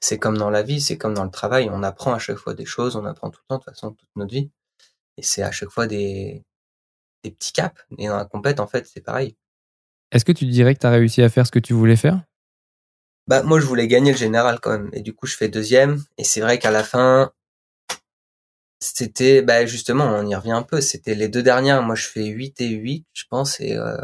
c'est 0.00 0.18
comme 0.18 0.38
dans 0.38 0.50
la 0.50 0.62
vie, 0.62 0.80
c'est 0.80 0.96
comme 0.98 1.14
dans 1.14 1.24
le 1.24 1.30
travail, 1.30 1.68
on 1.72 1.82
apprend 1.82 2.12
à 2.12 2.18
chaque 2.18 2.38
fois 2.38 2.54
des 2.54 2.64
choses, 2.64 2.96
on 2.96 3.04
apprend 3.04 3.30
tout 3.30 3.40
le 3.44 3.48
temps, 3.48 3.58
de 3.58 3.64
toute 3.64 3.74
façon, 3.74 3.92
toute 3.92 4.08
notre 4.16 4.32
vie. 4.32 4.50
Et 5.16 5.22
c'est 5.22 5.42
à 5.42 5.50
chaque 5.50 5.70
fois 5.70 5.86
des, 5.86 6.44
des 7.24 7.30
petits 7.30 7.52
caps. 7.52 7.80
Et 7.98 8.06
dans 8.08 8.16
la 8.16 8.24
compète, 8.24 8.60
en 8.60 8.66
fait, 8.66 8.86
c'est 8.86 9.00
pareil. 9.00 9.36
Est-ce 10.12 10.24
que 10.24 10.32
tu 10.32 10.46
dirais 10.46 10.74
que 10.74 10.80
tu 10.80 10.86
as 10.86 10.90
réussi 10.90 11.22
à 11.22 11.28
faire 11.28 11.46
ce 11.46 11.50
que 11.52 11.58
tu 11.58 11.74
voulais 11.74 11.96
faire? 11.96 12.22
Bah 13.26 13.42
moi, 13.42 13.60
je 13.60 13.66
voulais 13.66 13.88
gagner 13.88 14.12
le 14.12 14.16
général 14.18 14.60
quand 14.60 14.70
même. 14.70 14.90
Et 14.92 15.02
du 15.02 15.14
coup, 15.14 15.26
je 15.26 15.36
fais 15.36 15.48
deuxième. 15.48 16.02
Et 16.16 16.24
c'est 16.24 16.40
vrai 16.40 16.58
qu'à 16.58 16.70
la 16.70 16.84
fin, 16.84 17.32
C'était, 18.80 19.42
bah, 19.42 19.66
justement, 19.66 20.04
on 20.04 20.26
y 20.26 20.34
revient 20.34 20.52
un 20.52 20.62
peu. 20.62 20.80
C'était 20.80 21.14
les 21.14 21.28
deux 21.28 21.42
dernières. 21.42 21.82
Moi, 21.82 21.94
je 21.96 22.06
fais 22.06 22.26
8 22.26 22.60
et 22.60 22.68
8, 22.68 23.06
je 23.12 23.24
pense, 23.28 23.60
et 23.60 23.76
euh, 23.76 23.96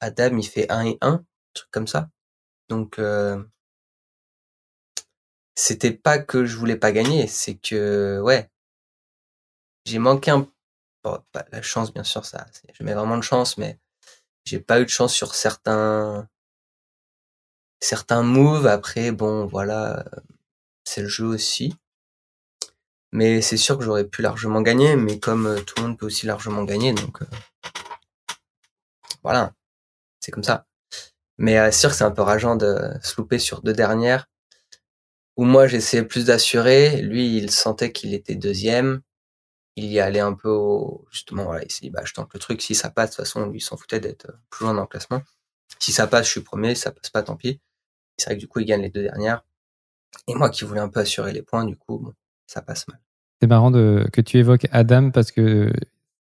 Adam, 0.00 0.36
il 0.36 0.46
fait 0.46 0.70
1 0.70 0.84
et 0.86 0.98
1, 1.00 1.08
un 1.08 1.24
truc 1.54 1.70
comme 1.70 1.86
ça. 1.86 2.10
Donc, 2.68 2.98
euh, 2.98 3.42
c'était 5.54 5.92
pas 5.92 6.18
que 6.18 6.44
je 6.46 6.56
voulais 6.56 6.76
pas 6.76 6.92
gagner, 6.92 7.26
c'est 7.26 7.54
que, 7.54 8.20
ouais, 8.22 8.50
j'ai 9.84 9.98
manqué 9.98 10.30
un, 10.30 10.48
bon, 11.04 11.22
pas 11.32 11.44
la 11.52 11.62
chance, 11.62 11.92
bien 11.92 12.04
sûr, 12.04 12.24
ça, 12.24 12.46
je 12.72 12.84
mets 12.84 12.94
vraiment 12.94 13.16
de 13.16 13.22
chance, 13.22 13.58
mais 13.58 13.78
j'ai 14.44 14.60
pas 14.60 14.80
eu 14.80 14.84
de 14.84 14.90
chance 14.90 15.14
sur 15.14 15.34
certains, 15.34 16.28
certains 17.80 18.22
moves. 18.22 18.66
Après, 18.66 19.10
bon, 19.12 19.46
voilà, 19.46 20.04
c'est 20.84 21.02
le 21.02 21.08
jeu 21.08 21.26
aussi. 21.26 21.74
Mais 23.12 23.42
c'est 23.42 23.56
sûr 23.56 23.78
que 23.78 23.84
j'aurais 23.84 24.04
pu 24.04 24.22
largement 24.22 24.60
gagner, 24.60 24.96
mais 24.96 25.20
comme 25.20 25.46
euh, 25.46 25.60
tout 25.60 25.74
le 25.76 25.82
monde 25.88 25.98
peut 25.98 26.06
aussi 26.06 26.26
largement 26.26 26.64
gagner, 26.64 26.92
donc 26.92 27.22
euh, 27.22 27.26
voilà, 29.22 29.52
c'est 30.20 30.32
comme 30.32 30.42
ça. 30.42 30.66
Mais 31.38 31.58
euh, 31.58 31.70
c'est 31.70 31.80
sûr 31.80 31.90
que 31.90 31.96
c'est 31.96 32.04
un 32.04 32.10
peu 32.10 32.22
rageant 32.22 32.56
de 32.56 32.76
se 33.02 33.16
louper 33.16 33.38
sur 33.38 33.62
deux 33.62 33.72
dernières, 33.72 34.26
où 35.36 35.44
moi 35.44 35.66
j'essayais 35.66 36.04
plus 36.04 36.26
d'assurer, 36.26 37.02
lui 37.02 37.36
il 37.36 37.50
sentait 37.50 37.92
qu'il 37.92 38.14
était 38.14 38.36
deuxième, 38.36 39.02
il 39.76 39.86
y 39.86 40.00
allait 40.00 40.20
un 40.20 40.34
peu 40.34 40.48
au, 40.48 41.06
justement, 41.10 41.44
voilà, 41.44 41.64
il 41.64 41.72
s'est 41.72 41.80
dit, 41.82 41.90
bah, 41.90 42.02
je 42.04 42.12
tente 42.12 42.32
le 42.32 42.38
truc, 42.38 42.62
si 42.62 42.74
ça 42.74 42.90
passe, 42.90 43.10
de 43.10 43.16
toute 43.16 43.24
façon, 43.24 43.46
lui, 43.46 43.58
il 43.58 43.60
s'en 43.60 43.76
foutait 43.76 44.00
d'être 44.00 44.32
plus 44.50 44.64
loin 44.64 44.74
dans 44.74 44.82
le 44.82 44.86
classement. 44.86 45.22
Si 45.80 45.92
ça 45.92 46.06
passe, 46.06 46.26
je 46.26 46.30
suis 46.30 46.40
premier, 46.42 46.74
si 46.74 46.82
ça 46.82 46.92
passe 46.92 47.10
pas, 47.10 47.22
tant 47.22 47.36
pis. 47.36 47.60
C'est 48.16 48.26
vrai 48.26 48.36
que 48.36 48.40
du 48.40 48.48
coup, 48.48 48.60
il 48.60 48.66
gagne 48.66 48.82
les 48.82 48.90
deux 48.90 49.02
dernières. 49.02 49.44
Et 50.28 50.34
moi 50.34 50.50
qui 50.50 50.64
voulais 50.64 50.80
un 50.80 50.88
peu 50.88 51.00
assurer 51.00 51.32
les 51.32 51.42
points, 51.42 51.64
du 51.64 51.76
coup, 51.76 51.98
bon, 51.98 52.12
ça 52.46 52.62
passe 52.62 52.86
mal. 52.86 53.00
C'est 53.40 53.48
marrant 53.48 53.72
de, 53.72 54.06
que 54.12 54.20
tu 54.20 54.38
évoques 54.38 54.66
Adam 54.70 55.10
parce 55.10 55.32
que 55.32 55.72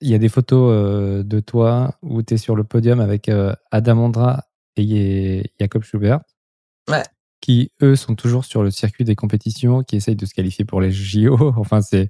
il 0.01 0.09
y 0.09 0.15
a 0.15 0.17
des 0.17 0.29
photos 0.29 0.71
euh, 0.73 1.23
de 1.23 1.39
toi 1.39 1.97
où 2.01 2.21
tu 2.21 2.33
es 2.33 2.38
sur 2.38 2.55
le 2.55 2.63
podium 2.63 2.99
avec 2.99 3.29
euh, 3.29 3.53
Adam 3.71 3.97
Ondra 3.99 4.45
et 4.75 5.51
Jacob 5.59 5.83
Schubert. 5.83 6.21
Ouais. 6.89 7.03
Qui, 7.41 7.71
eux, 7.82 7.95
sont 7.95 8.15
toujours 8.15 8.45
sur 8.45 8.63
le 8.63 8.71
circuit 8.71 9.06
des 9.06 9.15
compétitions, 9.15 9.84
qui 9.84 9.95
essayent 9.95 10.15
de 10.15 10.25
se 10.25 10.34
qualifier 10.34 10.65
pour 10.65 10.82
les 10.82 10.91
JO. 10.91 11.54
Enfin, 11.58 11.82
c'est. 11.82 12.10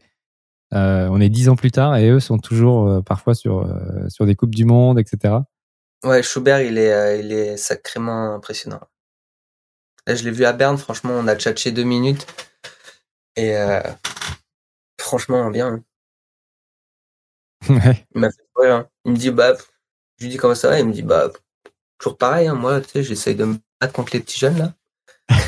Euh, 0.73 1.07
on 1.11 1.19
est 1.19 1.29
dix 1.29 1.49
ans 1.49 1.55
plus 1.55 1.71
tard 1.71 1.95
et 1.97 2.09
eux 2.09 2.19
sont 2.19 2.37
toujours 2.37 3.03
parfois 3.03 3.33
sur, 3.33 3.67
sur 4.07 4.27
des 4.27 4.35
Coupes 4.35 4.53
du 4.53 4.65
Monde, 4.65 4.99
etc. 4.99 5.37
Ouais, 6.03 6.21
Schubert, 6.21 6.61
il 6.61 6.77
est, 6.77 7.21
il 7.21 7.31
est 7.31 7.57
sacrément 7.57 8.35
impressionnant. 8.35 8.81
Là, 10.05 10.13
je 10.13 10.23
l'ai 10.23 10.31
vu 10.31 10.45
à 10.45 10.53
Berne, 10.53 10.77
franchement, 10.77 11.13
on 11.13 11.27
a 11.27 11.35
tchatché 11.35 11.71
deux 11.71 11.83
minutes. 11.83 12.27
Et 13.35 13.55
franchement 15.09 15.49
bien. 15.49 15.83
Ouais. 17.69 18.07
Il 18.15 18.21
m'a 18.21 18.29
fait 18.31 18.71
hein. 18.71 18.87
Il 19.03 19.11
me 19.11 19.17
dit 19.17 19.31
bah, 19.31 19.53
je 20.17 20.23
lui 20.23 20.31
dis 20.31 20.37
comment 20.37 20.55
ça 20.55 20.69
va, 20.69 20.79
il 20.79 20.87
me 20.87 20.93
dit 20.93 21.01
bah 21.01 21.29
toujours 21.97 22.17
pareil. 22.17 22.47
Hein. 22.47 22.55
moi, 22.55 22.79
tu 22.79 22.89
sais, 22.89 23.03
j'essaye 23.03 23.35
de 23.35 23.43
me 23.43 23.57
battre 23.81 23.93
contre 23.93 24.13
les 24.13 24.21
petits 24.21 24.39
jeunes 24.39 24.57
là. 24.57 24.73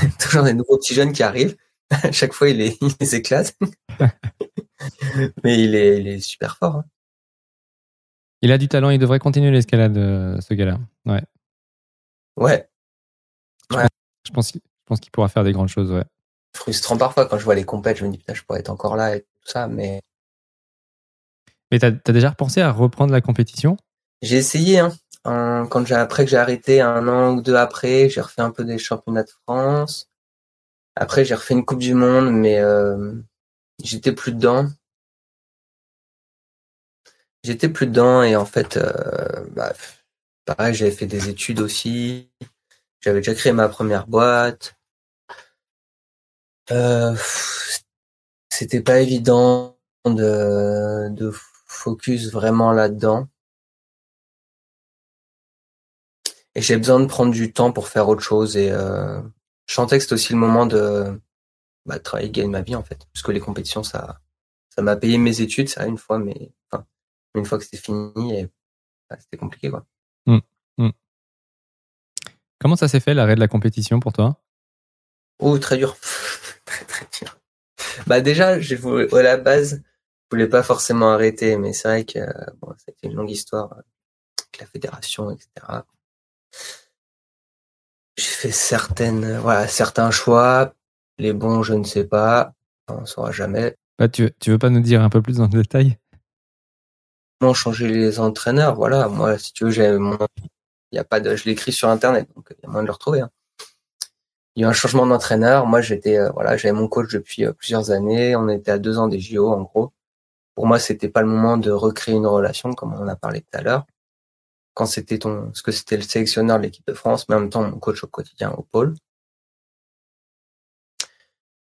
toujours 0.20 0.44
des 0.44 0.54
nouveaux 0.54 0.78
petits 0.78 0.94
jeunes 0.94 1.14
qui 1.14 1.24
arrivent. 1.24 1.56
à 1.90 2.12
chaque 2.12 2.34
fois, 2.34 2.50
il 2.50 2.58
les, 2.58 2.78
il 2.82 2.94
les 3.00 3.16
éclate. 3.16 3.56
Mais 5.44 5.62
il 5.62 5.76
est, 5.76 6.00
il 6.00 6.08
est 6.08 6.20
super 6.20 6.58
fort. 6.58 6.78
Hein. 6.78 6.86
Il 8.42 8.52
a 8.52 8.58
du 8.58 8.68
talent, 8.68 8.90
il 8.90 8.98
devrait 8.98 9.20
continuer 9.20 9.52
l'escalade, 9.52 9.98
euh, 9.98 10.40
ce 10.42 10.54
gars-là. 10.54 10.80
Ouais. 11.06 11.22
Ouais. 12.38 12.68
Je 14.26 14.32
pense, 14.32 14.54
je 14.54 14.60
pense 14.86 15.00
qu'il 15.00 15.12
pourra 15.12 15.30
faire 15.30 15.44
des 15.44 15.52
grandes 15.52 15.68
choses, 15.68 15.92
ouais. 15.92 16.06
Frustrant 16.56 16.98
parfois 16.98 17.28
quand 17.28 17.38
je 17.38 17.44
vois 17.44 17.56
les 17.56 17.64
compètes, 17.64 17.98
je 17.98 18.06
me 18.06 18.12
dis 18.12 18.18
putain, 18.18 18.34
je 18.34 18.44
pourrais 18.44 18.60
être 18.60 18.70
encore 18.70 18.96
là 18.96 19.16
et 19.16 19.22
tout 19.22 19.52
ça, 19.52 19.68
mais. 19.68 20.02
Mais 21.72 21.80
t'as 21.80 21.88
as 21.88 22.12
déjà 22.12 22.30
repensé 22.30 22.62
à 22.62 22.72
reprendre 22.72 23.14
la 23.14 23.22
compétition? 23.22 23.78
J'ai 24.22 24.38
essayé, 24.38 24.80
hein. 24.80 24.92
Quand 25.23 25.86
j'ai 25.86 25.95
après 25.95 26.25
que 26.25 26.31
j'ai 26.31 26.38
arrêté 26.38 26.81
un 26.81 27.07
an 27.07 27.36
ou 27.36 27.41
deux 27.41 27.55
après, 27.55 28.10
j'ai 28.10 28.21
refait 28.21 28.41
un 28.41 28.51
peu 28.51 28.63
des 28.63 28.77
championnats 28.79 29.23
de 29.23 29.31
France. 29.43 30.10
Après, 30.95 31.25
j'ai 31.25 31.36
refait 31.36 31.53
une 31.53 31.65
Coupe 31.65 31.79
du 31.79 31.93
Monde, 31.93 32.31
mais 32.31 32.60
euh, 32.60 33.13
j'étais 33.84 34.12
plus 34.12 34.34
dedans. 34.34 34.67
J'étais 37.43 37.69
plus 37.69 37.88
dedans 37.88 38.23
et 38.23 38.36
en 38.36 38.45
fait, 38.45 38.77
euh, 38.77 39.45
bah, 39.51 39.73
pareil, 40.45 40.73
j'avais 40.75 40.91
fait 40.91 41.07
des 41.07 41.29
études 41.29 41.60
aussi. 41.60 42.29
J'avais 43.01 43.19
déjà 43.19 43.34
créé 43.34 43.53
ma 43.53 43.69
première 43.69 44.07
boîte. 44.07 44.75
Euh, 46.71 47.15
c'était 48.49 48.81
pas 48.81 48.99
évident 48.99 49.77
de, 50.05 51.10
de 51.10 51.31
focus 51.65 52.31
vraiment 52.31 52.71
là-dedans. 52.71 53.27
Et 56.56 56.62
j'ai 56.62 56.78
besoin 56.78 57.00
de 57.00 57.06
prendre 57.06 57.32
du 57.32 57.54
temps 57.54 57.72
pour 57.72 57.88
faire 57.88 58.10
autre 58.10 58.22
chose. 58.22 58.58
Et 58.58 58.72
euh, 58.72 59.22
que 59.68 60.00
c'était 60.00 60.14
aussi 60.14 60.34
le 60.34 60.40
moment 60.40 60.66
de 60.66 61.20
bah, 61.86 62.00
travailler, 62.00 62.30
gagner 62.30 62.50
ma 62.50 62.62
vie 62.62 62.76
en 62.76 62.84
fait. 62.84 63.08
Parce 63.14 63.24
que 63.24 63.32
les 63.32 63.40
compétitions, 63.40 63.84
ça 63.84 64.20
ça 64.74 64.82
m'a 64.82 64.96
payé 64.96 65.18
mes 65.18 65.42
études, 65.42 65.70
ça 65.70 65.86
une 65.86 65.98
fois, 65.98 66.18
mais 66.18 66.52
enfin, 66.72 66.86
une 67.36 67.46
fois 67.46 67.58
que 67.58 67.66
c'était 67.66 67.78
fini, 67.78 68.40
et, 68.40 68.50
bah, 69.10 69.18
c'était 69.20 69.38
compliqué 69.38 69.70
quoi. 69.70 69.86
Mmh, 70.26 70.40
mmh. 70.78 70.90
Comment 72.60 72.76
ça 72.76 72.88
s'est 72.88 73.00
fait 73.00 73.14
l'arrêt 73.14 73.36
de 73.36 73.40
la 73.40 73.48
compétition 73.48 74.00
pour 74.00 74.14
toi? 74.14 74.42
Oh, 75.40 75.58
très 75.58 75.78
dur. 75.78 75.98
très 76.66 76.86
très 76.86 77.08
dur. 77.20 77.38
Bah 78.08 78.22
déjà, 78.22 78.60
je 78.60 78.76
voulais, 78.76 79.14
à 79.14 79.22
la 79.24 79.38
base, 79.38 79.82
je 79.84 80.36
voulais 80.36 80.48
pas 80.48 80.64
forcément 80.64 81.12
arrêter, 81.12 81.58
mais 81.58 81.74
c'est 81.74 81.88
vrai 81.88 82.06
que 82.06 82.20
bon, 82.60 82.74
c'était 82.78 83.08
une 83.08 83.16
longue 83.16 83.32
histoire 83.32 83.74
avec 83.74 84.60
la 84.60 84.66
fédération, 84.68 85.32
etc. 85.32 85.50
J'ai 88.18 88.26
fait 88.26 88.52
certaines, 88.52 89.38
voilà, 89.38 89.68
certains 89.68 90.12
choix. 90.12 90.74
Les 91.18 91.34
bons, 91.34 91.64
je 91.64 91.74
ne 91.74 91.84
sais 91.84 92.04
pas. 92.04 92.54
On 92.88 93.02
ne 93.02 93.06
saura 93.06 93.32
jamais. 93.32 93.76
Bah, 93.98 94.10
tu, 94.10 94.32
tu 94.40 94.52
veux 94.52 94.58
pas 94.58 94.70
nous 94.70 94.82
dire 94.82 95.02
un 95.02 95.10
peu 95.10 95.22
plus 95.22 95.38
dans 95.38 95.46
le 95.46 95.62
détail? 95.62 95.98
Non, 97.42 97.54
changer 97.54 97.88
les 97.88 98.20
entraîneurs, 98.20 98.76
voilà. 98.76 99.08
Moi, 99.08 99.38
si 99.38 99.54
tu 99.54 99.66
veux, 99.66 99.72
j'ai 99.72 99.98
mon, 99.98 100.18
il 100.92 100.96
y 100.96 101.00
a 101.00 101.04
pas 101.04 101.20
de, 101.20 101.36
je 101.36 101.46
l'écris 101.46 101.72
sur 101.72 101.90
internet, 101.90 102.28
donc 102.36 102.48
il 102.52 102.64
y 102.64 102.66
a 102.66 102.70
moyen 102.70 102.84
de 102.84 102.88
le 102.88 102.94
retrouver. 102.94 103.22
Hein 103.22 103.32
il 104.56 104.62
y 104.62 104.66
a 104.66 104.68
eu 104.68 104.70
un 104.70 104.74
changement 104.74 105.06
d'entraîneur. 105.06 105.66
Moi, 105.66 105.82
j'étais, 105.82 106.18
euh, 106.18 106.30
voilà, 106.32 106.58
j'avais 106.58 106.74
mon 106.74 106.88
coach 106.88 107.14
depuis 107.14 107.46
euh, 107.46 107.54
plusieurs 107.54 107.92
années. 107.92 108.36
On 108.36 108.50
était 108.50 108.72
à 108.72 108.80
deux 108.80 108.98
ans 108.98 109.08
des 109.08 109.20
JO, 109.20 109.50
en 109.50 109.62
gros. 109.62 109.94
Pour 110.56 110.68
moi, 110.68 110.80
c'était 110.80 111.10
pas 111.10 111.22
le 111.22 111.28
moment 111.28 111.58
de 111.58 111.72
recréer 111.72 112.16
une 112.16 112.28
relation, 112.28 112.74
comme 112.74 112.94
on 112.94 113.08
a 113.08 113.16
parlé 113.16 113.42
tout 113.42 113.58
à 113.58 113.62
l'heure. 113.62 113.86
Quand 114.73 114.86
c'était 114.86 115.19
ton, 115.19 115.51
ce 115.53 115.63
que 115.63 115.71
c'était 115.71 115.97
le 115.97 116.03
sélectionneur 116.03 116.57
de 116.57 116.63
l'équipe 116.63 116.86
de 116.88 116.93
France, 116.93 117.27
mais 117.27 117.36
en 117.36 117.41
même 117.41 117.49
temps 117.49 117.63
mon 117.63 117.79
coach 117.79 118.03
au 118.03 118.07
quotidien 118.07 118.51
au 118.51 118.63
pôle. 118.63 118.95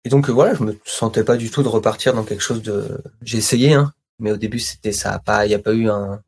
Et 0.03 0.09
donc 0.09 0.29
euh, 0.29 0.33
voilà, 0.33 0.53
je 0.53 0.63
me 0.63 0.79
sentais 0.85 1.23
pas 1.23 1.37
du 1.37 1.49
tout 1.51 1.63
de 1.63 1.67
repartir 1.67 2.13
dans 2.13 2.23
quelque 2.23 2.41
chose 2.41 2.61
de. 2.61 3.01
J'ai 3.21 3.37
essayé, 3.39 3.73
hein, 3.73 3.93
mais 4.19 4.31
au 4.31 4.37
début 4.37 4.59
c'était 4.59 4.91
ça 4.91 5.13
a 5.13 5.19
pas, 5.19 5.45
il 5.45 5.51
y 5.51 5.55
a 5.55 5.59
pas 5.59 5.73
eu 5.73 5.89
un 5.89 6.21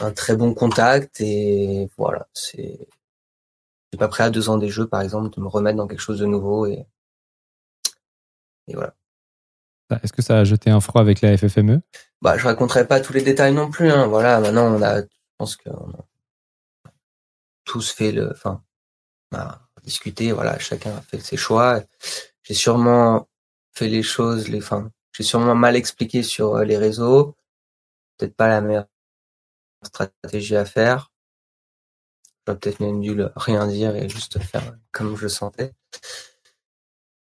un 0.00 0.12
très 0.12 0.36
bon 0.36 0.54
contact 0.54 1.20
et 1.20 1.88
voilà, 1.96 2.26
c'est 2.34 2.78
suis 3.92 3.98
pas 3.98 4.08
prêt 4.08 4.24
à 4.24 4.30
deux 4.30 4.48
ans 4.48 4.56
des 4.56 4.70
jeux, 4.70 4.86
par 4.86 5.02
exemple, 5.02 5.34
de 5.36 5.40
me 5.42 5.48
remettre 5.48 5.76
dans 5.76 5.86
quelque 5.86 6.00
chose 6.00 6.18
de 6.18 6.26
nouveau 6.26 6.66
et, 6.66 6.86
et 8.68 8.74
voilà. 8.74 8.94
Est-ce 10.02 10.14
que 10.14 10.22
ça 10.22 10.38
a 10.38 10.44
jeté 10.44 10.70
un 10.70 10.80
froid 10.80 11.02
avec 11.02 11.20
la 11.20 11.36
FFME 11.36 11.82
Bah, 12.22 12.38
je 12.38 12.44
raconterai 12.44 12.88
pas 12.88 13.00
tous 13.00 13.12
les 13.12 13.20
détails 13.20 13.52
non 13.52 13.70
plus. 13.70 13.90
Hein. 13.90 14.06
Voilà, 14.06 14.40
maintenant 14.40 14.74
on 14.74 14.80
a, 14.80 15.02
je 15.02 15.06
pense 15.42 15.56
qu'on 15.56 15.90
a 15.90 16.04
tous 17.64 17.90
fait 17.90 18.12
le, 18.12 18.30
enfin, 18.30 18.62
on 19.32 19.38
a 19.38 19.60
discuté. 19.82 20.30
Voilà, 20.30 20.56
chacun 20.60 20.96
a 20.96 21.00
fait 21.00 21.18
ses 21.18 21.36
choix. 21.36 21.82
J'ai 22.44 22.54
sûrement 22.54 23.28
fait 23.72 23.88
les 23.88 24.04
choses, 24.04 24.48
les, 24.48 24.58
enfin, 24.58 24.92
j'ai 25.12 25.24
sûrement 25.24 25.56
mal 25.56 25.74
expliqué 25.74 26.22
sur 26.22 26.54
euh, 26.54 26.64
les 26.64 26.78
réseaux. 26.78 27.34
Peut-être 28.16 28.36
pas 28.36 28.46
la 28.46 28.60
meilleure 28.60 28.86
stratégie 29.82 30.54
à 30.54 30.64
faire. 30.64 31.10
J'aurais 32.46 32.60
peut-être 32.60 32.78
même 32.78 33.00
dû 33.00 33.16
rien 33.34 33.66
dire 33.66 33.96
et 33.96 34.08
juste 34.08 34.38
faire 34.38 34.76
comme 34.92 35.16
je 35.16 35.22
le 35.22 35.28
sentais. 35.28 35.72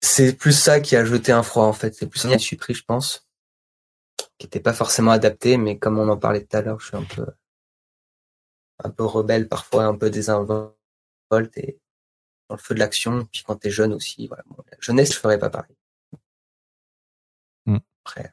C'est 0.02 0.34
plus 0.34 0.52
ça 0.52 0.80
qui 0.80 0.94
a 0.94 1.06
jeté 1.06 1.32
un 1.32 1.42
froid 1.42 1.64
en 1.64 1.72
fait. 1.72 1.94
C'est 1.94 2.06
plus 2.06 2.20
ça 2.20 2.30
je 2.32 2.36
suis 2.36 2.56
pris, 2.56 2.74
je 2.74 2.84
pense, 2.84 3.26
qui 4.38 4.44
n'était 4.44 4.60
pas 4.60 4.74
forcément 4.74 5.12
adapté, 5.12 5.56
mais 5.56 5.78
comme 5.78 5.98
on 5.98 6.10
en 6.10 6.18
parlait 6.18 6.44
tout 6.44 6.54
à 6.54 6.60
l'heure, 6.60 6.80
je 6.80 6.88
suis 6.88 6.96
un 6.98 7.04
peu, 7.04 7.24
un 8.82 8.90
peu 8.90 9.04
rebelle 9.04 9.48
parfois, 9.48 9.84
un 9.84 9.96
peu 9.96 10.10
désinvolte 10.10 10.76
et 11.56 11.78
dans 12.48 12.56
le 12.56 12.60
feu 12.60 12.74
de 12.74 12.80
l'action. 12.80 13.26
Puis 13.32 13.42
quand 13.44 13.56
t'es 13.56 13.70
jeune 13.70 13.92
aussi, 13.92 14.26
voilà. 14.26 14.44
la 14.70 14.78
jeunesse, 14.80 15.12
je 15.12 15.18
ferais 15.18 15.38
pas 15.38 15.50
pareil. 15.50 15.76
Après, 18.06 18.30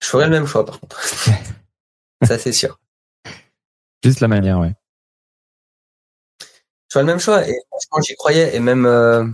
je 0.00 0.08
ferais 0.08 0.24
le 0.24 0.32
même 0.32 0.46
choix 0.46 0.66
par 0.66 0.80
contre. 0.80 1.00
ça 2.24 2.38
c'est 2.38 2.52
sûr. 2.52 2.80
Juste 4.02 4.18
la 4.18 4.26
manière, 4.26 4.58
ouais 4.58 4.74
soit 6.92 7.02
le 7.02 7.06
même 7.06 7.20
choix. 7.20 7.48
Et 7.48 7.54
franchement, 7.70 8.02
j'y 8.02 8.14
croyais. 8.16 8.54
Et 8.54 8.60
même, 8.60 8.84
euh, 8.86 9.26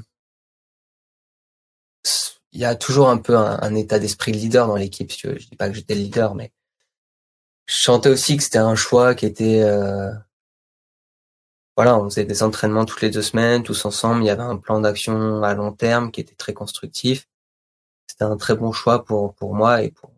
il 2.52 2.60
y 2.60 2.64
a 2.64 2.76
toujours 2.76 3.08
un 3.10 3.18
peu 3.18 3.36
un, 3.36 3.74
état 3.74 3.98
d'esprit 3.98 4.32
de 4.32 4.38
leader 4.38 4.68
dans 4.68 4.76
l'équipe. 4.76 5.12
Je 5.12 5.48
dis 5.48 5.56
pas 5.56 5.68
que 5.68 5.74
j'étais 5.74 5.94
le 5.94 6.02
leader, 6.02 6.34
mais 6.34 6.52
je 7.68 7.76
sentais 7.76 8.08
aussi 8.08 8.36
que 8.36 8.42
c'était 8.42 8.58
un 8.58 8.74
choix 8.74 9.14
qui 9.14 9.26
était 9.26 9.62
euh, 9.62 10.10
voilà, 11.76 11.96
on 11.98 12.04
faisait 12.10 12.24
des 12.24 12.42
entraînements 12.42 12.84
toutes 12.86 13.02
les 13.02 13.10
deux 13.10 13.22
semaines, 13.22 13.62
tous 13.62 13.84
ensemble. 13.84 14.22
Il 14.24 14.26
y 14.26 14.30
avait 14.30 14.42
un 14.42 14.56
plan 14.56 14.80
d'action 14.80 15.42
à 15.44 15.54
long 15.54 15.72
terme 15.72 16.10
qui 16.10 16.20
était 16.20 16.34
très 16.34 16.52
constructif. 16.52 17.28
C'était 18.08 18.24
un 18.24 18.36
très 18.36 18.56
bon 18.56 18.72
choix 18.72 19.04
pour 19.04 19.34
pour 19.34 19.54
moi 19.54 19.82
et 19.82 19.90
pour. 19.92 20.12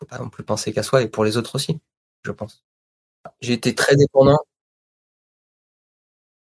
Faut 0.00 0.06
pas 0.06 0.18
non 0.18 0.30
plus 0.30 0.44
penser 0.44 0.72
qu'à 0.72 0.82
soi 0.82 1.02
et 1.02 1.08
pour 1.08 1.24
les 1.24 1.36
autres 1.36 1.54
aussi, 1.56 1.80
je 2.24 2.32
pense. 2.32 2.64
J'ai 3.40 3.54
été 3.54 3.74
très 3.74 3.96
dépendant. 3.96 4.38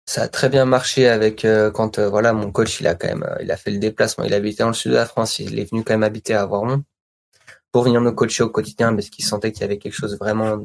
Ça 0.06 0.22
a 0.22 0.28
très 0.28 0.48
bien 0.48 0.64
marché 0.64 1.06
avec 1.08 1.44
euh, 1.44 1.70
quand 1.70 1.98
euh, 1.98 2.08
voilà 2.08 2.32
mon 2.32 2.50
coach 2.50 2.80
il 2.80 2.86
a 2.86 2.94
quand 2.94 3.08
même 3.08 3.22
euh, 3.24 3.36
il 3.42 3.50
a 3.50 3.56
fait 3.56 3.70
le 3.70 3.78
déplacement. 3.78 4.24
Il 4.24 4.34
habitait 4.34 4.62
dans 4.62 4.68
le 4.68 4.74
sud 4.74 4.90
de 4.92 4.96
la 4.96 5.06
France. 5.06 5.38
Il 5.38 5.58
est 5.58 5.70
venu 5.70 5.84
quand 5.84 5.92
même 5.94 6.02
habiter 6.02 6.34
à 6.34 6.46
Voiron 6.46 6.82
pour 7.72 7.84
venir 7.84 8.00
me 8.00 8.12
coacher 8.12 8.42
au 8.42 8.50
quotidien 8.50 8.94
parce 8.94 9.10
qu'il 9.10 9.24
sentait 9.24 9.52
qu'il 9.52 9.62
y 9.62 9.64
avait 9.64 9.78
quelque 9.78 9.94
chose 9.94 10.18
vraiment 10.18 10.62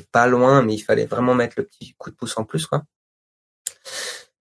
pas 0.00 0.26
loin, 0.26 0.62
mais 0.62 0.74
il 0.74 0.80
fallait 0.80 1.06
vraiment 1.06 1.34
mettre 1.34 1.54
le 1.58 1.64
petit 1.64 1.94
coup 1.94 2.10
de 2.10 2.16
pouce 2.16 2.36
en 2.36 2.44
plus, 2.44 2.66
quoi. 2.66 2.84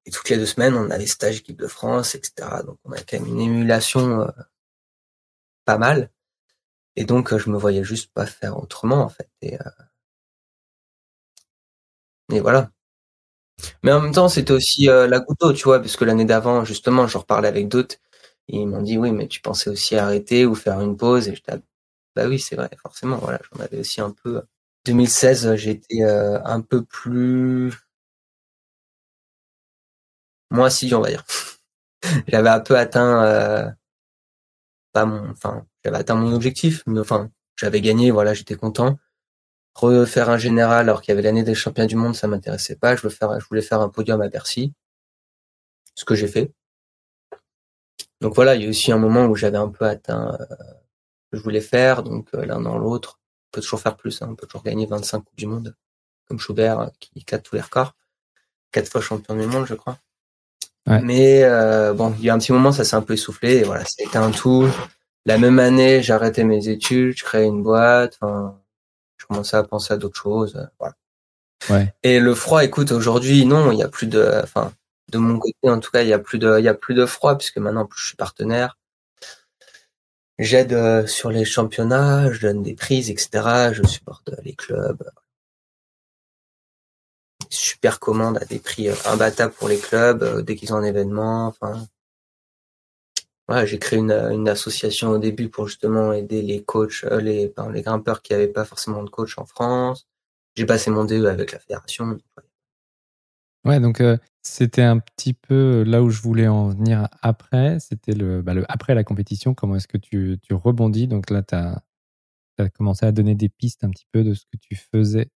Et 0.06 0.12
toutes 0.12 0.30
les 0.30 0.38
deux 0.38 0.46
semaines, 0.46 0.76
on 0.76 0.90
avait 0.92 1.06
stage 1.08 1.38
équipe 1.38 1.60
de 1.60 1.68
France, 1.68 2.16
etc. 2.16 2.62
Donc 2.66 2.78
on 2.84 2.92
a 2.92 2.98
quand 2.98 3.20
même 3.20 3.28
une 3.28 3.40
émulation 3.40 4.22
euh, 4.22 4.28
pas 5.66 5.78
mal. 5.78 6.10
Et 6.96 7.06
donc 7.06 7.34
euh, 7.34 7.40
je 7.40 7.50
me 7.50 7.58
voyais 7.58 7.84
juste 7.84 8.12
pas 8.14 8.26
faire 8.26 8.58
autrement 8.62 9.02
en 9.04 9.10
fait. 9.10 9.30
Et, 9.42 9.56
euh, 9.56 9.60
voilà. 12.42 12.72
Mais 13.84 13.92
en 13.92 14.02
même 14.02 14.14
temps, 14.14 14.30
c'était 14.30 14.54
aussi 14.54 14.86
la 14.86 15.20
goutte 15.20 15.40
d'eau, 15.40 15.54
tu 15.54 15.64
vois, 15.66 15.80
parce 15.80 16.00
l'année 16.02 16.26
d'avant, 16.26 16.66
justement, 16.66 17.08
je 17.08 17.18
reparlais 17.18 17.48
avec 17.48 17.68
d'autres. 17.68 17.98
Ils 18.48 18.68
m'ont 18.68 18.82
dit, 18.82 18.98
oui, 18.98 19.12
mais 19.12 19.28
tu 19.28 19.42
pensais 19.42 19.70
aussi 19.70 19.96
arrêter 19.96 20.46
ou 20.46 20.56
faire 20.56 20.82
une 20.82 20.98
pause? 20.98 21.28
Et 21.28 21.36
bah 22.16 22.28
oui, 22.28 22.40
c'est 22.40 22.56
vrai, 22.56 22.70
forcément, 22.82 23.18
voilà, 23.18 23.40
j'en 23.52 23.62
avais 23.64 23.80
aussi 23.80 24.02
un 24.02 24.12
peu 24.12 24.44
2016, 24.86 25.56
j'ai 25.56 25.72
été 25.72 26.04
euh, 26.04 26.40
un 26.44 26.62
peu 26.62 26.84
plus 26.84 27.74
moins 30.52 30.68
assidu, 30.68 30.96
on 30.96 31.02
va 31.02 31.10
dire. 31.10 31.24
j'avais 32.28 32.50
un 32.50 32.60
peu 32.60 32.78
atteint 32.78 33.24
euh, 33.26 33.72
pas 34.94 35.06
mon, 35.06 35.30
enfin, 35.32 35.66
j'avais 35.84 35.98
atteint 35.98 36.16
mon 36.16 36.34
objectif, 36.34 36.84
mais 36.88 37.00
enfin, 37.00 37.32
j'avais 37.58 37.82
gagné, 37.82 38.12
voilà, 38.12 38.34
j'étais 38.34 38.56
content. 38.56 38.98
Refaire 39.76 40.30
un 40.30 40.38
général 40.38 40.90
alors 40.90 41.02
qu'il 41.02 41.12
y 41.12 41.14
avait 41.14 41.24
l'année 41.24 41.44
des 41.44 41.56
champions 41.56 41.86
du 41.88 41.96
monde, 41.96 42.16
ça 42.16 42.28
m'intéressait 42.28 42.76
pas. 42.78 42.96
Je 42.96 43.02
voulais 43.50 43.62
faire, 43.62 43.82
un 43.82 43.90
podium 43.90 44.22
à 44.22 44.30
Bercy, 44.30 44.74
ce 45.96 46.06
que 46.06 46.16
j'ai 46.16 46.28
fait. 46.28 46.54
Donc 48.22 48.36
voilà, 48.36 48.56
il 48.56 48.64
y 48.64 48.66
a 48.66 48.70
aussi 48.70 48.92
un 48.92 48.98
moment 48.98 49.26
où 49.26 49.36
j'avais 49.36 49.58
un 49.58 49.70
peu 49.70 49.86
atteint 49.86 50.38
euh, 50.40 50.46
que 51.34 51.40
je 51.40 51.44
voulais 51.44 51.62
faire, 51.62 52.04
donc 52.04 52.32
l'un 52.34 52.62
dans 52.62 52.78
l'autre 52.78 53.20
peut 53.52 53.60
toujours 53.60 53.80
faire 53.82 53.98
plus, 53.98 54.22
hein. 54.22 54.28
on 54.30 54.36
peut 54.36 54.46
toujours 54.46 54.64
gagner 54.64 54.86
25 54.86 55.20
Coupes 55.20 55.36
du 55.36 55.48
Monde, 55.48 55.76
comme 56.28 56.40
Schubert 56.40 56.80
euh, 56.80 56.88
qui 57.00 57.10
éclate 57.16 57.42
tous 57.42 57.56
les 57.56 57.62
records. 57.62 57.96
Quatre 58.72 58.88
fois 58.88 59.02
champion 59.02 59.36
du 59.36 59.46
monde, 59.46 59.66
je 59.66 59.74
crois. 59.74 59.98
Mais 60.88 61.44
euh, 61.44 61.94
bon, 61.94 62.14
il 62.18 62.26
y 62.26 62.30
a 62.30 62.34
un 62.34 62.40
petit 62.40 62.52
moment, 62.52 62.72
ça 62.72 62.84
s'est 62.84 62.96
un 62.96 63.02
peu 63.02 63.14
essoufflé. 63.14 63.58
Et 63.58 63.64
voilà, 63.64 63.86
c'était 63.86 64.18
un 64.18 64.32
tout. 64.32 64.68
La 65.26 65.38
même 65.38 65.60
année, 65.60 66.02
arrêté 66.10 66.44
mes 66.44 66.68
études, 66.68 67.16
je 67.16 67.24
créais 67.24 67.46
une 67.46 67.62
boîte. 67.62 68.18
Enfin, 68.20 68.60
je 69.18 69.26
commençais 69.28 69.58
à 69.58 69.64
penser 69.64 69.94
à 69.94 69.98
d'autres 69.98 70.20
choses. 70.20 70.56
Euh, 70.56 70.66
voilà. 70.80 70.96
Ouais. 71.70 71.94
Et 72.04 72.20
le 72.20 72.36
froid, 72.36 72.64
écoute, 72.64 72.92
aujourd'hui, 72.92 73.46
non, 73.46 73.72
il 73.72 73.78
y 73.78 73.84
a 73.84 73.88
plus 73.88 74.08
de, 74.08 74.42
enfin, 74.44 74.74
de 75.12 75.20
mon 75.20 75.40
côté, 75.40 75.70
en 75.70 75.80
tout 75.80 75.92
cas, 75.92 76.02
il 76.02 76.10
y 76.10 76.14
a 76.14 76.20
plus 76.20 76.40
de, 76.40 76.58
il 76.60 76.66
y 76.66 76.70
a 76.70 76.74
plus 76.74 76.96
de 76.96 77.06
froid 77.06 77.38
puisque 77.38 77.58
maintenant, 77.58 77.86
plus 77.86 78.02
je 78.02 78.08
suis 78.08 78.18
partenaire. 78.18 78.78
J'aide 80.44 80.74
euh, 80.74 81.08
sur 81.08 81.30
les 81.30 81.46
championnats, 81.46 82.30
je 82.34 82.42
donne 82.42 82.64
des 82.64 82.76
prises, 82.76 83.10
etc. 83.10 83.72
Je 83.72 83.82
supporte 83.84 84.28
euh, 84.28 84.36
les 84.44 84.54
clubs. 84.54 85.10
Super 87.50 88.02
commande 88.02 88.38
à 88.38 88.44
des 88.44 88.60
prix 88.60 88.90
euh, 88.90 88.96
imbattables 89.06 89.54
pour 89.54 89.70
les 89.70 89.78
clubs 89.80 90.42
dès 90.42 90.56
qu'ils 90.58 90.74
ont 90.74 90.78
un 90.78 90.84
événement. 90.84 91.48
Enfin, 91.48 91.88
j'ai 93.66 93.80
créé 93.80 94.00
une, 94.00 94.50
association 94.50 95.12
au 95.12 95.18
début 95.18 95.48
pour 95.48 95.70
justement 95.70 96.12
aider 96.12 96.42
les 96.42 96.62
coachs, 96.62 97.04
les, 97.22 97.54
les 97.72 97.82
grimpeurs 97.82 98.22
qui 98.22 98.34
n'avaient 98.34 98.48
pas 98.50 98.66
forcément 98.66 99.02
de 99.04 99.10
coach 99.10 99.38
en 99.38 99.46
France. 99.46 100.08
J'ai 100.56 100.66
passé 100.66 100.92
mon 100.92 101.06
DE 101.06 101.26
avec 101.26 101.54
la 101.54 101.60
fédération. 101.60 102.18
Ouais, 103.66 103.80
donc 103.80 104.02
c'était 104.44 104.82
un 104.82 105.00
petit 105.00 105.34
peu 105.34 105.84
là 105.84 106.04
où 106.04 106.10
je 106.10 106.22
voulais 106.22 106.50
en 106.50 106.68
venir 106.68 107.08
après. 107.22 107.80
C'était 107.80 108.12
le, 108.12 108.42
bah, 108.42 108.54
le, 108.54 108.66
après 108.70 108.94
la 108.94 109.06
compétition. 109.06 109.54
Comment 109.54 109.78
est-ce 109.78 109.88
que 109.88 109.98
tu, 109.98 110.38
tu, 110.42 110.54
rebondis? 110.54 111.08
Donc 111.08 111.30
là, 111.30 111.44
tu 111.44 111.56
as, 111.56 111.82
as, 112.60 112.70
commencé 112.70 113.06
à 113.06 113.14
donner 113.14 113.36
des 113.36 113.48
pistes 113.48 113.86
un 113.86 113.90
petit 113.90 114.06
peu 114.12 114.24
de 114.24 114.34
ce 114.34 114.46
que 114.46 114.58
tu 114.58 114.76
faisais 114.76 115.30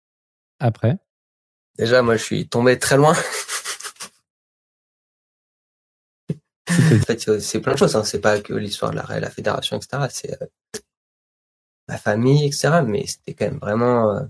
après. 0.58 0.98
Déjà, 1.78 2.02
moi, 2.02 2.16
je 2.16 2.24
suis 2.24 2.48
tombé 2.48 2.80
très 2.80 2.96
loin. 2.96 3.12
en 6.68 7.00
fait, 7.06 7.40
c'est 7.40 7.60
plein 7.60 7.74
de 7.74 7.78
choses. 7.78 7.94
Hein. 7.94 8.02
C'est 8.02 8.20
pas 8.20 8.40
que 8.40 8.54
l'histoire 8.54 8.90
de 8.90 8.96
la, 8.96 9.20
la 9.20 9.30
fédération, 9.30 9.76
etc. 9.76 10.08
C'est 10.10 10.42
euh, 10.42 10.46
ma 11.86 11.96
famille, 11.96 12.44
etc. 12.44 12.82
Mais 12.84 13.06
c'était 13.06 13.34
quand 13.34 13.46
même 13.46 13.60
vraiment 13.60 14.16
euh, 14.16 14.24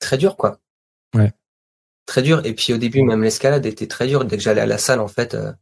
très 0.00 0.18
dur, 0.18 0.36
quoi. 0.36 0.58
Ouais 1.14 1.32
très 2.10 2.22
dur. 2.22 2.44
Et 2.44 2.54
puis 2.54 2.72
au 2.74 2.78
début, 2.78 3.02
même 3.02 3.22
l'escalade 3.22 3.64
était 3.66 3.86
très 3.88 4.06
dure. 4.08 4.24
Dès 4.24 4.36
que 4.36 4.42
j'allais 4.42 4.60
à 4.60 4.66
la 4.66 4.78
salle, 4.78 5.00
en 5.00 5.08
fait, 5.08 5.34
euh, 5.34 5.52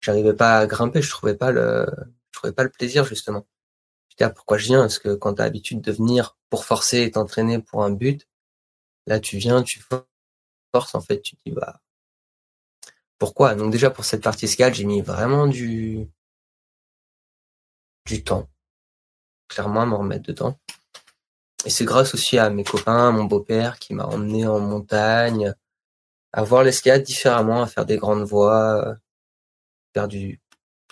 j'arrivais 0.00 0.34
pas 0.34 0.58
à 0.60 0.66
grimper. 0.66 1.02
Je 1.02 1.10
trouvais 1.10 1.36
pas 1.36 1.50
le, 1.52 1.86
je 2.32 2.38
trouvais 2.38 2.52
pas 2.52 2.64
le 2.64 2.70
plaisir 2.70 3.04
justement. 3.04 3.46
Je 4.10 4.16
disais, 4.16 4.30
ah, 4.30 4.34
pourquoi 4.34 4.58
je 4.58 4.66
viens? 4.66 4.80
Parce 4.80 4.98
que 5.00 5.14
quand 5.16 5.34
tu 5.34 5.42
as 5.42 5.46
l'habitude 5.46 5.80
de 5.82 5.92
venir 5.92 6.36
pour 6.50 6.64
forcer 6.64 7.02
et 7.02 7.10
t'entraîner 7.12 7.60
pour 7.60 7.84
un 7.84 7.90
but, 7.90 8.28
là 9.06 9.20
tu 9.20 9.38
viens, 9.38 9.62
tu 9.62 9.80
forces 10.72 10.94
en 10.94 11.00
fait, 11.00 11.20
tu 11.22 11.36
dis 11.46 11.52
bah 11.52 11.80
pourquoi? 13.18 13.54
Donc 13.54 13.72
déjà 13.72 13.90
pour 13.90 14.04
cette 14.04 14.22
partie 14.22 14.46
escalade, 14.46 14.74
j'ai 14.74 14.84
mis 14.84 15.02
vraiment 15.02 15.46
du 15.46 16.08
du 18.06 18.22
temps, 18.24 18.48
clairement 19.48 19.82
à 19.82 19.86
me 19.86 19.94
remettre 19.94 20.24
dedans. 20.26 20.58
Et 21.66 21.70
c'est 21.70 21.84
grâce 21.84 22.14
aussi 22.14 22.38
à 22.38 22.48
mes 22.48 22.62
copains, 22.64 23.10
mon 23.10 23.24
beau-père 23.24 23.80
qui 23.80 23.92
m'a 23.92 24.06
emmené 24.06 24.46
en 24.46 24.60
montagne, 24.60 25.52
à 26.32 26.44
voir 26.44 26.62
l'escalade 26.62 27.02
différemment, 27.02 27.62
à 27.62 27.66
faire 27.66 27.86
des 27.86 27.96
grandes 27.96 28.24
voies, 28.24 28.96
faire 29.94 30.08
du 30.08 30.40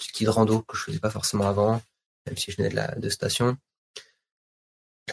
ski 0.01 0.25
de 0.25 0.31
rando 0.31 0.63
que 0.63 0.77
je 0.77 0.83
faisais 0.83 0.99
pas 0.99 1.11
forcément 1.11 1.47
avant, 1.49 1.81
même 2.27 2.37
si 2.37 2.51
je 2.51 2.57
venais 2.57 2.71
de 2.71 2.77
la 2.77 2.89
de 2.97 3.09
station. 3.09 3.57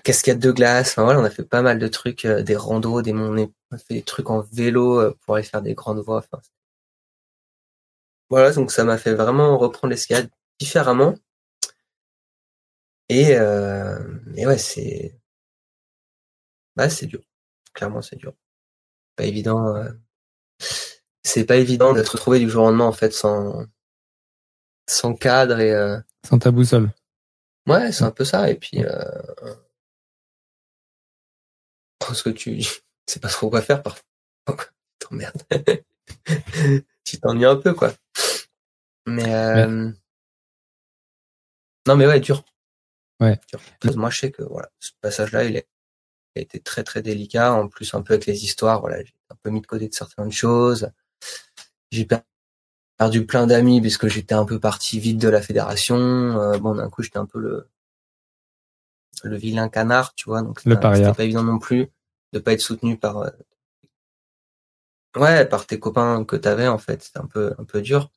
Cascade 0.04 0.40
de 0.40 0.52
glace, 0.52 0.92
enfin 0.92 1.04
voilà, 1.04 1.20
on 1.20 1.24
a 1.24 1.30
fait 1.30 1.44
pas 1.44 1.62
mal 1.62 1.78
de 1.78 1.88
trucs, 1.88 2.26
euh, 2.26 2.42
des 2.44 2.56
randos, 2.56 3.02
des 3.04 3.14
on 3.14 3.36
a 3.72 3.78
fait 3.78 3.96
des 3.96 4.04
trucs 4.04 4.30
en 4.30 4.42
vélo 4.42 5.00
euh, 5.00 5.18
pour 5.22 5.36
aller 5.36 5.44
faire 5.44 5.62
des 5.62 5.76
grandes 5.76 6.00
voies. 6.00 6.20
Enfin, 6.20 6.42
voilà, 8.30 8.52
donc 8.54 8.72
ça 8.72 8.84
m'a 8.84 8.98
fait 8.98 9.14
vraiment 9.14 9.58
reprendre 9.60 9.92
l'escalade 9.92 10.30
différemment. 10.60 11.16
Et, 13.10 13.36
euh, 13.38 14.00
et 14.36 14.48
ouais, 14.48 14.58
c'est 14.58 15.21
bah, 16.82 16.90
c'est 16.90 17.06
dur. 17.06 17.22
Clairement, 17.74 18.02
c'est 18.02 18.16
dur. 18.16 18.34
Pas 19.16 19.26
évident. 19.26 19.76
Euh, 19.76 19.92
c'est 21.24 21.46
pas 21.46 21.58
évident 21.58 21.94
d'être 21.94 22.14
retrouvé 22.14 22.40
du 22.40 22.50
jour 22.50 22.64
au 22.64 22.66
lendemain 22.68 22.86
en 22.86 22.92
fait 22.92 23.14
sans 23.14 23.68
sans 24.90 25.14
cadre 25.14 25.60
et 25.60 25.72
euh, 25.72 26.00
sans 26.28 26.40
ta 26.40 26.50
boussole. 26.50 26.92
Ouais, 27.68 27.92
c'est 27.92 28.04
un 28.04 28.10
peu 28.10 28.26
ça. 28.26 28.50
Et 28.50 28.56
puis 28.56 28.84
euh... 28.84 29.04
parce 32.00 32.24
que 32.24 32.32
tu 32.32 32.64
sais 33.08 33.20
pas 33.20 33.30
trop 33.30 33.52
quoi 33.52 33.62
faire 33.62 33.84
parfois. 33.84 34.04
T'emmerdes. 34.98 35.44
tu 37.04 37.20
t'ennuies 37.20 37.46
un 37.46 37.58
peu 37.58 37.76
quoi. 37.76 37.94
Mais 39.06 39.36
euh... 39.36 39.92
non, 41.88 41.96
mais 41.96 42.08
ouais, 42.08 42.20
dur. 42.20 42.44
Ouais. 43.20 43.40
Dur. 43.50 43.98
Moi, 43.98 44.10
je 44.10 44.20
sais 44.20 44.32
que 44.32 44.42
voilà, 44.42 44.70
ce 44.80 44.92
passage-là, 45.00 45.44
il 45.44 45.58
est 45.58 45.68
a 46.40 46.42
été 46.42 46.60
très 46.60 46.84
très 46.84 47.02
délicat. 47.02 47.54
En 47.54 47.68
plus, 47.68 47.94
un 47.94 48.02
peu 48.02 48.14
avec 48.14 48.26
les 48.26 48.44
histoires, 48.44 48.82
voilà, 48.82 49.04
j'ai 49.04 49.14
un 49.30 49.36
peu 49.42 49.50
mis 49.50 49.62
de 49.62 49.68
côté 49.68 49.88
de 49.88 49.94
certaines 49.94 50.32
choses. 50.32 50.92
J'ai 51.92 52.08
perdu 52.98 53.26
plein 53.26 53.48
d'amis 53.48 53.82
puisque 53.82 54.08
j'étais 54.08 54.36
un 54.36 54.46
peu 54.46 54.60
parti 54.60 55.00
vite 55.00 55.18
de 55.18 55.28
la 55.28 55.42
fédération. 55.42 55.98
Euh, 55.98 56.58
bon, 56.58 56.76
d'un 56.76 56.90
coup, 56.90 57.04
j'étais 57.04 57.18
un 57.18 57.26
peu 57.26 57.40
le 57.40 57.68
le 59.24 59.36
vilain 59.36 59.70
canard, 59.70 60.16
tu 60.16 60.30
vois. 60.30 60.42
Donc, 60.42 60.60
c'était 60.62 60.78
pas 60.78 61.14
évident 61.20 61.44
non 61.44 61.60
plus 61.60 61.90
de 62.34 62.40
pas 62.40 62.54
être 62.54 62.62
soutenu 62.62 62.98
par 62.98 63.18
euh, 63.18 63.30
ouais, 65.18 65.46
par 65.46 65.68
tes 65.68 65.80
copains 65.80 66.24
que 66.26 66.36
t'avais 66.36 66.68
en 66.68 66.78
fait. 66.78 67.04
C'était 67.04 67.20
un 67.20 67.28
peu 67.28 67.54
un 67.58 67.64
peu 67.66 67.82
dur. 67.82 68.10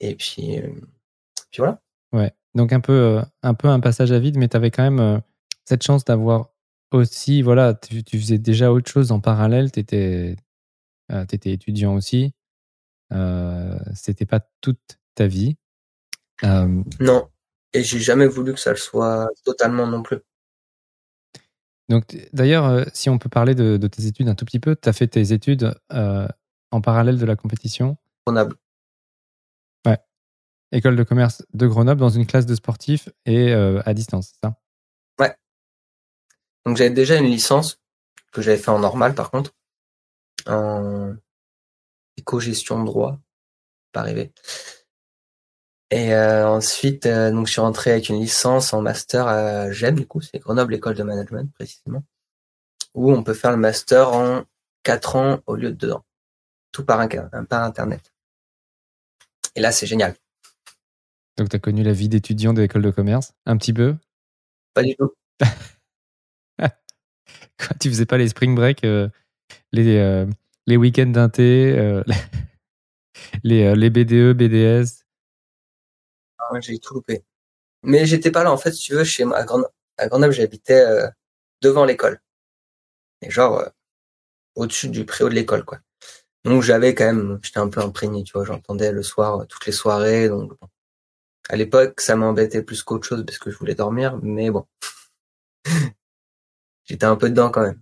Et 0.00 0.14
puis 0.16 0.58
euh, 0.58 0.68
puis 1.50 1.58
voilà. 1.58 1.80
Ouais. 2.12 2.34
Donc 2.54 2.72
un 2.72 2.80
peu 2.80 3.22
un 3.42 3.54
peu 3.54 3.68
un 3.68 3.80
passage 3.80 4.12
à 4.12 4.18
vide, 4.18 4.36
mais 4.36 4.48
t'avais 4.48 4.70
quand 4.70 4.90
même 4.90 5.22
cette 5.64 5.82
chance 5.82 6.04
d'avoir 6.04 6.51
aussi, 6.94 7.42
voilà, 7.42 7.74
tu, 7.74 8.02
faisais 8.18 8.38
déjà 8.38 8.72
autre 8.72 8.90
chose 8.90 9.12
en 9.12 9.20
parallèle, 9.20 9.72
tu 9.72 9.80
étais, 9.80 10.36
euh, 11.10 11.24
étudiant 11.44 11.94
aussi. 11.94 12.32
Euh, 13.12 13.78
C'était 13.94 14.26
pas 14.26 14.40
toute 14.60 14.98
ta 15.14 15.26
vie. 15.26 15.56
Euh, 16.44 16.82
non. 17.00 17.28
Et 17.72 17.82
j'ai 17.82 18.00
jamais 18.00 18.26
voulu 18.26 18.52
que 18.52 18.60
ça 18.60 18.70
le 18.70 18.76
soit 18.76 19.28
totalement 19.44 19.86
non 19.86 20.02
plus. 20.02 20.18
Donc, 21.88 22.16
d'ailleurs, 22.32 22.66
euh, 22.66 22.84
si 22.92 23.10
on 23.10 23.18
peut 23.18 23.28
parler 23.28 23.54
de, 23.54 23.76
tes 23.86 24.06
études 24.06 24.28
un 24.28 24.34
tout 24.34 24.44
petit 24.44 24.60
peu, 24.60 24.76
tu 24.76 24.88
as 24.88 24.92
fait 24.92 25.08
tes 25.08 25.32
études 25.32 25.74
euh, 25.92 26.28
en 26.70 26.80
parallèle 26.80 27.18
de 27.18 27.26
la 27.26 27.36
compétition? 27.36 27.96
Grenoble. 28.26 28.56
Ouais. 29.86 29.98
École 30.70 30.96
de 30.96 31.02
commerce 31.02 31.44
de 31.52 31.66
Grenoble 31.66 32.00
dans 32.00 32.08
une 32.08 32.26
classe 32.26 32.46
de 32.46 32.54
sportifs 32.54 33.08
et 33.26 33.52
à 33.52 33.94
distance, 33.94 34.32
c'est 34.32 34.46
ça? 34.46 34.61
Donc, 36.66 36.76
j'avais 36.76 36.90
déjà 36.90 37.16
une 37.16 37.26
licence 37.26 37.80
que 38.32 38.42
j'avais 38.42 38.58
fait 38.58 38.70
en 38.70 38.78
normal, 38.78 39.14
par 39.14 39.30
contre, 39.30 39.52
en 40.46 41.14
éco-gestion 42.16 42.80
de 42.80 42.86
droit, 42.86 43.18
pas 43.92 44.00
arrivé. 44.00 44.32
Et 45.90 46.14
euh, 46.14 46.48
ensuite, 46.48 47.04
euh, 47.04 47.30
donc 47.30 47.46
je 47.46 47.52
suis 47.52 47.60
rentré 47.60 47.90
avec 47.90 48.08
une 48.08 48.18
licence 48.18 48.72
en 48.72 48.80
master 48.80 49.26
à 49.26 49.70
GEM, 49.70 49.96
du 49.96 50.06
coup, 50.06 50.22
c'est 50.22 50.38
Grenoble 50.38 50.74
École 50.74 50.94
de 50.94 51.02
Management 51.02 51.52
précisément, 51.52 52.02
où 52.94 53.12
on 53.12 53.22
peut 53.22 53.34
faire 53.34 53.50
le 53.50 53.58
master 53.58 54.14
en 54.14 54.44
4 54.84 55.16
ans 55.16 55.40
au 55.46 55.54
lieu 55.54 55.70
de 55.70 55.76
2 55.76 55.92
ans, 55.92 56.04
tout 56.72 56.84
par, 56.84 56.98
un, 56.98 57.08
par 57.44 57.62
Internet. 57.62 58.12
Et 59.54 59.60
là, 59.60 59.70
c'est 59.70 59.86
génial. 59.86 60.14
Donc, 61.36 61.50
tu 61.50 61.56
as 61.56 61.58
connu 61.58 61.82
la 61.82 61.92
vie 61.92 62.08
d'étudiant 62.08 62.54
de 62.54 62.62
l'école 62.62 62.82
de 62.82 62.90
commerce? 62.90 63.34
Un 63.44 63.58
petit 63.58 63.74
peu? 63.74 63.94
Pas 64.72 64.82
du 64.82 64.96
tout. 64.96 65.12
Quand 67.58 67.74
tu 67.80 67.88
faisais 67.88 68.06
pas 68.06 68.18
les 68.18 68.28
spring 68.28 68.54
break, 68.54 68.84
euh, 68.84 69.08
les, 69.72 70.26
les 70.66 70.76
week-ends 70.76 71.06
d'un 71.06 71.28
thé, 71.28 72.02
les, 73.44 73.74
les 73.74 73.90
BDE, 73.90 74.32
BDS 74.32 75.02
j'ai 76.60 76.78
tout 76.78 76.94
loupé. 76.94 77.24
Mais 77.82 78.06
j'étais 78.06 78.30
pas 78.30 78.44
là, 78.44 78.52
en 78.52 78.56
fait, 78.56 78.72
si 78.72 78.82
tu 78.82 78.94
veux, 78.94 79.04
chez 79.04 79.24
à, 79.24 79.44
Grenoble, 79.44 80.32
j'habitais 80.32 80.84
euh, 80.84 81.08
devant 81.62 81.84
l'école. 81.84 82.20
Et 83.22 83.30
genre, 83.30 83.58
euh, 83.60 83.68
au-dessus 84.56 84.88
du 84.88 85.04
préau 85.04 85.28
de 85.28 85.34
l'école, 85.34 85.64
quoi. 85.64 85.78
Donc 86.44 86.62
j'avais 86.62 86.94
quand 86.94 87.04
même, 87.04 87.38
j'étais 87.42 87.58
un 87.58 87.68
peu 87.68 87.80
imprégné, 87.80 88.24
tu 88.24 88.32
vois, 88.32 88.44
j'entendais 88.44 88.92
le 88.92 89.02
soir, 89.02 89.42
euh, 89.42 89.44
toutes 89.46 89.66
les 89.66 89.72
soirées, 89.72 90.28
donc. 90.28 90.52
À 91.48 91.56
l'époque, 91.56 92.00
ça 92.00 92.14
m'embêtait 92.16 92.62
plus 92.62 92.82
qu'autre 92.84 93.06
chose 93.06 93.24
parce 93.26 93.38
que 93.38 93.50
je 93.50 93.58
voulais 93.58 93.74
dormir, 93.74 94.18
mais 94.22 94.50
bon. 94.50 94.66
j'étais 96.92 97.06
un 97.06 97.16
peu 97.16 97.30
dedans 97.30 97.50
quand 97.50 97.62
même. 97.62 97.80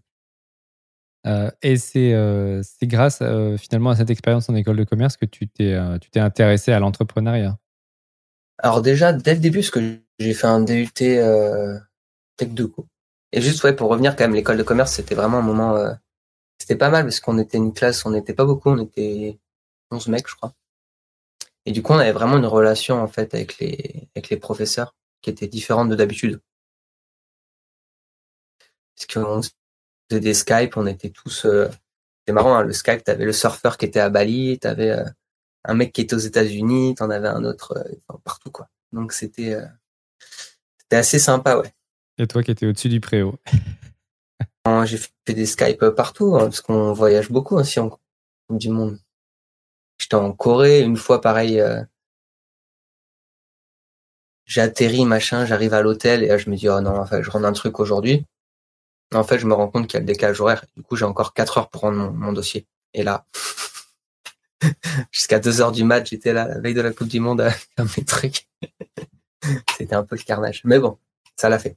et 1.62 1.76
c'est 1.76 2.62
grâce 2.82 3.22
finalement 3.58 3.90
à 3.90 3.96
cette 3.96 4.10
expérience 4.10 4.48
en 4.48 4.54
école 4.54 4.76
de 4.76 4.84
commerce 4.84 5.16
que 5.16 5.26
tu 5.26 5.48
t'es 5.48 5.76
intéressé 6.16 6.72
à 6.72 6.78
l'entrepreneuriat? 6.78 7.58
Alors 8.62 8.82
déjà, 8.82 9.12
dès 9.12 9.34
le 9.34 9.40
début, 9.40 9.58
parce 9.60 9.70
que 9.70 10.00
j'ai 10.18 10.34
fait 10.34 10.46
un 10.46 10.60
DUT 10.60 10.90
euh, 11.00 11.78
Tech 12.36 12.50
2 12.50 12.68
co. 12.68 12.86
Et 13.32 13.40
juste 13.40 13.62
ouais, 13.64 13.74
pour 13.74 13.88
revenir 13.88 14.16
quand 14.16 14.24
même, 14.24 14.34
l'école 14.34 14.58
de 14.58 14.62
commerce, 14.62 14.92
c'était 14.92 15.14
vraiment 15.14 15.38
un 15.38 15.42
moment, 15.42 15.76
euh, 15.76 15.92
c'était 16.58 16.76
pas 16.76 16.90
mal 16.90 17.04
parce 17.04 17.20
qu'on 17.20 17.38
était 17.38 17.56
une 17.56 17.72
classe, 17.72 18.04
on 18.04 18.10
n'était 18.10 18.34
pas 18.34 18.44
beaucoup, 18.44 18.70
on 18.70 18.78
était 18.78 19.38
11 19.90 20.08
mecs, 20.08 20.28
je 20.28 20.34
crois. 20.34 20.52
Et 21.64 21.72
du 21.72 21.82
coup, 21.82 21.92
on 21.92 21.98
avait 21.98 22.12
vraiment 22.12 22.36
une 22.38 22.46
relation 22.46 23.00
en 23.02 23.06
fait 23.08 23.34
avec 23.34 23.58
les 23.58 24.08
avec 24.14 24.30
les 24.30 24.36
professeurs 24.36 24.94
qui 25.22 25.30
était 25.30 25.48
différente 25.48 25.88
de 25.88 25.94
d'habitude. 25.94 26.40
Parce 29.08 29.24
qu'on 29.24 29.40
faisait 30.10 30.20
des 30.20 30.34
Skype, 30.34 30.76
on 30.76 30.86
était 30.86 31.10
tous. 31.10 31.46
Euh, 31.46 31.68
c'était 32.20 32.34
marrant, 32.34 32.54
hein, 32.54 32.62
le 32.62 32.72
Skype, 32.72 33.02
t'avais 33.02 33.24
le 33.24 33.32
surfeur 33.32 33.76
qui 33.78 33.86
était 33.86 34.00
à 34.00 34.10
Bali, 34.10 34.58
t'avais 34.58 34.90
euh, 34.90 35.04
un 35.64 35.74
mec 35.74 35.92
qui 35.92 36.02
était 36.02 36.14
aux 36.14 36.18
États-Unis, 36.18 36.94
t'en 36.94 37.10
avais 37.10 37.28
un 37.28 37.44
autre 37.44 37.74
euh, 37.76 38.16
partout 38.24 38.50
quoi. 38.50 38.68
Donc 38.92 39.12
c'était 39.12 39.54
euh, 39.54 39.66
c'était 40.78 40.96
assez 40.96 41.18
sympa 41.18 41.56
ouais. 41.58 41.72
Et 42.18 42.26
toi 42.26 42.42
qui 42.42 42.50
étais 42.50 42.66
au-dessus 42.66 42.88
du 42.88 43.00
préau. 43.00 43.38
J'ai 44.84 44.98
fait 44.98 45.34
des 45.34 45.46
Skype 45.46 45.84
partout 45.90 46.36
hein, 46.36 46.44
parce 46.44 46.60
qu'on 46.60 46.92
voyage 46.92 47.30
beaucoup 47.30 47.56
aussi 47.56 47.80
en 47.80 47.88
Coupe 47.88 48.00
du 48.50 48.68
Monde. 48.68 48.98
J'étais 49.98 50.14
en 50.14 50.32
Corée 50.32 50.80
une 50.80 50.96
fois 50.96 51.20
pareil. 51.20 51.60
Euh, 51.60 51.82
j'ai 54.44 54.60
atterri 54.60 55.04
machin, 55.04 55.46
j'arrive 55.46 55.74
à 55.74 55.82
l'hôtel 55.82 56.24
et 56.24 56.28
là, 56.28 56.38
je 56.38 56.50
me 56.50 56.56
dis 56.56 56.68
oh 56.68 56.80
non 56.80 56.98
enfin 56.98 57.22
je 57.22 57.30
rends 57.30 57.44
un 57.44 57.52
truc 57.52 57.80
aujourd'hui. 57.80 58.24
En 59.14 59.24
fait 59.24 59.38
je 59.38 59.46
me 59.46 59.54
rends 59.54 59.68
compte 59.68 59.86
qu'il 59.86 59.94
y 59.94 59.96
a 59.98 60.00
le 60.00 60.06
décalage 60.06 60.40
horaire. 60.40 60.64
Du 60.76 60.82
coup 60.82 60.96
j'ai 60.96 61.04
encore 61.04 61.34
4 61.34 61.58
heures 61.58 61.70
pour 61.70 61.82
rendre 61.82 61.98
mon, 61.98 62.10
mon 62.12 62.32
dossier. 62.32 62.66
Et 62.94 63.02
là 63.02 63.24
Jusqu'à 65.12 65.38
2 65.38 65.60
heures 65.60 65.72
du 65.72 65.84
match, 65.84 66.10
j'étais 66.10 66.32
là, 66.32 66.46
la 66.46 66.58
veille 66.58 66.74
de 66.74 66.80
la 66.80 66.92
Coupe 66.92 67.08
du 67.08 67.20
Monde, 67.20 67.40
à 67.40 67.50
faire 67.76 67.86
mes 67.96 68.04
trucs. 68.04 68.48
C'était 69.76 69.94
un 69.94 70.04
peu 70.04 70.16
le 70.16 70.22
carnage. 70.22 70.62
Mais 70.64 70.78
bon, 70.78 70.98
ça 71.36 71.48
l'a 71.48 71.58
fait. 71.58 71.76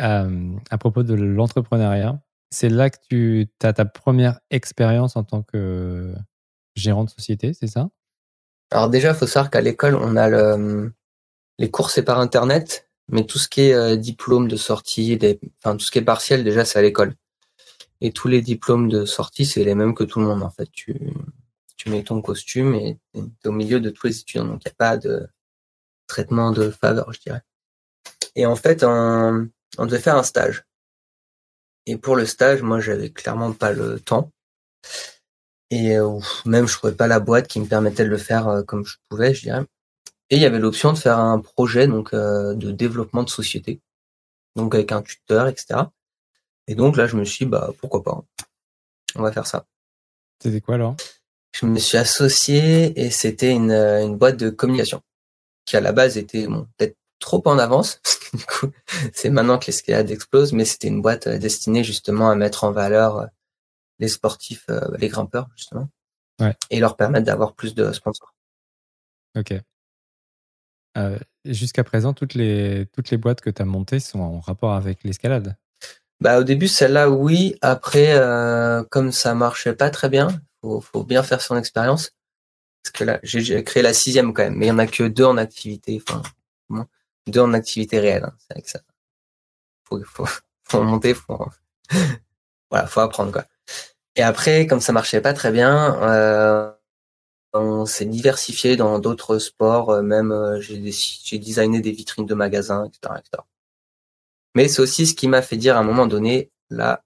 Euh, 0.00 0.52
à 0.70 0.78
propos 0.78 1.02
de 1.02 1.14
l'entrepreneuriat, 1.14 2.20
c'est 2.50 2.68
là 2.68 2.88
que 2.88 2.98
tu 3.08 3.48
as 3.62 3.72
ta 3.72 3.84
première 3.84 4.40
expérience 4.50 5.16
en 5.16 5.24
tant 5.24 5.42
que 5.42 6.14
gérant 6.76 7.04
de 7.04 7.10
société, 7.10 7.52
c'est 7.52 7.66
ça? 7.66 7.90
Alors 8.70 8.88
déjà, 8.88 9.10
il 9.10 9.14
faut 9.14 9.26
savoir 9.26 9.50
qu'à 9.50 9.60
l'école, 9.60 9.96
on 9.96 10.16
a 10.16 10.28
le, 10.28 10.92
les 11.58 11.70
cours, 11.70 11.90
c'est 11.90 12.04
par 12.04 12.20
Internet, 12.20 12.87
mais 13.08 13.24
tout 13.24 13.38
ce 13.38 13.48
qui 13.48 13.62
est 13.62 13.74
euh, 13.74 13.96
diplôme 13.96 14.48
de 14.48 14.56
sortie, 14.56 15.18
enfin 15.58 15.76
tout 15.76 15.84
ce 15.84 15.90
qui 15.90 15.98
est 15.98 16.02
partiel, 16.02 16.44
déjà, 16.44 16.64
c'est 16.64 16.78
à 16.78 16.82
l'école. 16.82 17.14
Et 18.00 18.12
tous 18.12 18.28
les 18.28 18.42
diplômes 18.42 18.88
de 18.88 19.04
sortie, 19.06 19.46
c'est 19.46 19.64
les 19.64 19.74
mêmes 19.74 19.94
que 19.94 20.04
tout 20.04 20.20
le 20.20 20.26
monde, 20.26 20.42
en 20.42 20.50
fait. 20.50 20.70
Tu, 20.70 20.94
mets 21.86 22.04
ton 22.04 22.20
costume 22.20 22.74
et 22.74 22.98
tu 23.14 23.20
es 23.44 23.48
au 23.48 23.52
milieu 23.52 23.80
de 23.80 23.88
tous 23.88 24.08
les 24.08 24.20
étudiants. 24.20 24.44
Donc, 24.44 24.60
il 24.64 24.68
n'y 24.68 24.72
a 24.72 24.74
pas 24.76 24.96
de 24.98 25.26
traitement 26.06 26.52
de 26.52 26.70
faveur, 26.70 27.10
je 27.12 27.20
dirais. 27.20 27.42
Et 28.34 28.44
en 28.44 28.56
fait, 28.56 28.84
on, 28.84 29.48
devait 29.78 29.98
faire 29.98 30.16
un 30.16 30.22
stage. 30.22 30.64
Et 31.86 31.96
pour 31.96 32.14
le 32.14 32.26
stage, 32.26 32.62
moi, 32.62 32.80
j'avais 32.80 33.10
clairement 33.10 33.52
pas 33.52 33.72
le 33.72 33.98
temps. 34.00 34.30
Et 35.70 35.96
euh, 35.98 36.18
même, 36.44 36.66
je 36.66 36.74
trouvais 36.74 36.94
pas 36.94 37.06
la 37.06 37.20
boîte 37.20 37.48
qui 37.48 37.58
me 37.58 37.66
permettait 37.66 38.04
de 38.04 38.10
le 38.10 38.18
faire 38.18 38.48
euh, 38.48 38.62
comme 38.62 38.84
je 38.84 38.96
pouvais, 39.08 39.32
je 39.32 39.42
dirais. 39.42 39.64
Et 40.30 40.36
il 40.36 40.42
y 40.42 40.44
avait 40.44 40.58
l'option 40.58 40.92
de 40.92 40.98
faire 40.98 41.18
un 41.18 41.40
projet 41.40 41.86
donc 41.86 42.12
euh, 42.12 42.54
de 42.54 42.70
développement 42.70 43.22
de 43.22 43.30
société, 43.30 43.80
donc 44.56 44.74
avec 44.74 44.92
un 44.92 45.02
tuteur, 45.02 45.48
etc. 45.48 45.80
Et 46.66 46.74
donc 46.74 46.96
là, 46.96 47.06
je 47.06 47.16
me 47.16 47.24
suis 47.24 47.46
dit, 47.46 47.50
bah 47.50 47.70
pourquoi 47.80 48.02
pas, 48.02 48.22
on 49.14 49.22
va 49.22 49.32
faire 49.32 49.46
ça. 49.46 49.66
C'était 50.40 50.60
quoi 50.60 50.76
alors? 50.76 50.96
Je 51.52 51.66
me 51.66 51.78
suis 51.78 51.96
associé 51.96 53.00
et 53.00 53.10
c'était 53.10 53.50
une, 53.50 53.70
euh, 53.70 54.04
une 54.04 54.16
boîte 54.16 54.36
de 54.36 54.50
communication 54.50 55.02
qui 55.64 55.76
à 55.76 55.80
la 55.80 55.92
base 55.92 56.18
était 56.18 56.46
bon, 56.46 56.68
peut-être 56.76 56.96
trop 57.18 57.42
en 57.46 57.58
avance 57.58 58.00
parce 58.04 58.16
que 58.16 58.36
du 58.36 58.44
coup 58.44 58.70
c'est 59.12 59.30
maintenant 59.30 59.58
que 59.58 59.66
l'escalade 59.66 60.10
explose 60.10 60.52
mais 60.52 60.64
c'était 60.64 60.88
une 60.88 61.02
boîte 61.02 61.26
euh, 61.26 61.38
destinée 61.38 61.82
justement 61.82 62.30
à 62.30 62.36
mettre 62.36 62.64
en 62.64 62.70
valeur 62.70 63.16
euh, 63.16 63.26
les 63.98 64.08
sportifs 64.08 64.66
les 64.98 65.08
grimpeurs 65.08 65.48
justement 65.56 65.88
ouais. 66.40 66.54
et 66.70 66.78
leur 66.78 66.96
permettre 66.96 67.26
d'avoir 67.26 67.54
plus 67.54 67.74
de 67.74 67.90
sponsors 67.92 68.34
ok 69.36 69.54
euh, 70.98 71.18
jusqu'à 71.44 71.84
présent 71.84 72.12
toutes 72.12 72.34
les 72.34 72.86
toutes 72.92 73.10
les 73.10 73.16
boîtes 73.16 73.40
que 73.40 73.50
tu 73.50 73.62
as 73.62 73.64
montées 73.64 74.00
sont 74.00 74.20
en 74.20 74.40
rapport 74.40 74.74
avec 74.74 75.04
l'escalade 75.04 75.56
bah 76.20 76.40
au 76.40 76.44
début 76.44 76.68
celle-là 76.68 77.08
oui 77.10 77.56
après 77.62 78.08
euh, 78.10 78.82
comme 78.90 79.12
ça 79.12 79.34
marchait 79.34 79.74
pas 79.74 79.90
très 79.90 80.08
bien 80.08 80.28
faut, 80.60 80.80
faut 80.80 81.04
bien 81.04 81.22
faire 81.22 81.40
son 81.40 81.56
expérience. 81.56 82.12
Parce 82.82 82.92
que 82.92 83.04
là, 83.04 83.20
j'ai 83.22 83.64
créé 83.64 83.82
la 83.82 83.92
sixième 83.92 84.32
quand 84.32 84.44
même, 84.44 84.54
mais 84.54 84.66
il 84.66 84.68
y 84.68 84.72
en 84.72 84.78
a 84.78 84.86
que 84.86 85.04
deux 85.04 85.24
en 85.24 85.36
activité, 85.36 86.02
enfin, 86.08 86.22
deux 87.26 87.40
en 87.40 87.52
activité 87.52 87.98
réelle. 87.98 88.24
Hein. 88.24 88.34
C'est 88.38 88.52
avec 88.52 88.68
ça. 88.68 88.80
Faut, 89.84 90.02
faut, 90.04 90.26
faut 90.64 90.82
monter, 90.82 91.14
faut, 91.14 91.48
voilà, 92.70 92.86
faut 92.86 93.00
apprendre 93.00 93.32
quoi. 93.32 93.44
Et 94.16 94.22
après, 94.22 94.66
comme 94.66 94.80
ça 94.80 94.92
marchait 94.92 95.20
pas 95.20 95.32
très 95.32 95.52
bien, 95.52 96.00
euh, 96.02 96.72
on 97.52 97.86
s'est 97.86 98.04
diversifié 98.04 98.76
dans 98.76 98.98
d'autres 98.98 99.38
sports. 99.38 99.90
Euh, 99.90 100.02
même 100.02 100.32
euh, 100.32 100.60
j'ai 100.60 101.38
designé 101.38 101.80
des 101.80 101.92
vitrines 101.92 102.26
de 102.26 102.34
magasins, 102.34 102.86
etc.. 102.86 103.42
Mais 104.54 104.68
c'est 104.68 104.82
aussi 104.82 105.06
ce 105.06 105.14
qui 105.14 105.28
m'a 105.28 105.42
fait 105.42 105.56
dire 105.56 105.76
à 105.76 105.80
un 105.80 105.82
moment 105.84 106.06
donné, 106.06 106.50
là, 106.70 107.04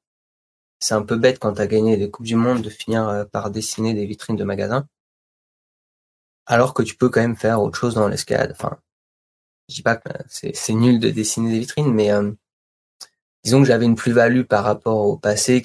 c'est 0.80 0.94
un 0.94 1.02
peu 1.02 1.16
bête 1.16 1.38
quand 1.38 1.54
tu 1.54 1.60
as 1.62 1.66
gagné 1.66 1.96
des 1.96 2.10
Coupes 2.10 2.26
du 2.26 2.36
Monde 2.36 2.62
de 2.62 2.70
finir 2.70 3.08
euh, 3.08 3.24
par 3.24 3.50
dessiner 3.50 3.94
des 3.94 4.06
vitrines 4.06 4.36
de 4.36 4.44
magasins. 4.44 4.86
Alors 6.46 6.74
que 6.74 6.82
tu 6.82 6.96
peux 6.96 7.08
quand 7.08 7.20
même 7.20 7.36
faire 7.36 7.62
autre 7.62 7.78
chose 7.78 7.94
dans 7.94 8.08
l'escalade. 8.08 8.52
Enfin, 8.52 8.78
je 9.68 9.76
dis 9.76 9.82
pas 9.82 9.96
que 9.96 10.08
c'est 10.28 10.72
nul 10.74 10.98
de 11.00 11.10
dessiner 11.10 11.52
des 11.52 11.60
vitrines, 11.60 11.92
mais 11.92 12.10
disons 13.44 13.60
que 13.60 13.66
j'avais 13.66 13.84
une 13.86 13.96
plus-value 13.96 14.42
par 14.42 14.64
rapport 14.64 15.06
au 15.06 15.16
passé 15.16 15.62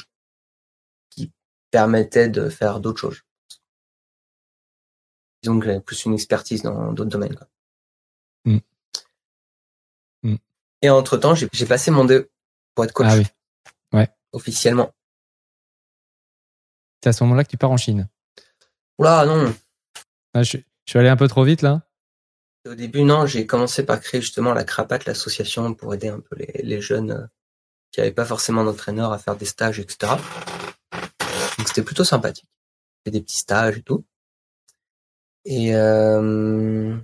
qui 1.09 1.31
permettait 1.71 2.29
de 2.29 2.49
faire 2.49 2.79
d'autres 2.79 2.99
choses. 3.01 3.26
Disons 5.41 5.59
que 5.59 5.65
j'avais 5.65 5.79
plus 5.79 6.05
une 6.05 6.13
expertise 6.13 6.63
dans 6.63 6.93
d'autres 6.93 7.09
domaines. 7.09 7.35
Quoi. 7.35 7.47
Mmh. 8.45 8.57
Mmh. 10.23 10.35
Et 10.81 10.89
entre 10.89 11.17
temps, 11.17 11.35
j'ai 11.35 11.65
passé 11.65 11.91
mon 11.91 12.05
deux 12.05 12.29
pour 12.73 12.85
être 12.85 12.93
coach. 12.93 13.07
Ah 13.09 13.17
oui. 13.17 13.25
Ouais. 13.93 14.09
Officiellement. 14.31 14.93
C'est 17.03 17.09
à 17.09 17.13
ce 17.13 17.23
moment-là 17.23 17.43
que 17.43 17.49
tu 17.49 17.57
pars 17.57 17.71
en 17.71 17.77
Chine. 17.77 18.07
Oula, 18.97 19.25
non. 19.25 19.53
Ah, 20.33 20.43
je, 20.43 20.57
Je 20.57 20.91
suis 20.91 20.99
allé 20.99 21.09
un 21.09 21.17
peu 21.17 21.27
trop 21.27 21.43
vite 21.43 21.61
là 21.61 21.83
Au 22.65 22.73
début, 22.73 23.03
non, 23.03 23.25
j'ai 23.25 23.45
commencé 23.45 23.85
par 23.85 23.99
créer 23.99 24.21
justement 24.21 24.53
la 24.53 24.63
Crapat, 24.63 24.99
l'association 25.05 25.73
pour 25.73 25.93
aider 25.93 26.09
un 26.09 26.19
peu 26.19 26.35
les, 26.35 26.61
les 26.63 26.81
jeunes 26.81 27.11
euh, 27.11 27.25
qui 27.91 27.99
n'avaient 27.99 28.11
pas 28.11 28.25
forcément 28.25 28.63
d'entraîneur 28.63 29.11
à 29.11 29.19
faire 29.19 29.35
des 29.35 29.45
stages, 29.45 29.79
etc. 29.79 30.13
Donc 31.57 31.67
c'était 31.67 31.83
plutôt 31.83 32.03
sympathique. 32.03 32.49
J'ai 33.05 33.11
des 33.11 33.21
petits 33.21 33.37
stages 33.37 33.77
et 33.77 33.83
tout. 33.83 34.05
Et 35.49 35.73
euh, 35.73 36.97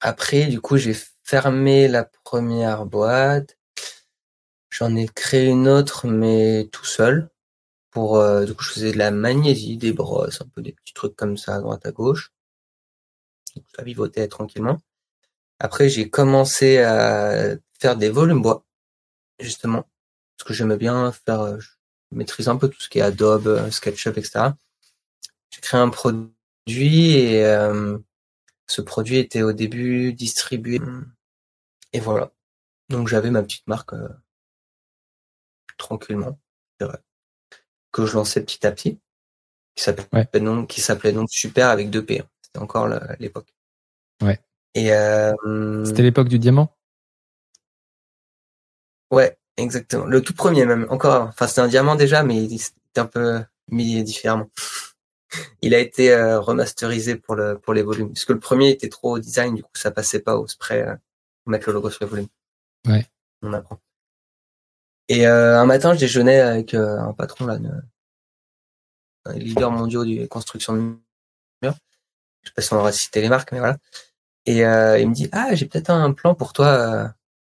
après, 0.00 0.48
du 0.48 0.60
coup, 0.60 0.76
j'ai 0.76 0.94
fermé 1.22 1.88
la 1.88 2.04
première 2.04 2.84
boîte. 2.84 3.56
J'en 4.68 4.94
ai 4.94 5.08
créé 5.08 5.46
une 5.46 5.66
autre, 5.66 6.06
mais 6.06 6.68
tout 6.72 6.84
seul. 6.84 7.30
Pour, 7.90 8.18
euh, 8.18 8.44
du 8.44 8.54
coup, 8.54 8.62
je 8.64 8.72
faisais 8.72 8.92
de 8.92 8.98
la 8.98 9.10
magnésie, 9.10 9.78
des 9.78 9.94
brosses, 9.94 10.42
un 10.42 10.48
peu 10.48 10.60
des 10.60 10.72
petits 10.72 10.92
trucs 10.92 11.16
comme 11.16 11.38
ça 11.38 11.54
à 11.54 11.60
droite 11.60 11.86
à 11.86 11.92
gauche. 11.92 12.34
Donc, 13.56 13.64
ça 13.74 13.82
vivotait 13.82 14.28
tranquillement. 14.28 14.78
Après, 15.58 15.88
j'ai 15.88 16.10
commencé 16.10 16.80
à 16.80 17.56
faire 17.80 17.96
des 17.96 18.10
volumes 18.10 18.42
bois, 18.42 18.66
justement, 19.38 19.88
parce 20.36 20.48
que 20.48 20.52
j'aimais 20.52 20.76
bien 20.76 21.12
faire, 21.12 21.40
euh, 21.40 21.58
je 21.60 21.70
maîtrise 22.12 22.48
un 22.48 22.56
peu 22.56 22.68
tout 22.68 22.80
ce 22.82 22.90
qui 22.90 22.98
est 22.98 23.02
Adobe, 23.02 23.46
euh, 23.46 23.70
SketchUp, 23.70 24.18
etc. 24.18 24.50
J'ai 25.50 25.62
créé 25.62 25.80
un 25.80 25.88
produit 25.88 26.34
et 26.66 27.44
euh, 27.44 27.98
ce 28.66 28.80
produit 28.80 29.18
était 29.18 29.42
au 29.42 29.52
début 29.52 30.12
distribué. 30.12 30.80
Et 31.92 32.00
voilà. 32.00 32.32
Donc 32.88 33.08
j'avais 33.08 33.30
ma 33.30 33.42
petite 33.42 33.66
marque 33.66 33.92
euh, 33.92 34.08
tranquillement, 35.76 36.38
que 37.92 38.06
je 38.06 38.14
lançais 38.14 38.42
petit 38.42 38.66
à 38.66 38.72
petit, 38.72 39.00
qui 39.74 39.84
s'appelait 39.84 40.06
Ouais. 40.12 40.40
donc, 40.40 40.68
qui 40.68 40.80
s'appelait 40.80 41.12
donc 41.12 41.30
Super 41.30 41.68
avec 41.68 41.90
deux 41.90 42.04
P. 42.04 42.20
hein. 42.20 42.28
C'était 42.42 42.58
encore 42.58 42.88
l'époque. 43.18 43.54
Ouais. 44.22 44.40
Et 44.74 44.92
euh, 44.92 45.84
C'était 45.84 46.02
l'époque 46.02 46.28
du 46.28 46.38
diamant? 46.38 46.76
Ouais, 49.10 49.38
exactement. 49.56 50.06
Le 50.06 50.20
tout 50.22 50.34
premier 50.34 50.66
même, 50.66 50.86
encore. 50.90 51.28
Enfin, 51.28 51.46
c'était 51.46 51.60
un 51.60 51.68
diamant 51.68 51.94
déjà, 51.94 52.22
mais 52.24 52.42
il 52.42 52.54
était 52.54 53.00
un 53.00 53.06
peu 53.06 53.44
mis 53.68 54.02
différemment. 54.02 54.50
Il 55.62 55.74
a 55.74 55.78
été 55.78 56.12
euh, 56.12 56.40
remasterisé 56.40 57.16
pour 57.16 57.34
le 57.34 57.58
pour 57.58 57.74
les 57.74 57.82
volumes, 57.82 58.12
puisque 58.12 58.30
le 58.30 58.38
premier 58.38 58.70
était 58.70 58.88
trop 58.88 59.16
au 59.16 59.18
design, 59.18 59.54
du 59.54 59.62
coup 59.62 59.70
ça 59.74 59.90
passait 59.90 60.20
pas 60.20 60.36
au 60.36 60.46
spray 60.46 60.82
euh, 60.82 60.94
pour 61.42 61.50
mettre 61.50 61.68
le 61.68 61.74
logo 61.74 61.90
sur 61.90 62.04
les 62.04 62.10
volumes. 62.10 62.28
Ouais. 62.86 63.06
On 63.42 63.52
apprend. 63.52 63.78
Et 65.08 65.26
euh, 65.26 65.60
un 65.60 65.66
matin, 65.66 65.94
je 65.94 66.00
déjeunais 66.00 66.40
avec 66.40 66.74
euh, 66.74 66.98
un 66.98 67.12
patron 67.12 67.46
là, 67.46 67.58
un 69.26 69.32
leader 69.34 69.70
mondial 69.70 70.04
du 70.04 70.26
construction 70.28 70.74
de 70.74 70.80
murs. 71.62 71.74
Je 72.42 72.48
sais 72.48 72.54
pas 72.54 72.62
si 72.62 72.72
on 72.72 72.78
aura 72.78 72.92
cité 72.92 73.20
les 73.20 73.28
marques, 73.28 73.52
mais 73.52 73.58
voilà. 73.58 73.78
Et 74.46 74.64
euh, 74.64 74.98
il 74.98 75.08
me 75.08 75.14
dit 75.14 75.28
ah 75.32 75.54
j'ai 75.54 75.66
peut-être 75.66 75.90
un 75.90 76.12
plan 76.12 76.34
pour 76.34 76.52
toi 76.52 76.66
euh, 76.66 77.08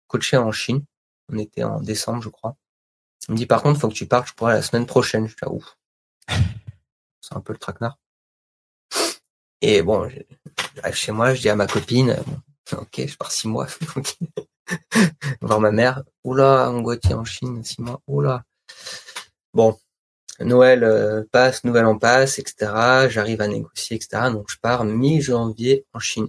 coacher 0.09 0.37
en 0.37 0.53
Chine. 0.53 0.85
On 1.33 1.39
était 1.39 1.65
en 1.65 1.81
décembre, 1.81 2.23
je 2.23 2.29
crois. 2.29 2.57
Il 3.29 3.33
me 3.33 3.39
dit 3.39 3.47
par 3.47 3.63
contre 3.63 3.81
faut 3.81 3.89
que 3.89 3.95
tu 3.95 4.07
partes, 4.07 4.29
je 4.29 4.35
pourrais 4.35 4.55
la 4.55 4.63
semaine 4.63 4.87
prochaine. 4.87 5.27
Je 5.27 5.35
dis 5.35 5.41
ah, 5.43 5.51
ouf. 5.51 5.77
Un 7.35 7.41
peu 7.41 7.53
le 7.53 7.59
traquenard. 7.59 7.99
Et 9.61 9.83
bon, 9.83 10.09
chez 10.93 11.13
moi, 11.13 11.35
je 11.35 11.41
dis 11.41 11.49
à 11.49 11.57
ma 11.57 11.67
copine, 11.67 12.17
ok, 12.73 13.07
je 13.07 13.17
pars 13.17 13.33
six 13.33 13.49
mois. 13.49 13.67
Voir 15.41 15.61
ma 15.61 15.71
mère. 15.71 16.03
Oula, 16.23 16.73
Gauthier 16.75 17.15
en 17.15 17.25
Chine, 17.25 17.65
six 17.65 17.81
mois. 17.81 18.01
Oula. 18.07 18.45
Bon, 19.53 19.79
Noël 20.41 20.85
euh, 20.85 21.25
passe, 21.31 21.65
Noël 21.65 21.87
en 21.87 21.99
passe, 21.99 22.39
etc. 22.39 23.09
J'arrive 23.09 23.41
à 23.41 23.49
négocier, 23.49 23.97
etc. 23.97 24.31
Donc 24.33 24.51
je 24.51 24.59
pars 24.59 24.85
mi-janvier 24.85 25.87
en 25.93 25.99
Chine. 25.99 26.29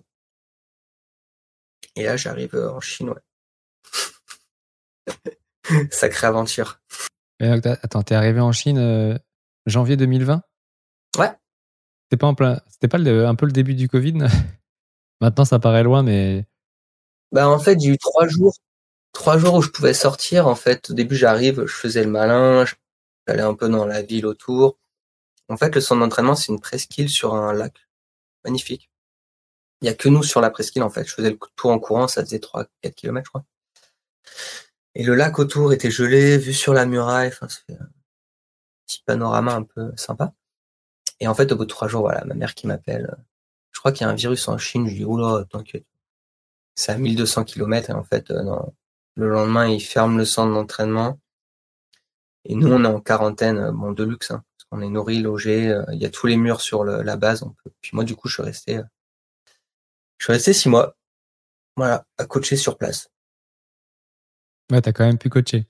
Et 1.95 2.03
là, 2.03 2.17
j'arrive 2.17 2.55
euh, 2.55 2.71
en 2.71 2.79
Chine, 2.81 3.09
ouais. 3.09 3.21
Sacrée 5.91 6.27
aventure. 6.27 6.79
Attends, 7.39 8.03
t'es 8.03 8.15
arrivé 8.15 8.39
en 8.39 8.51
Chine 8.51 8.77
euh, 8.77 9.17
janvier 9.65 9.97
2020 9.97 10.41
Ouais. 11.17 11.31
C'était 12.05 12.17
pas, 12.19 12.27
en 12.27 12.35
plein... 12.35 12.61
C'était 12.69 12.87
pas 12.87 12.97
le- 12.97 13.25
un 13.25 13.35
peu 13.35 13.45
le 13.45 13.51
début 13.51 13.75
du 13.75 13.87
Covid? 13.87 14.13
Maintenant, 15.21 15.45
ça 15.45 15.59
paraît 15.59 15.83
loin, 15.83 16.03
mais 16.03 16.45
Bah 17.31 17.49
en 17.49 17.59
fait, 17.59 17.79
j'ai 17.79 17.89
eu 17.89 17.97
trois 17.97 18.27
jours, 18.27 18.53
trois 19.13 19.37
jours 19.37 19.55
où 19.55 19.61
je 19.61 19.69
pouvais 19.69 19.93
sortir. 19.93 20.47
En 20.47 20.55
fait, 20.55 20.89
au 20.89 20.93
début, 20.93 21.15
j'arrive, 21.15 21.65
je 21.65 21.73
faisais 21.73 22.03
le 22.03 22.09
malin, 22.09 22.65
j'allais 23.27 23.41
un 23.41 23.53
peu 23.55 23.69
dans 23.69 23.85
la 23.85 24.01
ville 24.01 24.25
autour. 24.25 24.77
En 25.49 25.57
fait, 25.57 25.73
le 25.75 25.81
centre 25.81 26.01
d'entraînement, 26.01 26.35
c'est 26.35 26.51
une 26.51 26.59
presqu'île 26.59 27.09
sur 27.09 27.33
un 27.35 27.53
lac. 27.53 27.73
Magnifique. 28.43 28.89
Il 29.81 29.85
y 29.87 29.89
a 29.89 29.93
que 29.93 30.09
nous 30.09 30.23
sur 30.23 30.41
la 30.41 30.49
presqu'île, 30.49 30.83
en 30.83 30.89
fait. 30.89 31.05
Je 31.07 31.13
faisais 31.13 31.29
le 31.31 31.39
tour 31.55 31.71
en 31.71 31.79
courant, 31.79 32.07
ça 32.07 32.23
faisait 32.23 32.39
3, 32.39 32.65
4 32.81 32.95
kilomètres, 32.95 33.25
je 33.27 33.31
crois. 33.31 33.45
Et 34.95 35.03
le 35.03 35.15
lac 35.15 35.39
autour 35.39 35.73
était 35.73 35.91
gelé, 35.91 36.37
vu 36.37 36.53
sur 36.53 36.73
la 36.73 36.85
muraille, 36.85 37.27
enfin, 37.29 37.47
c'est 37.49 37.73
un 37.73 37.87
petit 38.87 39.01
panorama 39.05 39.53
un 39.55 39.63
peu 39.63 39.91
sympa. 39.97 40.33
Et 41.19 41.27
en 41.27 41.33
fait, 41.35 41.51
au 41.51 41.55
bout 41.55 41.63
de 41.65 41.69
trois 41.69 41.87
jours, 41.87 42.01
voilà, 42.01 42.23
ma 42.25 42.33
mère 42.33 42.55
qui 42.55 42.67
m'appelle. 42.67 43.07
euh, 43.11 43.21
Je 43.71 43.79
crois 43.79 43.91
qu'il 43.91 44.05
y 44.05 44.09
a 44.09 44.11
un 44.11 44.15
virus 44.15 44.47
en 44.47 44.57
Chine. 44.57 44.87
Je 44.87 44.95
dis, 44.95 45.05
oula, 45.05 45.45
t'inquiète. 45.49 45.85
C'est 46.75 46.91
à 46.91 46.97
1200 46.97 47.43
kilomètres 47.45 47.89
et 47.89 47.93
en 47.93 48.03
fait, 48.03 48.31
euh, 48.31 48.43
non. 48.43 48.73
le 49.15 49.29
lendemain, 49.29 49.67
ils 49.67 49.79
ferment 49.81 50.17
le 50.17 50.25
centre 50.25 50.53
d'entraînement. 50.53 51.19
Et 52.43 52.55
nous, 52.55 52.67
on 52.71 52.83
est 52.83 52.87
en 52.87 52.99
quarantaine, 53.01 53.57
euh, 53.57 53.71
bon, 53.71 53.91
de 53.91 54.03
luxe, 54.03 54.31
hein, 54.31 54.43
parce 54.57 54.67
qu'on 54.69 54.81
est 54.81 54.89
nourri, 54.89 55.19
logé, 55.19 55.69
euh, 55.69 55.83
il 55.93 55.99
y 56.01 56.05
a 56.05 56.09
tous 56.09 56.27
les 56.27 56.37
murs 56.37 56.61
sur 56.61 56.83
le- 56.83 57.01
la 57.01 57.15
base. 57.17 57.43
On 57.43 57.49
peut... 57.63 57.71
Puis 57.81 57.91
moi, 57.93 58.03
du 58.03 58.15
coup, 58.15 58.27
je 58.27 58.33
suis 58.35 58.43
resté, 58.43 58.77
euh, 58.77 58.83
je 60.17 60.25
suis 60.25 60.33
resté 60.33 60.53
six 60.53 60.69
mois, 60.69 60.95
voilà, 61.77 62.05
à 62.17 62.25
coacher 62.25 62.55
sur 62.57 62.77
place. 62.77 63.09
ouais, 64.71 64.81
t'as 64.81 64.91
quand 64.91 65.05
même 65.05 65.17
pu 65.17 65.29
coacher. 65.29 65.65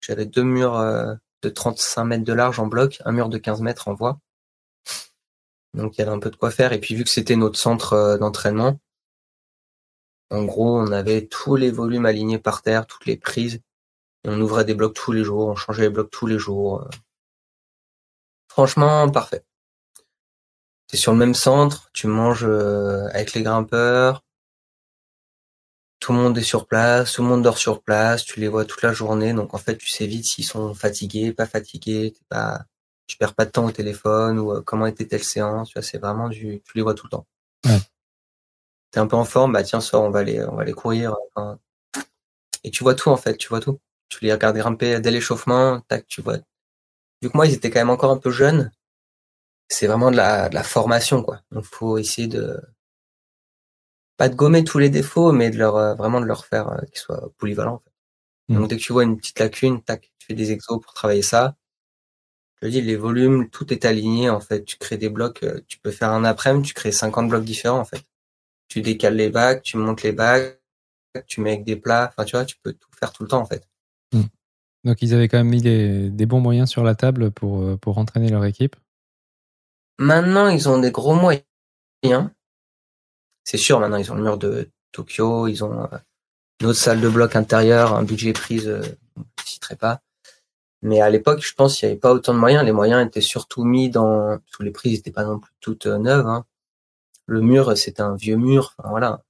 J'avais 0.00 0.26
deux 0.26 0.42
murs 0.44 0.76
euh, 0.76 1.14
de 1.44 1.50
35 1.50 2.04
mètres 2.04 2.24
de 2.24 2.32
large 2.32 2.58
en 2.58 2.66
bloc, 2.66 3.00
un 3.04 3.12
mur 3.12 3.28
de 3.28 3.38
15 3.38 3.60
mètres 3.60 3.88
en 3.88 3.94
voie. 3.94 4.18
Donc 5.74 5.96
il 5.96 6.00
y 6.00 6.02
avait 6.02 6.12
un 6.12 6.18
peu 6.18 6.30
de 6.30 6.36
quoi 6.36 6.50
faire. 6.50 6.72
Et 6.72 6.80
puis 6.80 6.94
vu 6.94 7.04
que 7.04 7.10
c'était 7.10 7.36
notre 7.36 7.58
centre 7.58 7.92
euh, 7.92 8.18
d'entraînement, 8.18 8.78
en 10.30 10.44
gros, 10.44 10.78
on 10.78 10.90
avait 10.90 11.26
tous 11.26 11.56
les 11.56 11.70
volumes 11.70 12.06
alignés 12.06 12.38
par 12.38 12.62
terre, 12.62 12.86
toutes 12.86 13.06
les 13.06 13.16
prises. 13.16 13.60
On 14.24 14.40
ouvrait 14.40 14.64
des 14.64 14.74
blocs 14.74 14.94
tous 14.94 15.12
les 15.12 15.22
jours, 15.22 15.48
on 15.48 15.54
changeait 15.54 15.82
les 15.82 15.90
blocs 15.90 16.10
tous 16.10 16.26
les 16.26 16.38
jours. 16.38 16.82
euh. 16.82 16.88
Franchement, 18.48 19.08
parfait. 19.10 19.44
T'es 20.88 20.96
sur 20.96 21.12
le 21.12 21.18
même 21.18 21.34
centre, 21.34 21.90
tu 21.92 22.06
manges 22.06 22.44
euh, 22.44 23.06
avec 23.12 23.34
les 23.34 23.42
grimpeurs. 23.42 24.23
Tout 26.04 26.12
le 26.12 26.18
monde 26.18 26.36
est 26.36 26.42
sur 26.42 26.66
place, 26.66 27.14
tout 27.14 27.22
le 27.22 27.28
monde 27.28 27.40
dort 27.42 27.56
sur 27.56 27.80
place, 27.82 28.26
tu 28.26 28.38
les 28.38 28.48
vois 28.48 28.66
toute 28.66 28.82
la 28.82 28.92
journée, 28.92 29.32
donc 29.32 29.54
en 29.54 29.58
fait 29.58 29.78
tu 29.78 29.88
sais 29.88 30.06
vite 30.06 30.26
s'ils 30.26 30.44
sont 30.44 30.74
fatigués, 30.74 31.32
pas 31.32 31.46
fatigués, 31.46 32.12
t'es 32.12 32.24
pas, 32.28 32.66
tu 33.06 33.16
perds 33.16 33.34
pas 33.34 33.46
de 33.46 33.50
temps 33.50 33.64
au 33.64 33.70
téléphone 33.70 34.38
ou 34.38 34.52
euh, 34.52 34.60
comment 34.60 34.84
était 34.84 35.06
telle 35.06 35.24
séance, 35.24 35.70
tu 35.70 35.78
vois, 35.78 35.82
c'est 35.82 35.96
vraiment 35.96 36.28
du, 36.28 36.60
tu 36.62 36.72
les 36.76 36.82
vois 36.82 36.92
tout 36.92 37.06
le 37.06 37.10
temps. 37.12 37.26
Ouais. 37.64 37.78
T'es 38.90 39.00
un 39.00 39.06
peu 39.06 39.16
en 39.16 39.24
forme, 39.24 39.54
bah 39.54 39.62
tiens, 39.62 39.80
sors, 39.80 40.02
on 40.02 40.10
va 40.10 40.18
aller, 40.18 40.44
on 40.44 40.56
va 40.56 40.62
aller 40.62 40.74
courir. 40.74 41.16
enfin. 41.34 41.58
Et 42.64 42.70
tu 42.70 42.84
vois 42.84 42.94
tout 42.94 43.08
en 43.08 43.16
fait, 43.16 43.38
tu 43.38 43.48
vois 43.48 43.60
tout. 43.60 43.80
Tu 44.10 44.22
les 44.26 44.32
regardes 44.34 44.58
grimper 44.58 45.00
dès 45.00 45.10
l'échauffement, 45.10 45.80
tac, 45.88 46.06
tu 46.06 46.20
vois. 46.20 46.36
Vu 47.22 47.30
que 47.30 47.36
moi 47.36 47.46
ils 47.46 47.54
étaient 47.54 47.70
quand 47.70 47.80
même 47.80 47.88
encore 47.88 48.10
un 48.10 48.18
peu 48.18 48.30
jeunes, 48.30 48.70
c'est 49.68 49.86
vraiment 49.86 50.10
de 50.10 50.16
la, 50.16 50.50
de 50.50 50.54
la 50.54 50.64
formation 50.64 51.22
quoi. 51.22 51.40
Donc 51.50 51.64
faut 51.64 51.96
essayer 51.96 52.28
de 52.28 52.60
pas 54.16 54.28
de 54.28 54.34
gommer 54.34 54.64
tous 54.64 54.78
les 54.78 54.90
défauts, 54.90 55.32
mais 55.32 55.50
de 55.50 55.58
leur 55.58 55.76
euh, 55.76 55.94
vraiment 55.94 56.20
de 56.20 56.26
leur 56.26 56.46
faire 56.46 56.68
euh, 56.68 56.80
qu'ils 56.86 56.98
soient 56.98 57.30
polyvalents. 57.38 57.74
En 57.74 57.78
fait. 57.78 57.92
Mhm. 58.48 58.60
Donc 58.60 58.68
dès 58.68 58.76
que 58.76 58.82
tu 58.82 58.92
vois 58.92 59.04
une 59.04 59.16
petite 59.16 59.38
lacune, 59.38 59.82
tac, 59.82 60.12
tu 60.18 60.26
fais 60.26 60.34
des 60.34 60.52
exos 60.52 60.80
pour 60.80 60.94
travailler 60.94 61.22
ça. 61.22 61.56
Je 62.56 62.68
te 62.68 62.70
dis, 62.70 62.80
les 62.80 62.96
volumes, 62.96 63.50
tout 63.50 63.72
est 63.72 63.84
aligné 63.84 64.30
en 64.30 64.40
fait. 64.40 64.64
Tu 64.64 64.76
crées 64.78 64.96
des 64.96 65.08
blocs, 65.08 65.42
euh, 65.42 65.60
tu 65.66 65.78
peux 65.78 65.90
faire 65.90 66.10
un 66.10 66.24
après-midi, 66.24 66.68
tu 66.68 66.74
crées 66.74 66.92
50 66.92 67.28
blocs 67.28 67.44
différents 67.44 67.80
en 67.80 67.84
fait. 67.84 68.02
Tu 68.68 68.80
décales 68.80 69.16
les 69.16 69.30
bacs, 69.30 69.62
tu 69.62 69.76
montes 69.76 70.02
les 70.02 70.12
bacs, 70.12 70.60
tu 71.26 71.40
mets 71.40 71.52
avec 71.52 71.64
des 71.64 71.76
plats. 71.76 72.10
Enfin 72.10 72.24
tu 72.24 72.36
vois, 72.36 72.44
tu 72.44 72.56
peux 72.62 72.72
tout 72.72 72.88
faire 72.98 73.12
tout 73.12 73.22
le 73.24 73.28
temps 73.28 73.40
en 73.40 73.46
fait. 73.46 73.66
Donc, 74.84 75.00
ils 75.00 75.14
avaient 75.14 75.28
quand 75.28 75.38
même 75.38 75.48
mis 75.48 75.62
des, 75.62 76.10
des 76.10 76.26
bons 76.26 76.40
moyens 76.40 76.68
sur 76.68 76.84
la 76.84 76.94
table 76.94 77.30
pour, 77.30 77.78
pour 77.78 77.96
entraîner 77.96 78.28
leur 78.28 78.44
équipe. 78.44 78.76
Maintenant, 79.98 80.48
ils 80.48 80.68
ont 80.68 80.78
des 80.78 80.90
gros 80.90 81.14
moyens. 81.14 82.28
C'est 83.44 83.58
sûr, 83.58 83.78
maintenant, 83.80 83.96
ils 83.98 84.10
ont 84.10 84.14
le 84.16 84.22
mur 84.22 84.38
de 84.38 84.70
Tokyo, 84.92 85.46
ils 85.48 85.62
ont 85.64 85.82
euh, 85.84 85.98
une 86.60 86.68
autre 86.68 86.78
salle 86.78 87.00
de 87.00 87.08
bloc 87.08 87.36
intérieure, 87.36 87.94
un 87.94 88.02
budget 88.02 88.32
prise, 88.32 88.66
euh, 88.68 88.82
je 88.82 89.20
ne 89.20 89.24
citerai 89.46 89.76
pas. 89.76 90.00
Mais 90.82 91.00
à 91.00 91.08
l'époque, 91.10 91.40
je 91.40 91.54
pense 91.54 91.76
qu'il 91.76 91.86
n'y 91.88 91.92
avait 91.92 92.00
pas 92.00 92.12
autant 92.12 92.34
de 92.34 92.38
moyens. 92.38 92.64
Les 92.64 92.72
moyens 92.72 93.06
étaient 93.06 93.20
surtout 93.22 93.64
mis 93.64 93.88
dans... 93.88 94.38
Tous 94.50 94.62
les 94.62 94.70
prises 94.70 94.98
n'étaient 94.98 95.10
pas 95.12 95.24
non 95.24 95.38
plus 95.38 95.52
toutes 95.60 95.86
euh, 95.86 95.98
neuves. 95.98 96.26
hein. 96.26 96.44
Le 97.26 97.40
mur, 97.40 97.76
c'était 97.76 98.02
un 98.02 98.16
vieux 98.16 98.36
mur, 98.36 98.74
enfin, 98.78 98.90
voilà. 98.90 99.22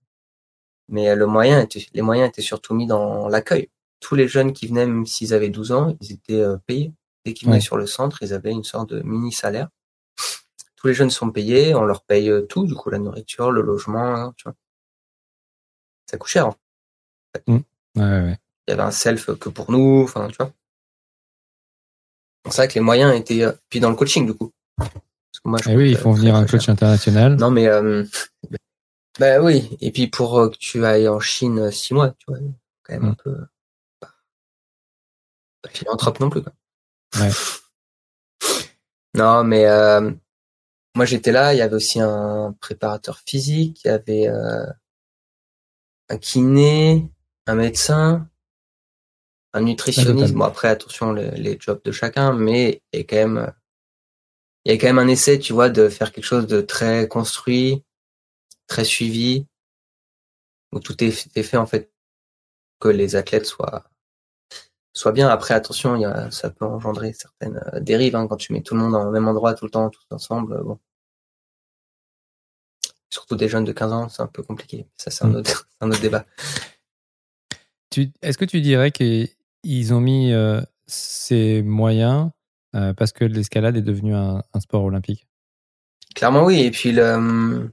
Mais 0.88 1.14
le 1.14 1.26
moyen 1.26 1.60
était... 1.60 1.86
les 1.94 2.02
moyens 2.02 2.28
étaient 2.28 2.42
surtout 2.42 2.74
mis 2.74 2.86
dans 2.86 3.28
l'accueil. 3.28 3.70
Tous 4.00 4.16
les 4.16 4.26
jeunes 4.28 4.52
qui 4.52 4.66
venaient, 4.66 4.84
même 4.86 5.06
s'ils 5.06 5.32
avaient 5.32 5.48
12 5.48 5.72
ans, 5.72 5.96
ils 6.00 6.12
étaient 6.12 6.40
euh, 6.40 6.56
payés. 6.66 6.92
Dès 7.24 7.32
qu'ils 7.32 7.46
venaient 7.46 7.58
Ouais. 7.58 7.62
sur 7.62 7.76
le 7.76 7.86
centre, 7.86 8.22
ils 8.22 8.34
avaient 8.34 8.50
une 8.50 8.64
sorte 8.64 8.90
de 8.90 9.00
mini 9.02 9.32
salaire 9.32 9.68
tous 10.84 10.88
les 10.88 10.94
jeunes 10.94 11.08
sont 11.08 11.30
payés, 11.30 11.74
on 11.74 11.86
leur 11.86 12.02
paye 12.02 12.30
tout, 12.46 12.66
du 12.66 12.74
coup 12.74 12.90
la 12.90 12.98
nourriture, 12.98 13.50
le 13.50 13.62
logement, 13.62 14.16
hein, 14.16 14.34
tu 14.36 14.44
vois. 14.44 14.54
Ça 16.04 16.18
coûte 16.18 16.28
cher. 16.28 16.48
En 16.48 16.54
fait. 17.34 17.42
Mmh. 17.46 17.58
Ouais, 17.96 18.02
ouais. 18.02 18.38
Il 18.68 18.72
y 18.72 18.74
avait 18.74 18.82
un 18.82 18.90
self 18.90 19.34
que 19.38 19.48
pour 19.48 19.70
nous, 19.70 20.02
enfin 20.04 20.28
tu 20.28 20.36
vois. 20.36 20.52
C'est 22.50 22.56
vrai 22.56 22.68
que 22.68 22.74
les 22.74 22.82
moyens 22.82 23.18
étaient 23.18 23.46
puis 23.70 23.80
dans 23.80 23.88
le 23.88 23.96
coaching 23.96 24.26
du 24.26 24.34
coup. 24.34 24.52
moi, 25.46 25.58
eh 25.66 25.74
oui, 25.74 25.92
ils 25.92 25.96
font 25.96 26.12
venir 26.12 26.34
un 26.34 26.44
coach 26.44 26.68
international. 26.68 27.36
Non 27.36 27.50
mais 27.50 27.66
bah 29.18 29.40
oui, 29.40 29.74
et 29.80 29.90
puis 29.90 30.08
pour 30.08 30.50
que 30.50 30.56
tu 30.58 30.84
ailles 30.84 31.08
en 31.08 31.18
Chine 31.18 31.70
six 31.70 31.94
mois, 31.94 32.10
tu 32.18 32.26
vois, 32.28 32.36
quand 32.82 32.92
même 32.92 33.04
un 33.06 33.10
mmh. 33.12 33.16
peu 33.24 33.36
philanthrope 35.70 36.20
non 36.20 36.28
plus 36.28 36.42
quoi. 36.42 36.52
Ouais. 37.18 37.30
Non, 39.16 39.44
mais 39.44 39.64
euh, 39.66 40.10
moi 40.94 41.04
j'étais 41.04 41.32
là, 41.32 41.54
il 41.54 41.58
y 41.58 41.62
avait 41.62 41.74
aussi 41.74 42.00
un 42.00 42.54
préparateur 42.60 43.20
physique, 43.26 43.82
il 43.84 43.88
y 43.88 43.90
avait 43.90 44.28
euh, 44.28 44.66
un 46.08 46.18
kiné, 46.18 47.08
un 47.46 47.54
médecin, 47.54 48.28
un 49.52 49.60
nutritionniste. 49.62 50.34
Bon 50.34 50.44
après 50.44 50.68
attention 50.68 51.12
les, 51.12 51.58
jobs 51.60 51.82
de 51.84 51.92
chacun, 51.92 52.32
mais 52.32 52.82
il 52.92 53.00
y 53.00 53.02
a 53.02 53.04
quand 53.04 53.16
même 53.16 53.52
il 54.64 54.72
y 54.72 54.74
a 54.74 54.78
quand 54.78 54.86
même 54.86 54.98
un 54.98 55.08
essai, 55.08 55.38
tu 55.38 55.52
vois, 55.52 55.68
de 55.68 55.88
faire 55.88 56.10
quelque 56.10 56.24
chose 56.24 56.46
de 56.46 56.62
très 56.62 57.06
construit, 57.06 57.84
très 58.66 58.84
suivi, 58.84 59.46
où 60.72 60.80
tout 60.80 61.02
est 61.04 61.10
fait 61.10 61.56
en 61.58 61.66
fait 61.66 61.92
que 62.80 62.88
les 62.88 63.16
athlètes 63.16 63.46
soient 63.46 63.84
soit 64.94 65.12
bien. 65.12 65.28
Après, 65.28 65.54
attention, 65.54 65.96
y 65.96 66.04
a, 66.04 66.30
ça 66.30 66.50
peut 66.50 66.64
engendrer 66.64 67.12
certaines 67.12 67.60
euh, 67.74 67.80
dérives 67.80 68.16
hein, 68.16 68.26
quand 68.28 68.36
tu 68.36 68.52
mets 68.52 68.62
tout 68.62 68.74
le 68.74 68.80
monde 68.80 68.92
dans 68.92 69.04
le 69.04 69.10
même 69.10 69.28
endroit 69.28 69.54
tout 69.54 69.66
le 69.66 69.70
temps, 69.70 69.90
tous 69.90 70.06
ensemble. 70.10 70.62
Bon. 70.62 70.78
Surtout 73.10 73.36
des 73.36 73.48
jeunes 73.48 73.64
de 73.64 73.72
15 73.72 73.92
ans, 73.92 74.08
c'est 74.08 74.22
un 74.22 74.28
peu 74.28 74.42
compliqué. 74.42 74.86
Ça, 74.96 75.10
c'est 75.10 75.24
un, 75.24 75.28
mm. 75.28 75.36
autre, 75.36 75.68
un 75.80 75.90
autre 75.90 76.00
débat. 76.00 76.24
Est-ce 78.22 78.38
que 78.38 78.44
tu 78.44 78.60
dirais 78.60 78.90
qu'ils 78.90 79.94
ont 79.94 80.00
mis 80.00 80.32
euh, 80.32 80.60
ces 80.86 81.62
moyens 81.62 82.30
euh, 82.74 82.92
parce 82.92 83.12
que 83.12 83.24
l'escalade 83.24 83.76
est 83.76 83.82
devenue 83.82 84.14
un, 84.14 84.42
sport 84.58 84.82
olympique? 84.82 85.28
Clairement 86.14 86.44
oui. 86.44 86.60
Et 86.60 86.70
puis 86.72 86.90
le, 86.90 87.70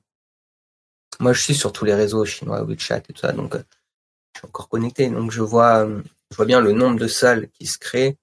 moi 1.20 1.34
je 1.34 1.42
suis 1.42 1.56
sur 1.56 1.74
tous 1.74 1.86
les 1.86 1.96
réseaux 1.96 2.24
chinois, 2.24 2.64
WeChat 2.64 2.98
et 2.98 3.14
tout 3.14 3.20
ça, 3.20 3.32
donc 3.32 3.56
je 3.56 4.40
suis 4.40 4.48
encore 4.48 4.70
connecté. 4.70 5.10
Donc 5.10 5.32
je 5.32 5.42
vois 5.42 5.88
je 6.32 6.38
vois 6.38 6.46
bien 6.46 6.62
le 6.62 6.72
nombre 6.72 6.98
de 6.98 7.08
salles 7.08 7.50
qui 7.52 7.68
se 7.68 7.78
créent. 7.78 8.18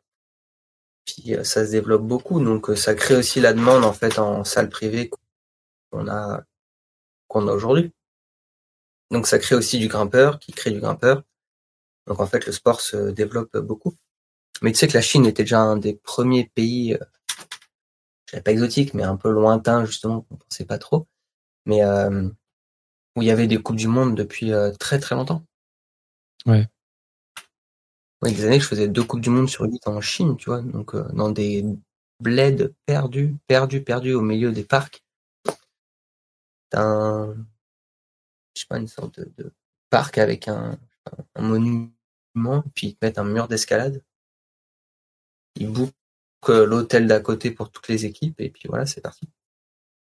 Puis 1.05 1.35
euh, 1.35 1.45
ça 1.45 1.65
se 1.67 1.71
développe 1.71 2.03
beaucoup, 2.03 2.41
donc 2.41 2.71
euh, 2.71 2.77
ça 2.77 2.95
crée 2.95 3.17
aussi 3.17 3.41
la 3.41 3.53
demande 3.53 3.85
en 3.85 3.93
fait 3.93 4.19
en 4.19 4.45
salle 4.45 4.71
privée 4.71 5.11
qu'on 5.91 6.09
a 6.09 6.43
qu'on 7.29 7.47
a 7.49 7.53
aujourd'hui. 7.53 7.93
Donc 9.11 9.27
ça 9.27 9.39
crée 9.39 9.55
aussi 9.55 9.79
du 9.79 9.89
grimpeur, 9.89 10.39
qui 10.39 10.53
crée 10.53 10.71
du 10.71 10.81
grimpeur. 10.81 11.23
Donc 12.07 12.21
en 12.21 12.27
fait 12.27 12.47
le 12.47 12.53
sport 12.53 12.81
se 12.81 13.11
développe 13.11 13.57
beaucoup. 13.59 13.95
Mais 14.63 14.73
tu 14.73 14.79
sais 14.79 14.89
que 14.89 14.95
la 14.95 15.03
Chine 15.03 15.27
était 15.27 15.45
déjà 15.45 15.61
un 15.61 15.77
des 15.77 15.95
premiers 15.95 16.51
pays, 16.55 16.95
euh, 16.95 17.05
je 18.27 18.33
dirais 18.33 18.43
pas 18.43 18.53
exotique, 18.53 18.95
mais 18.95 19.03
un 19.03 19.17
peu 19.17 19.31
lointain 19.31 19.85
justement, 19.85 20.27
on 20.31 20.37
pensait 20.37 20.65
pas 20.65 20.79
trop, 20.79 21.07
mais 21.67 21.85
où 21.85 23.23
il 23.23 23.29
y 23.29 23.31
avait 23.31 23.47
des 23.47 23.63
coupes 23.63 23.77
du 23.77 23.89
monde 23.89 24.15
depuis 24.15 24.53
très 24.79 24.99
très 24.99 25.15
longtemps. 25.15 25.45
Ouais. 26.47 26.69
Ouais, 28.23 28.33
des 28.33 28.45
années 28.45 28.59
je 28.59 28.67
faisais 28.67 28.89
deux 28.89 29.05
coupes 29.05 29.21
du 29.21 29.31
monde 29.31 29.49
sur 29.49 29.65
huit 29.65 29.87
en 29.87 30.01
Chine, 30.01 30.37
tu 30.37 30.51
vois, 30.51 30.61
donc 30.61 30.95
euh, 30.95 31.09
dans 31.13 31.31
des 31.31 31.65
bleds 32.21 32.71
perdus, 32.85 33.37
perdus, 33.47 33.83
perdus 33.83 34.15
au 34.15 34.23
milieu 34.23 34.51
des 34.51 34.65
parcs. 34.65 35.05
T'as 36.71 36.83
un, 36.83 37.35
je 38.55 38.63
sais 38.63 38.67
pas, 38.69 38.79
une 38.79 38.89
sorte 38.89 39.21
de, 39.21 39.53
parc 39.89 40.19
avec 40.19 40.49
un, 40.49 40.79
monument, 41.39 41.93
puis 42.75 42.89
ils 42.89 42.95
te 42.95 43.05
mettent 43.07 43.19
un 43.19 43.25
mur 43.25 43.47
d'escalade. 43.47 44.03
Ils 45.55 45.71
bouclent 45.71 46.65
l'hôtel 46.65 47.07
d'à 47.07 47.21
côté 47.21 47.53
pour 47.53 47.71
toutes 47.71 47.89
les 47.89 48.05
équipes, 48.05 48.41
et 48.41 48.51
puis 48.51 48.69
voilà, 48.69 48.85
c'est 48.85 49.01
parti. 49.01 49.29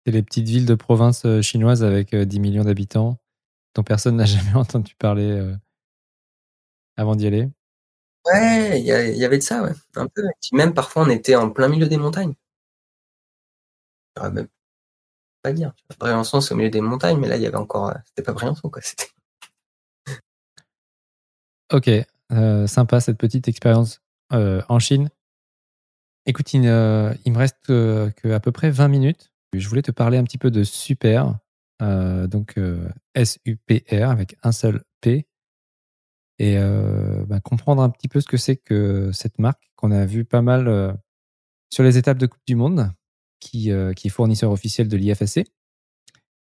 C'est 0.06 0.12
les 0.12 0.24
petites 0.24 0.48
villes 0.48 0.66
de 0.66 0.76
province 0.76 1.26
euh, 1.26 1.42
chinoises 1.42 1.84
avec 1.84 2.16
10 2.16 2.38
euh, 2.38 2.40
millions 2.40 2.64
d'habitants 2.64 3.20
dont 3.76 3.84
personne 3.84 4.16
n'a 4.16 4.26
jamais 4.26 4.56
entendu 4.56 4.96
parler 4.96 5.54
avant 6.96 7.18
d'y 7.18 7.28
aller. 7.28 7.50
Ouais, 8.26 8.80
il 8.80 8.86
y, 8.86 8.92
avait 9.26 9.38
de 9.38 9.44
ça, 9.44 9.62
ouais, 9.62 9.72
un 9.96 10.08
peu. 10.08 10.24
même 10.52 10.74
parfois 10.74 11.04
on 11.04 11.10
était 11.10 11.36
en 11.36 11.52
plein 11.52 11.68
milieu 11.68 11.88
des 11.88 11.98
montagnes. 11.98 12.34
même 14.20 14.48
pas 15.44 15.54
dire. 15.54 15.74
Briançon, 16.00 16.42
c'est 16.42 16.54
au 16.56 16.58
milieu 16.58 16.72
des 16.72 16.82
montagnes, 16.82 17.20
mais 17.20 17.28
là 17.28 17.36
il 17.38 17.44
y 17.44 17.46
avait 17.46 17.56
encore. 17.56 17.90
Euh, 17.90 17.94
c'était 18.06 18.24
pas 18.24 18.34
Briançon, 18.34 18.70
quoi. 18.70 18.82
C'était. 18.84 19.10
Ok, 21.72 21.90
euh, 22.32 22.68
sympa 22.68 23.00
cette 23.00 23.18
petite 23.18 23.48
expérience 23.48 24.02
euh, 24.34 24.62
en 24.70 24.80
Chine. 24.80 25.10
Écoute, 26.26 26.52
il, 26.54 26.64
il 26.64 27.32
me 27.32 27.38
reste 27.38 27.58
que 27.68 28.32
à 28.32 28.40
peu 28.40 28.52
près 28.52 28.72
20 28.72 28.88
minutes. 28.88 29.32
Je 29.54 29.70
voulais 29.70 29.84
te 29.84 29.92
parler 29.92 30.18
un 30.18 30.24
petit 30.24 30.40
peu 30.40 30.50
de 30.50 30.64
Super, 30.64 31.38
donc 31.80 32.60
S-U-P-R 33.14 34.10
avec 34.10 34.36
un 34.42 34.52
seul 34.52 34.84
P 35.02 35.28
et 36.40 36.58
euh, 36.58 37.24
bah, 37.26 37.40
comprendre 37.40 37.82
un 37.82 37.90
petit 37.90 38.08
peu 38.08 38.20
ce 38.20 38.28
que 38.28 38.38
c'est 38.38 38.58
que 38.58 39.12
cette 39.14 39.40
marque 39.40 39.72
qu'on 39.76 39.92
a 39.92 40.06
vu 40.06 40.26
pas 40.26 40.42
mal 40.42 40.68
euh, 40.68 40.92
sur 41.70 41.84
les 41.84 41.98
étapes 41.98 42.18
de 42.18 42.28
Coupe 42.28 42.46
du 42.46 42.56
Monde, 42.56 42.92
qui, 43.40 43.72
euh, 43.72 43.94
qui 43.94 44.08
est 44.08 44.12
fournisseur 44.12 44.52
officiel 44.52 44.88
de 44.88 44.98
l'IFSC. 44.98 45.44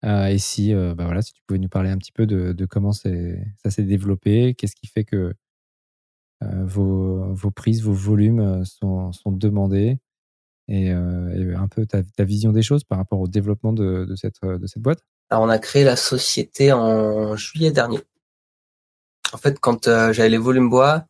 et 0.02 0.38
si, 0.38 0.74
bah 0.74 1.04
voilà, 1.04 1.22
si 1.22 1.32
tu 1.32 1.42
pouvais 1.46 1.58
nous 1.58 1.68
parler 1.68 1.90
un 1.90 1.98
petit 1.98 2.12
peu 2.12 2.26
de, 2.26 2.66
comment 2.66 2.92
ça 2.92 3.10
s'est 3.68 3.82
développé, 3.82 4.54
qu'est-ce 4.54 4.76
qui 4.76 4.86
fait 4.86 5.04
que 5.04 5.34
vos, 6.40 7.34
vos 7.34 7.50
prises, 7.50 7.82
vos 7.82 7.92
volumes 7.92 8.64
sont, 8.64 9.12
sont 9.12 9.32
demandés 9.32 9.98
et, 10.68 10.90
un 10.90 11.68
peu 11.68 11.84
ta, 11.86 12.02
ta, 12.02 12.24
vision 12.24 12.52
des 12.52 12.62
choses 12.62 12.84
par 12.84 12.98
rapport 12.98 13.20
au 13.20 13.26
développement 13.26 13.72
de, 13.72 14.04
de, 14.04 14.14
cette, 14.14 14.44
de 14.44 14.66
cette 14.66 14.82
boîte? 14.82 15.04
Alors 15.30 15.44
on 15.44 15.48
a 15.48 15.58
créé 15.58 15.82
la 15.82 15.96
société 15.96 16.72
en 16.72 17.36
juillet 17.36 17.72
dernier 17.72 17.98
en 19.32 19.38
fait, 19.38 19.58
quand 19.60 19.88
euh, 19.88 20.12
j'avais 20.12 20.28
les 20.28 20.38
volumes 20.38 20.70
bois, 20.70 21.06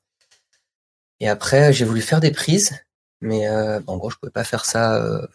et 1.20 1.28
après 1.28 1.72
j'ai 1.72 1.84
voulu 1.84 2.00
faire 2.00 2.20
des 2.20 2.30
prises, 2.30 2.78
mais 3.20 3.48
euh, 3.48 3.80
en 3.86 3.96
gros 3.96 4.10
je 4.10 4.16
pouvais 4.16 4.32
pas 4.32 4.44
faire 4.44 4.64
ça 4.64 4.96
euh, 4.96 5.26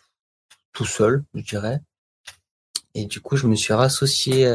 tout 0.73 0.85
seul, 0.85 1.23
je 1.33 1.41
dirais. 1.41 1.81
Et 2.95 3.05
du 3.05 3.21
coup, 3.21 3.37
je 3.37 3.47
me 3.47 3.55
suis 3.55 3.73
rassocié 3.73 4.45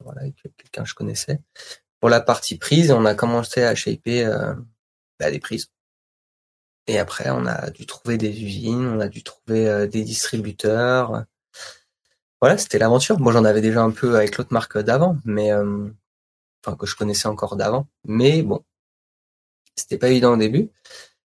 voilà, 0.00 0.22
avec 0.22 0.34
quelqu'un 0.56 0.82
que 0.82 0.88
je 0.88 0.94
connaissais 0.94 1.40
pour 2.00 2.10
la 2.10 2.20
partie 2.20 2.58
prise 2.58 2.90
et 2.90 2.92
on 2.92 3.04
a 3.04 3.14
commencé 3.14 3.62
à 3.62 3.74
shaper 3.76 4.24
bah, 5.20 5.30
des 5.30 5.38
prises. 5.38 5.70
Et 6.88 6.98
après, 6.98 7.30
on 7.30 7.46
a 7.46 7.70
dû 7.70 7.86
trouver 7.86 8.18
des 8.18 8.42
usines, 8.42 8.86
on 8.88 8.98
a 8.98 9.06
dû 9.06 9.22
trouver 9.22 9.86
des 9.86 10.02
distributeurs. 10.02 11.24
Voilà, 12.40 12.58
c'était 12.58 12.78
l'aventure. 12.78 13.20
Moi, 13.20 13.32
j'en 13.32 13.44
avais 13.44 13.60
déjà 13.60 13.82
un 13.82 13.92
peu 13.92 14.16
avec 14.16 14.36
l'autre 14.38 14.52
marque 14.52 14.78
d'avant, 14.78 15.16
mais 15.24 15.52
enfin 16.64 16.76
que 16.76 16.86
je 16.86 16.96
connaissais 16.96 17.28
encore 17.28 17.56
d'avant. 17.56 17.86
Mais 18.04 18.42
bon, 18.42 18.64
c'était 19.76 19.98
pas 19.98 20.08
évident 20.08 20.34
au 20.34 20.36
début. 20.36 20.70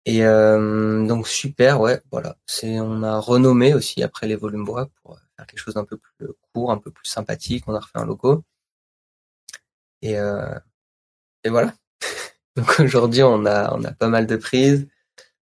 Et 0.05 0.25
euh, 0.25 1.05
donc 1.07 1.27
super, 1.27 1.79
ouais, 1.81 2.01
voilà. 2.11 2.37
C'est 2.45 2.79
on 2.79 3.03
a 3.03 3.19
renommé 3.19 3.73
aussi 3.73 4.03
après 4.03 4.27
les 4.27 4.35
volumes 4.35 4.65
bois 4.65 4.89
pour 5.01 5.17
faire 5.37 5.47
quelque 5.47 5.59
chose 5.59 5.75
d'un 5.75 5.85
peu 5.85 5.97
plus 5.97 6.27
court, 6.53 6.71
un 6.71 6.77
peu 6.77 6.91
plus 6.91 7.07
sympathique. 7.07 7.63
On 7.67 7.75
a 7.75 7.79
refait 7.79 7.99
un 7.99 8.05
logo. 8.05 8.43
Et 10.01 10.17
euh, 10.19 10.59
et 11.43 11.49
voilà. 11.49 11.73
donc 12.55 12.79
aujourd'hui 12.79 13.23
on 13.23 13.45
a 13.45 13.73
on 13.75 13.83
a 13.83 13.91
pas 13.93 14.09
mal 14.09 14.27
de 14.27 14.35
prises. 14.37 14.87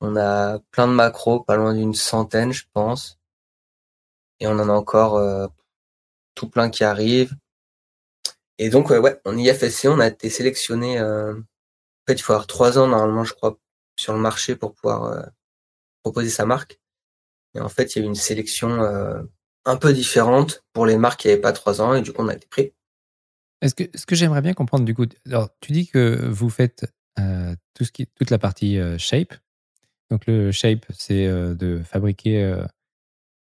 On 0.01 0.15
a 0.17 0.59
plein 0.71 0.87
de 0.87 0.93
macros, 0.93 1.41
pas 1.41 1.55
loin 1.55 1.73
d'une 1.73 1.93
centaine, 1.95 2.53
je 2.53 2.65
pense. 2.73 3.19
Et 4.39 4.47
on 4.47 4.59
en 4.59 4.69
a 4.69 4.73
encore 4.73 5.15
euh, 5.17 5.47
tout 6.35 6.49
plein 6.49 6.69
qui 6.69 6.83
arrivent. 6.83 7.35
Et 8.57 8.69
donc, 8.69 8.89
ouais, 8.89 9.19
en 9.25 9.37
IFSC, 9.37 9.85
on 9.85 9.99
a 9.99 10.07
été 10.07 10.29
sélectionné. 10.29 10.99
Euh, 10.99 11.33
en 11.33 12.05
fait, 12.07 12.13
il 12.13 12.21
faut 12.21 12.33
avoir 12.33 12.47
trois 12.47 12.77
ans 12.77 12.87
normalement, 12.87 13.23
je 13.23 13.33
crois, 13.33 13.57
sur 13.99 14.13
le 14.13 14.19
marché 14.19 14.55
pour 14.55 14.73
pouvoir 14.73 15.03
euh, 15.03 15.23
proposer 16.03 16.29
sa 16.29 16.45
marque. 16.45 16.79
Et 17.55 17.59
en 17.59 17.69
fait, 17.69 17.95
il 17.95 17.99
y 17.99 18.01
a 18.01 18.05
eu 18.05 18.07
une 18.07 18.15
sélection 18.15 18.81
euh, 18.81 19.21
un 19.65 19.75
peu 19.75 19.93
différente 19.93 20.63
pour 20.73 20.85
les 20.85 20.97
marques 20.97 21.21
qui 21.21 21.27
n'avaient 21.27 21.41
pas 21.41 21.53
trois 21.53 21.81
ans, 21.81 21.93
et 21.93 22.01
du 22.01 22.13
coup, 22.13 22.21
on 22.21 22.27
a 22.27 22.35
été 22.35 22.47
pris. 22.47 22.73
Est-ce 23.61 23.75
que, 23.75 23.83
ce 23.95 24.05
que 24.05 24.15
j'aimerais 24.15 24.41
bien 24.41 24.53
comprendre, 24.53 24.85
du 24.85 24.93
coup, 24.93 25.05
alors, 25.25 25.49
tu 25.59 25.71
dis 25.71 25.87
que 25.87 26.27
vous 26.27 26.49
faites 26.49 26.85
tout 27.73 27.85
ce 27.85 27.91
qui, 27.91 28.07
toute 28.07 28.29
la 28.29 28.37
partie 28.37 28.77
shape. 28.97 29.33
Donc, 30.11 30.27
le 30.27 30.51
shape, 30.51 30.85
c'est 30.93 31.27
de 31.27 31.81
fabriquer 31.83 32.63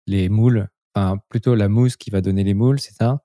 les 0.07 0.29
moules, 0.29 0.69
enfin, 0.95 1.17
plutôt 1.29 1.55
la 1.55 1.69
mousse 1.69 1.97
qui 1.97 2.09
va 2.09 2.21
donner 2.21 2.43
les 2.43 2.53
moules, 2.53 2.79
c'est 2.79 2.93
ça? 2.93 3.23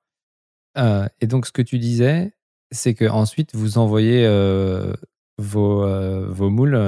Euh, 0.76 1.08
et 1.20 1.26
donc, 1.26 1.46
ce 1.46 1.52
que 1.52 1.62
tu 1.62 1.78
disais, 1.78 2.32
c'est 2.70 2.94
qu'ensuite, 2.94 3.54
vous 3.54 3.78
envoyez 3.78 4.26
euh, 4.26 4.92
vos, 5.38 5.82
euh, 5.84 6.26
vos 6.28 6.50
moules 6.50 6.78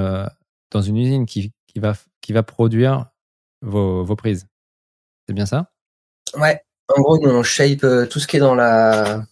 dans 0.71 0.81
une 0.81 0.97
usine 0.97 1.25
qui, 1.25 1.51
va, 1.77 2.43
produire 2.43 3.09
vos, 3.61 4.15
prises. 4.15 4.47
C'est 5.27 5.33
bien 5.33 5.45
ça? 5.45 5.71
Ouais, 6.35 6.61
en 6.95 7.01
gros, 7.01 7.19
on 7.25 7.43
shape 7.43 8.09
tout 8.09 8.19
ce 8.19 8.27
qui 8.27 8.37
est 8.37 8.41
dans 8.41 8.55
la 8.55 9.25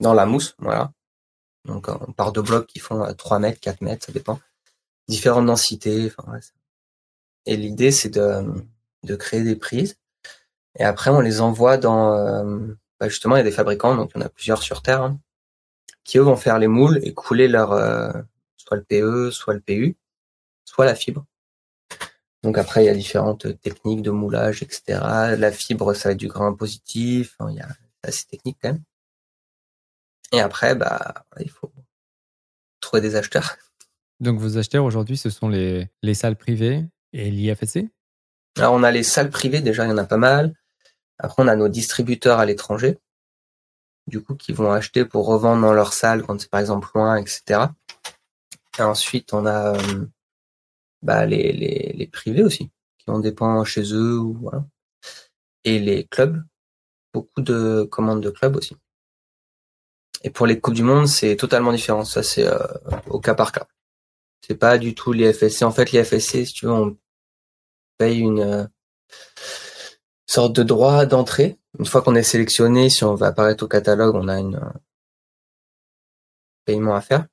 dans 0.00 0.12
la 0.12 0.26
mousse, 0.26 0.54
voilà. 0.58 0.92
Donc 1.64 1.88
on 1.88 2.12
part 2.12 2.32
de 2.32 2.42
blocs 2.42 2.66
qui 2.66 2.80
font 2.80 3.14
3 3.14 3.38
mètres, 3.38 3.60
4 3.60 3.80
mètres, 3.80 4.04
ça 4.04 4.12
dépend. 4.12 4.38
Différentes 5.08 5.46
densités. 5.46 6.12
Et 7.46 7.56
l'idée, 7.56 7.90
c'est 7.90 8.10
de 8.10 9.16
créer 9.16 9.42
des 9.42 9.56
prises. 9.56 9.96
Et 10.78 10.84
après, 10.84 11.10
on 11.10 11.20
les 11.20 11.40
envoie 11.40 11.76
dans... 11.76 12.14
Euh, 12.14 12.74
bah 13.00 13.08
justement, 13.08 13.36
il 13.36 13.38
y 13.38 13.42
a 13.42 13.44
des 13.44 13.50
fabricants, 13.50 13.94
donc 13.94 14.12
il 14.14 14.20
y 14.20 14.22
en 14.22 14.26
a 14.26 14.28
plusieurs 14.28 14.62
sur 14.62 14.82
Terre, 14.82 15.02
hein, 15.02 15.18
qui 16.04 16.18
eux 16.18 16.22
vont 16.22 16.36
faire 16.36 16.58
les 16.58 16.68
moules 16.68 16.98
et 17.02 17.14
couler 17.14 17.48
leur... 17.48 17.72
Euh, 17.72 18.12
soit 18.56 18.76
le 18.76 18.84
PE, 18.84 19.30
soit 19.30 19.54
le 19.54 19.60
PU, 19.60 19.96
soit 20.64 20.84
la 20.84 20.94
fibre. 20.94 21.24
Donc 22.42 22.58
après, 22.58 22.84
il 22.84 22.86
y 22.86 22.90
a 22.90 22.94
différentes 22.94 23.60
techniques 23.60 24.02
de 24.02 24.10
moulage, 24.10 24.62
etc. 24.62 25.00
La 25.36 25.50
fibre, 25.50 25.94
ça 25.94 26.08
va 26.08 26.12
être 26.12 26.18
du 26.18 26.28
grain 26.28 26.52
positif. 26.54 27.36
Il 27.48 27.56
y 27.56 27.60
a 27.60 27.68
assez 28.02 28.26
technique 28.26 28.58
quand 28.62 28.72
même. 28.72 28.82
Et 30.32 30.40
après, 30.40 30.74
bah, 30.74 31.24
il 31.40 31.50
faut 31.50 31.72
trouver 32.80 33.00
des 33.00 33.16
acheteurs. 33.16 33.56
Donc 34.20 34.38
vos 34.38 34.58
acheteurs 34.58 34.84
aujourd'hui, 34.84 35.16
ce 35.16 35.30
sont 35.30 35.48
les, 35.48 35.88
les 36.02 36.14
salles 36.14 36.36
privées 36.36 36.84
et 37.12 37.30
l'IFSC 37.30 37.84
Alors 38.56 38.74
on 38.74 38.82
a 38.82 38.90
les 38.90 39.02
salles 39.02 39.30
privées, 39.30 39.60
déjà 39.60 39.84
il 39.84 39.90
y 39.90 39.92
en 39.92 39.98
a 39.98 40.04
pas 40.04 40.16
mal. 40.16 40.54
Après 41.18 41.42
on 41.42 41.48
a 41.48 41.56
nos 41.56 41.68
distributeurs 41.68 42.38
à 42.38 42.46
l'étranger, 42.46 42.98
du 44.06 44.22
coup 44.22 44.34
qui 44.34 44.52
vont 44.52 44.72
acheter 44.72 45.04
pour 45.04 45.26
revendre 45.26 45.62
dans 45.62 45.72
leur 45.72 45.92
salle 45.92 46.22
quand 46.22 46.40
c'est 46.40 46.50
par 46.50 46.60
exemple 46.60 46.88
loin, 46.94 47.16
etc. 47.16 47.68
Et 48.78 48.82
ensuite 48.82 49.32
on 49.32 49.46
a 49.46 49.76
euh, 49.76 50.06
bah, 51.02 51.26
les, 51.26 51.52
les, 51.52 51.92
les, 51.96 52.06
privés 52.06 52.42
aussi, 52.42 52.70
qui 52.98 53.10
en 53.10 53.18
dépendent 53.20 53.64
chez 53.64 53.92
eux. 53.92 54.20
Et 55.64 55.78
les 55.78 56.04
clubs, 56.04 56.42
beaucoup 57.12 57.40
de 57.40 57.88
commandes 57.90 58.22
de 58.22 58.30
clubs 58.30 58.56
aussi. 58.56 58.76
Et 60.22 60.30
pour 60.30 60.46
les 60.46 60.60
coupes 60.60 60.74
du 60.74 60.82
monde, 60.82 61.06
c'est 61.06 61.36
totalement 61.36 61.72
différent. 61.72 62.04
Ça, 62.04 62.22
c'est 62.22 62.46
euh, 62.46 62.58
au 63.08 63.20
cas 63.20 63.34
par 63.34 63.52
cas. 63.52 63.66
C'est 64.40 64.56
pas 64.56 64.78
du 64.78 64.94
tout 64.94 65.12
les 65.12 65.32
FSC. 65.32 65.62
En 65.62 65.70
fait, 65.70 65.92
les 65.92 66.04
FSC, 66.04 66.44
si 66.46 66.52
tu 66.52 66.66
veux, 66.66 66.72
on 66.72 66.96
paye 67.98 68.20
une 68.20 68.40
euh, 68.40 68.64
sorte 70.26 70.54
de 70.54 70.62
droit 70.62 71.06
d'entrée. 71.06 71.58
Une 71.78 71.86
fois 71.86 72.02
qu'on 72.02 72.14
est 72.14 72.22
sélectionné, 72.22 72.88
si 72.90 73.04
on 73.04 73.14
va 73.14 73.28
apparaître 73.28 73.64
au 73.64 73.68
catalogue, 73.68 74.14
on 74.14 74.28
a 74.28 74.34
un 74.34 74.54
euh, 74.54 74.72
paiement 76.64 76.94
à 76.94 77.00
faire. 77.00 77.26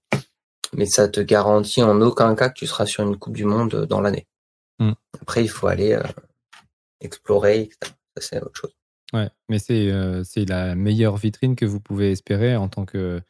Mais 0.73 0.85
ça 0.85 1.07
te 1.07 1.19
garantit 1.19 1.83
en 1.83 2.01
aucun 2.01 2.35
cas 2.35 2.49
que 2.49 2.55
tu 2.55 2.67
seras 2.67 2.85
sur 2.85 3.03
une 3.03 3.17
Coupe 3.17 3.35
du 3.35 3.45
Monde 3.45 3.85
dans 3.85 4.01
l'année. 4.01 4.27
Hmm. 4.79 4.93
Après, 5.21 5.43
il 5.43 5.49
faut 5.49 5.67
aller 5.67 5.99
explorer, 6.99 7.61
etc. 7.61 7.93
Ça, 8.17 8.21
c'est 8.21 8.41
autre 8.41 8.59
chose. 8.59 8.75
Ouais, 9.13 9.29
mais 9.47 9.59
euh, 9.69 10.23
c'est 10.23 10.45
la 10.45 10.73
meilleure 10.73 11.17
vitrine 11.17 11.55
que 11.55 11.65
vous 11.65 11.79
pouvez 11.79 12.11
espérer 12.11 12.55
en 12.55 12.67
tant 12.67 12.85
que 12.85 13.21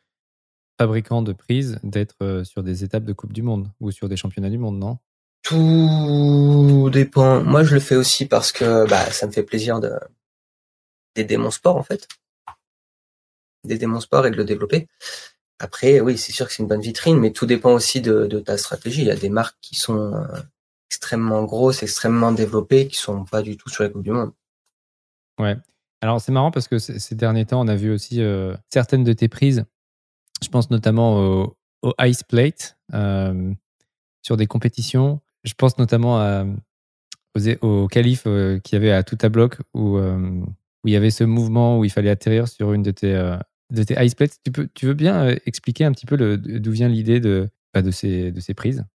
fabricant 0.79 1.21
de 1.21 1.33
prises 1.33 1.77
d'être 1.83 2.15
euh, 2.21 2.43
sur 2.45 2.63
des 2.63 2.83
étapes 2.85 3.03
de 3.03 3.13
Coupe 3.13 3.33
du 3.33 3.41
Monde 3.41 3.69
ou 3.81 3.91
sur 3.91 4.07
des 4.07 4.15
championnats 4.15 4.49
du 4.49 4.57
monde, 4.57 4.79
non? 4.79 4.97
Tout 5.43 6.89
dépend. 6.91 7.43
Moi, 7.43 7.63
je 7.63 7.75
le 7.75 7.79
fais 7.79 7.95
aussi 7.95 8.25
parce 8.25 8.51
que 8.51 8.87
bah, 8.87 9.11
ça 9.11 9.27
me 9.27 9.31
fait 9.31 9.43
plaisir 9.43 9.79
de 9.79 9.91
d'aider 11.15 11.37
mon 11.37 11.51
sport 11.51 11.77
en 11.77 11.83
fait, 11.83 12.07
d'aider 13.63 13.85
mon 13.85 13.99
sport 13.99 14.25
et 14.25 14.31
de 14.31 14.35
le 14.35 14.45
développer. 14.45 14.87
Après, 15.59 15.99
oui, 15.99 16.17
c'est 16.17 16.31
sûr 16.31 16.47
que 16.47 16.53
c'est 16.53 16.63
une 16.63 16.67
bonne 16.67 16.81
vitrine, 16.81 17.19
mais 17.19 17.31
tout 17.31 17.45
dépend 17.45 17.71
aussi 17.71 18.01
de, 18.01 18.27
ta 18.39 18.57
stratégie. 18.57 19.01
Il 19.01 19.07
y 19.07 19.11
a 19.11 19.15
des 19.15 19.29
marques 19.29 19.57
qui 19.61 19.75
sont 19.75 20.13
euh, 20.13 20.39
extrêmement 20.89 21.43
grosses, 21.43 21.83
extrêmement 21.83 22.31
développées, 22.31 22.87
qui 22.87 22.97
sont 22.97 23.25
pas 23.25 23.41
du 23.41 23.55
tout 23.55 23.69
sur 23.69 23.83
la 23.83 23.89
Coupe 23.89 24.03
du 24.03 24.11
Monde. 24.11 24.33
Ouais. 25.39 25.55
Alors 26.01 26.19
c'est 26.19 26.33
marrant 26.33 26.51
parce 26.51 26.67
que 26.67 26.79
ces 26.79 27.15
derniers 27.15 27.45
temps, 27.45 27.61
on 27.61 27.67
a 27.69 27.75
vu 27.75 27.91
aussi 27.91 28.21
euh, 28.21 28.55
certaines 28.69 29.05
de 29.05 29.13
tes 29.13 29.29
prises. 29.29 29.63
Je 30.43 30.49
pense 30.49 30.69
notamment 30.69 31.17
au, 31.81 31.93
ice 32.01 32.23
plate 32.23 32.77
euh, 32.93 33.53
sur 34.21 34.35
des 34.35 34.47
compétitions. 34.47 35.21
Je 35.43 35.53
pense 35.53 35.77
notamment 35.77 36.19
à, 36.19 36.45
au 37.61 37.87
calife 37.87 38.23
euh, 38.27 38.59
qui 38.59 38.75
avait 38.75 38.91
à 38.91 39.03
tout 39.03 39.17
à 39.21 39.29
bloc 39.29 39.57
où, 39.73 39.97
où 39.97 40.87
il 40.87 40.91
y 40.91 40.95
avait 40.95 41.11
ce 41.11 41.23
mouvement 41.23 41.79
où 41.79 41.85
il 41.85 41.91
fallait 41.91 42.09
atterrir 42.09 42.47
sur 42.47 42.73
une 42.73 42.83
de 42.83 42.91
tes, 42.91 43.37
de 43.71 43.83
tes 43.83 44.01
ice 44.03 44.15
plates. 44.15 44.37
Tu, 44.43 44.51
peux, 44.51 44.67
tu 44.73 44.85
veux 44.85 44.93
bien 44.93 45.35
expliquer 45.45 45.85
un 45.85 45.91
petit 45.91 46.05
peu 46.05 46.17
d'où 46.37 46.71
vient 46.71 46.89
l'idée 46.89 47.19
de, 47.19 47.49
bah, 47.73 47.81
de, 47.81 47.91
ces, 47.91 48.31
de 48.31 48.39
ces 48.39 48.53
prises? 48.53 48.85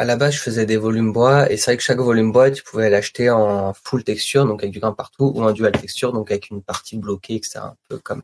À 0.00 0.04
la 0.04 0.16
base, 0.16 0.34
je 0.34 0.40
faisais 0.40 0.64
des 0.64 0.76
volumes 0.76 1.12
bois 1.12 1.50
et 1.50 1.56
c'est 1.56 1.72
vrai 1.72 1.76
que 1.76 1.82
chaque 1.82 1.98
volume 1.98 2.30
bois, 2.30 2.52
tu 2.52 2.62
pouvais 2.62 2.88
l'acheter 2.88 3.30
en 3.30 3.74
full 3.74 4.04
texture, 4.04 4.46
donc 4.46 4.62
avec 4.62 4.72
du 4.72 4.78
grain 4.78 4.92
partout, 4.92 5.32
ou 5.34 5.42
en 5.42 5.50
dual 5.50 5.72
texture, 5.72 6.12
donc 6.12 6.30
avec 6.30 6.50
une 6.50 6.62
partie 6.62 6.96
bloquée, 6.96 7.34
etc. 7.34 7.58
Un 7.58 7.76
peu 7.88 7.98
comme 7.98 8.22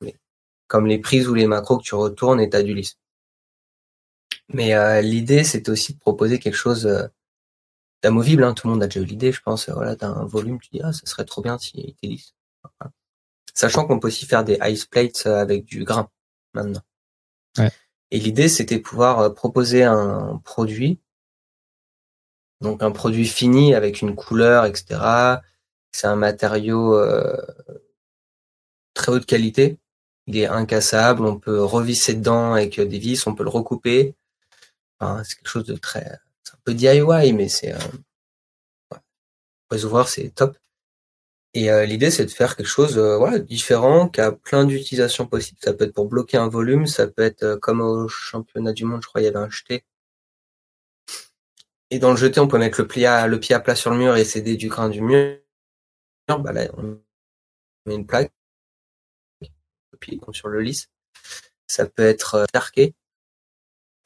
les, 0.00 0.16
comme 0.68 0.86
les 0.86 0.98
prises 0.98 1.28
ou 1.28 1.34
les 1.34 1.46
macros 1.46 1.76
que 1.76 1.82
tu 1.82 1.94
retournes 1.94 2.40
et 2.40 2.48
t'as 2.48 2.62
du 2.62 2.72
lisse. 2.72 2.96
Mais 4.48 4.74
euh, 4.74 5.00
l'idée, 5.00 5.44
c'était 5.44 5.70
aussi 5.70 5.94
de 5.94 5.98
proposer 5.98 6.38
quelque 6.38 6.54
chose 6.54 6.86
euh, 6.86 7.06
d'amovible. 8.02 8.44
Hein. 8.44 8.54
Tout 8.54 8.66
le 8.66 8.74
monde 8.74 8.82
a 8.82 8.86
déjà 8.86 9.00
eu 9.00 9.04
l'idée, 9.04 9.32
je 9.32 9.40
pense. 9.40 9.68
Euh, 9.68 9.74
voilà, 9.74 9.96
t'as 9.96 10.08
un 10.08 10.24
volume, 10.24 10.60
tu 10.60 10.68
dis 10.72 10.80
ah, 10.82 10.92
ça 10.92 11.06
serait 11.06 11.24
trop 11.24 11.42
bien 11.42 11.58
s'il 11.58 11.80
était 11.88 12.06
lisse. 12.06 12.34
Sachant 13.54 13.86
qu'on 13.86 13.98
peut 13.98 14.08
aussi 14.08 14.26
faire 14.26 14.44
des 14.44 14.58
ice 14.62 14.86
plates 14.86 15.26
avec 15.26 15.64
du 15.64 15.84
grain 15.84 16.08
maintenant. 16.54 16.82
Ouais. 17.58 17.70
Et 18.12 18.18
l'idée, 18.18 18.50
c'était 18.50 18.78
pouvoir 18.78 19.20
euh, 19.20 19.30
proposer 19.30 19.84
un 19.84 20.40
produit, 20.44 21.00
donc 22.60 22.82
un 22.82 22.90
produit 22.90 23.26
fini 23.26 23.74
avec 23.74 24.02
une 24.02 24.14
couleur, 24.14 24.66
etc. 24.66 25.40
C'est 25.92 26.06
un 26.06 26.16
matériau 26.16 26.94
euh, 26.94 27.40
très 28.92 29.12
haute 29.12 29.24
qualité. 29.24 29.78
Il 30.26 30.36
est 30.36 30.46
incassable, 30.46 31.24
on 31.24 31.38
peut 31.38 31.64
revisser 31.64 32.12
dedans 32.12 32.52
avec 32.52 32.78
des 32.78 32.98
vis, 32.98 33.26
on 33.26 33.34
peut 33.34 33.44
le 33.44 33.48
recouper. 33.50 34.14
Enfin, 35.02 35.24
c'est 35.24 35.36
quelque 35.36 35.48
chose 35.48 35.64
de 35.64 35.74
très, 35.74 36.20
c'est 36.44 36.54
un 36.54 36.58
peu 36.64 36.74
DIY, 36.74 37.32
mais 37.32 37.48
c'est, 37.48 37.74
euh, 37.74 37.78
ouais. 39.72 40.04
c'est 40.06 40.32
top. 40.32 40.56
Et 41.54 41.70
euh, 41.70 41.84
l'idée, 41.84 42.10
c'est 42.10 42.24
de 42.24 42.30
faire 42.30 42.56
quelque 42.56 42.66
chose 42.66 42.96
euh, 42.98 43.16
voilà, 43.18 43.38
différent, 43.40 44.08
qui 44.08 44.20
a 44.20 44.32
plein 44.32 44.64
d'utilisations 44.64 45.26
possibles. 45.26 45.58
Ça 45.62 45.74
peut 45.74 45.84
être 45.84 45.94
pour 45.94 46.08
bloquer 46.08 46.38
un 46.38 46.48
volume, 46.48 46.86
ça 46.86 47.08
peut 47.08 47.22
être 47.22 47.42
euh, 47.42 47.58
comme 47.58 47.80
au 47.80 48.08
championnat 48.08 48.72
du 48.72 48.84
monde, 48.84 49.02
je 49.02 49.08
crois, 49.08 49.20
il 49.20 49.24
y 49.24 49.28
avait 49.28 49.38
un 49.38 49.50
jeté. 49.50 49.84
Et 51.90 51.98
dans 51.98 52.10
le 52.10 52.16
jeté, 52.16 52.40
on 52.40 52.48
peut 52.48 52.58
mettre 52.58 52.80
le, 52.80 52.86
pied 52.86 53.04
à, 53.06 53.26
le 53.26 53.40
pied 53.40 53.54
à 53.54 53.60
plat 53.60 53.74
sur 53.74 53.90
le 53.90 53.98
mur 53.98 54.16
et 54.16 54.24
céder 54.24 54.56
du 54.56 54.68
grain 54.68 54.88
du 54.88 55.02
mur. 55.02 55.38
Bah 56.28 56.52
là, 56.52 56.68
on 56.78 57.00
met 57.86 57.94
une 57.96 58.06
plaque, 58.06 58.32
puis 60.00 60.20
sur 60.32 60.48
le 60.48 60.60
lisse. 60.60 60.88
Ça 61.66 61.86
peut 61.86 62.04
être 62.04 62.46
arqué. 62.54 62.94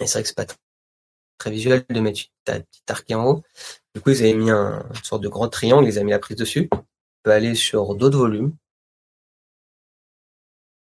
Et 0.00 0.06
c'est 0.06 0.14
vrai 0.14 0.22
que 0.22 0.28
c'est 0.28 0.34
pas 0.34 0.46
très 1.38 1.50
visuel 1.50 1.84
de 1.88 2.00
mettre 2.00 2.20
ta 2.44 2.60
petite 2.60 2.90
arquée 2.90 3.14
en 3.14 3.26
haut. 3.26 3.42
Du 3.94 4.00
coup, 4.00 4.10
ils 4.10 4.22
avaient 4.22 4.34
mis 4.34 4.50
un, 4.50 4.86
une 4.94 5.04
sorte 5.04 5.22
de 5.22 5.28
grand 5.28 5.48
triangle, 5.48 5.86
ils 5.88 5.96
avaient 5.96 6.04
mis 6.04 6.10
la 6.10 6.18
prise 6.18 6.36
dessus 6.36 6.68
aller 7.30 7.54
sur 7.54 7.94
d'autres 7.94 8.18
volumes. 8.18 8.56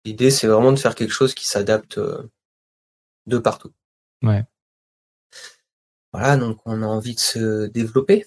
L'idée, 0.05 0.31
c'est 0.31 0.47
vraiment 0.47 0.73
de 0.73 0.79
faire 0.79 0.95
quelque 0.95 1.13
chose 1.13 1.35
qui 1.35 1.47
s'adapte 1.47 1.99
euh, 1.99 2.31
de 3.27 3.39
partout. 3.39 3.73
Ouais. 4.23 4.45
Voilà, 6.13 6.37
donc 6.37 6.61
on 6.65 6.83
a 6.83 6.87
envie 6.87 7.15
de 7.15 7.21
se 7.21 7.67
développer. 7.67 8.27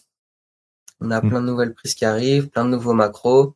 On 0.99 1.11
a 1.11 1.21
mm. 1.21 1.29
plein 1.29 1.41
de 1.41 1.47
nouvelles 1.47 1.73
prises 1.73 1.95
qui 1.95 2.05
arrivent, 2.05 2.49
plein 2.49 2.65
de 2.65 2.69
nouveaux 2.69 2.93
macros. 2.93 3.55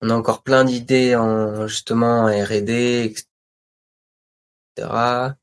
On 0.00 0.10
a 0.10 0.14
encore 0.14 0.42
plein 0.42 0.64
d'idées 0.64 1.16
en 1.16 1.66
justement 1.66 2.26
R&D, 2.26 3.14
etc. 4.76 5.34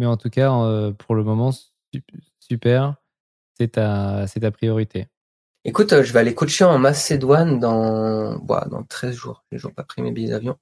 Mais 0.00 0.06
en 0.06 0.16
tout 0.16 0.30
cas, 0.30 0.50
euh, 0.50 0.92
pour 0.92 1.14
le 1.14 1.22
moment, 1.22 1.50
super. 2.40 2.94
C'est 3.58 3.72
ta, 3.72 4.26
c'est 4.26 4.40
ta 4.40 4.50
priorité. 4.50 5.08
Écoute, 5.66 5.92
euh, 5.92 6.02
je 6.02 6.14
vais 6.14 6.20
aller 6.20 6.34
coacher 6.34 6.64
en 6.64 6.78
Macédoine 6.78 7.60
dans, 7.60 8.38
dans 8.38 8.82
13 8.88 9.14
jours. 9.14 9.44
J'ai 9.52 9.58
toujours 9.58 9.74
pas 9.74 9.84
pris 9.84 10.00
mes 10.00 10.10
billets 10.10 10.30
d'avion. 10.30 10.56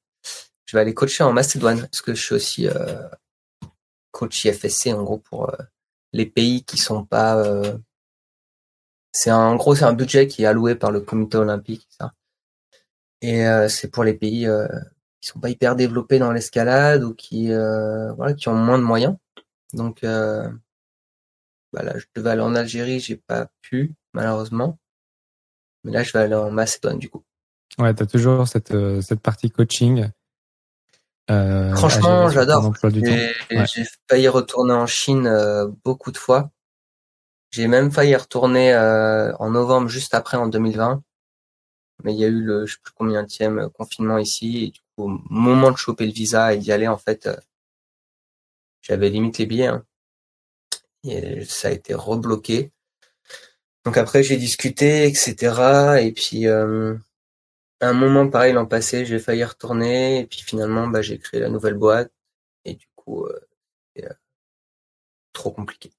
Je 0.66 0.76
vais 0.76 0.80
aller 0.80 0.92
coacher 0.92 1.22
en 1.22 1.32
Macédoine 1.32 1.82
parce 1.82 2.02
que 2.02 2.14
je 2.14 2.20
suis 2.20 2.34
aussi 2.34 2.66
euh, 2.66 3.08
coach 4.10 4.44
IFSC 4.44 4.88
en 4.88 5.04
gros 5.04 5.18
pour 5.18 5.52
les 6.12 6.26
pays 6.26 6.64
qui 6.64 6.76
sont 6.76 7.04
pas. 7.04 7.40
c'est 9.12 9.30
un, 9.30 9.38
en 9.38 9.54
gros 9.54 9.76
c'est 9.76 9.84
un 9.84 9.92
budget 9.92 10.26
qui 10.26 10.42
est 10.42 10.46
alloué 10.46 10.74
par 10.74 10.90
le 10.90 11.00
comité 11.00 11.36
olympique 11.36 11.86
ça. 11.96 12.12
Et 13.22 13.44
c'est 13.68 13.88
pour 13.88 14.02
les 14.02 14.14
pays 14.14 14.48
qui 15.20 15.28
sont 15.28 15.38
pas 15.38 15.50
hyper 15.50 15.76
développés 15.76 16.18
dans 16.18 16.32
l'escalade 16.32 17.04
ou 17.04 17.14
qui 17.14 17.52
voilà 17.52 18.34
qui 18.34 18.48
ont 18.48 18.56
moins 18.56 18.78
de 18.78 18.84
moyens. 18.84 19.16
Donc 19.74 20.00
bah 20.02 21.82
là 21.82 21.98
je 21.98 22.06
devais 22.14 22.30
aller 22.30 22.42
en 22.42 22.54
Algérie, 22.54 23.00
j'ai 23.00 23.16
pas 23.16 23.48
pu 23.60 23.94
malheureusement. 24.12 24.78
Mais 25.84 25.92
là, 25.92 26.02
je 26.02 26.12
vais 26.12 26.20
aller 26.20 26.34
en 26.34 26.50
Macédoine, 26.50 26.98
du 26.98 27.08
coup. 27.08 27.24
Ouais, 27.78 27.94
tu 27.94 28.02
as 28.02 28.06
toujours 28.06 28.48
cette, 28.48 28.72
euh, 28.72 29.00
cette 29.00 29.20
partie 29.20 29.50
coaching. 29.50 30.08
Euh, 31.30 31.74
Franchement, 31.76 32.28
j'adore. 32.30 32.72
J'ai 32.82 33.84
failli 34.08 34.28
retourner 34.28 34.72
en 34.72 34.86
Chine 34.86 35.26
euh, 35.26 35.68
beaucoup 35.84 36.10
de 36.10 36.18
fois. 36.18 36.50
J'ai 37.50 37.68
même 37.68 37.90
failli 37.90 38.16
retourner 38.16 38.74
euh, 38.74 39.34
en 39.36 39.50
novembre, 39.50 39.88
juste 39.88 40.14
après, 40.14 40.36
en 40.36 40.48
2020. 40.48 41.02
Mais 42.04 42.12
il 42.12 42.20
y 42.20 42.24
a 42.24 42.28
eu 42.28 42.42
le, 42.42 42.66
je 42.66 42.74
sais 42.74 42.80
plus 42.82 42.92
combien 42.94 43.22
de 43.22 43.66
confinement 43.68 44.18
ici. 44.18 44.64
Et 44.64 44.70
du 44.70 44.80
coup, 44.80 45.04
au 45.04 45.20
moment 45.30 45.70
de 45.70 45.76
choper 45.76 46.06
le 46.06 46.12
visa 46.12 46.54
et 46.54 46.58
d'y 46.58 46.72
aller, 46.72 46.88
en 46.88 46.98
fait, 46.98 47.26
euh, 47.26 47.36
j'avais 48.82 49.10
limite 49.10 49.38
les 49.38 49.46
billets. 49.46 49.66
Hein. 49.66 49.84
Et 51.04 51.44
ça 51.44 51.68
a 51.68 51.70
été 51.70 51.94
rebloqué. 51.94 52.72
Donc 53.84 53.96
après, 53.96 54.22
j'ai 54.22 54.36
discuté, 54.36 55.06
etc. 55.06 56.00
Et 56.02 56.12
puis, 56.12 56.46
euh, 56.46 56.96
à 57.80 57.88
un 57.88 57.92
moment 57.92 58.28
pareil 58.28 58.52
l'an 58.52 58.66
passé, 58.66 59.06
j'ai 59.06 59.18
failli 59.18 59.44
retourner. 59.44 60.20
Et 60.20 60.26
puis 60.26 60.42
finalement, 60.42 60.88
bah, 60.88 61.02
j'ai 61.02 61.18
créé 61.18 61.40
la 61.40 61.48
nouvelle 61.48 61.74
boîte. 61.74 62.12
Et 62.64 62.74
du 62.74 62.86
coup, 62.96 63.26
euh, 63.26 63.40
trop 65.32 65.50
compliqué. 65.50 65.92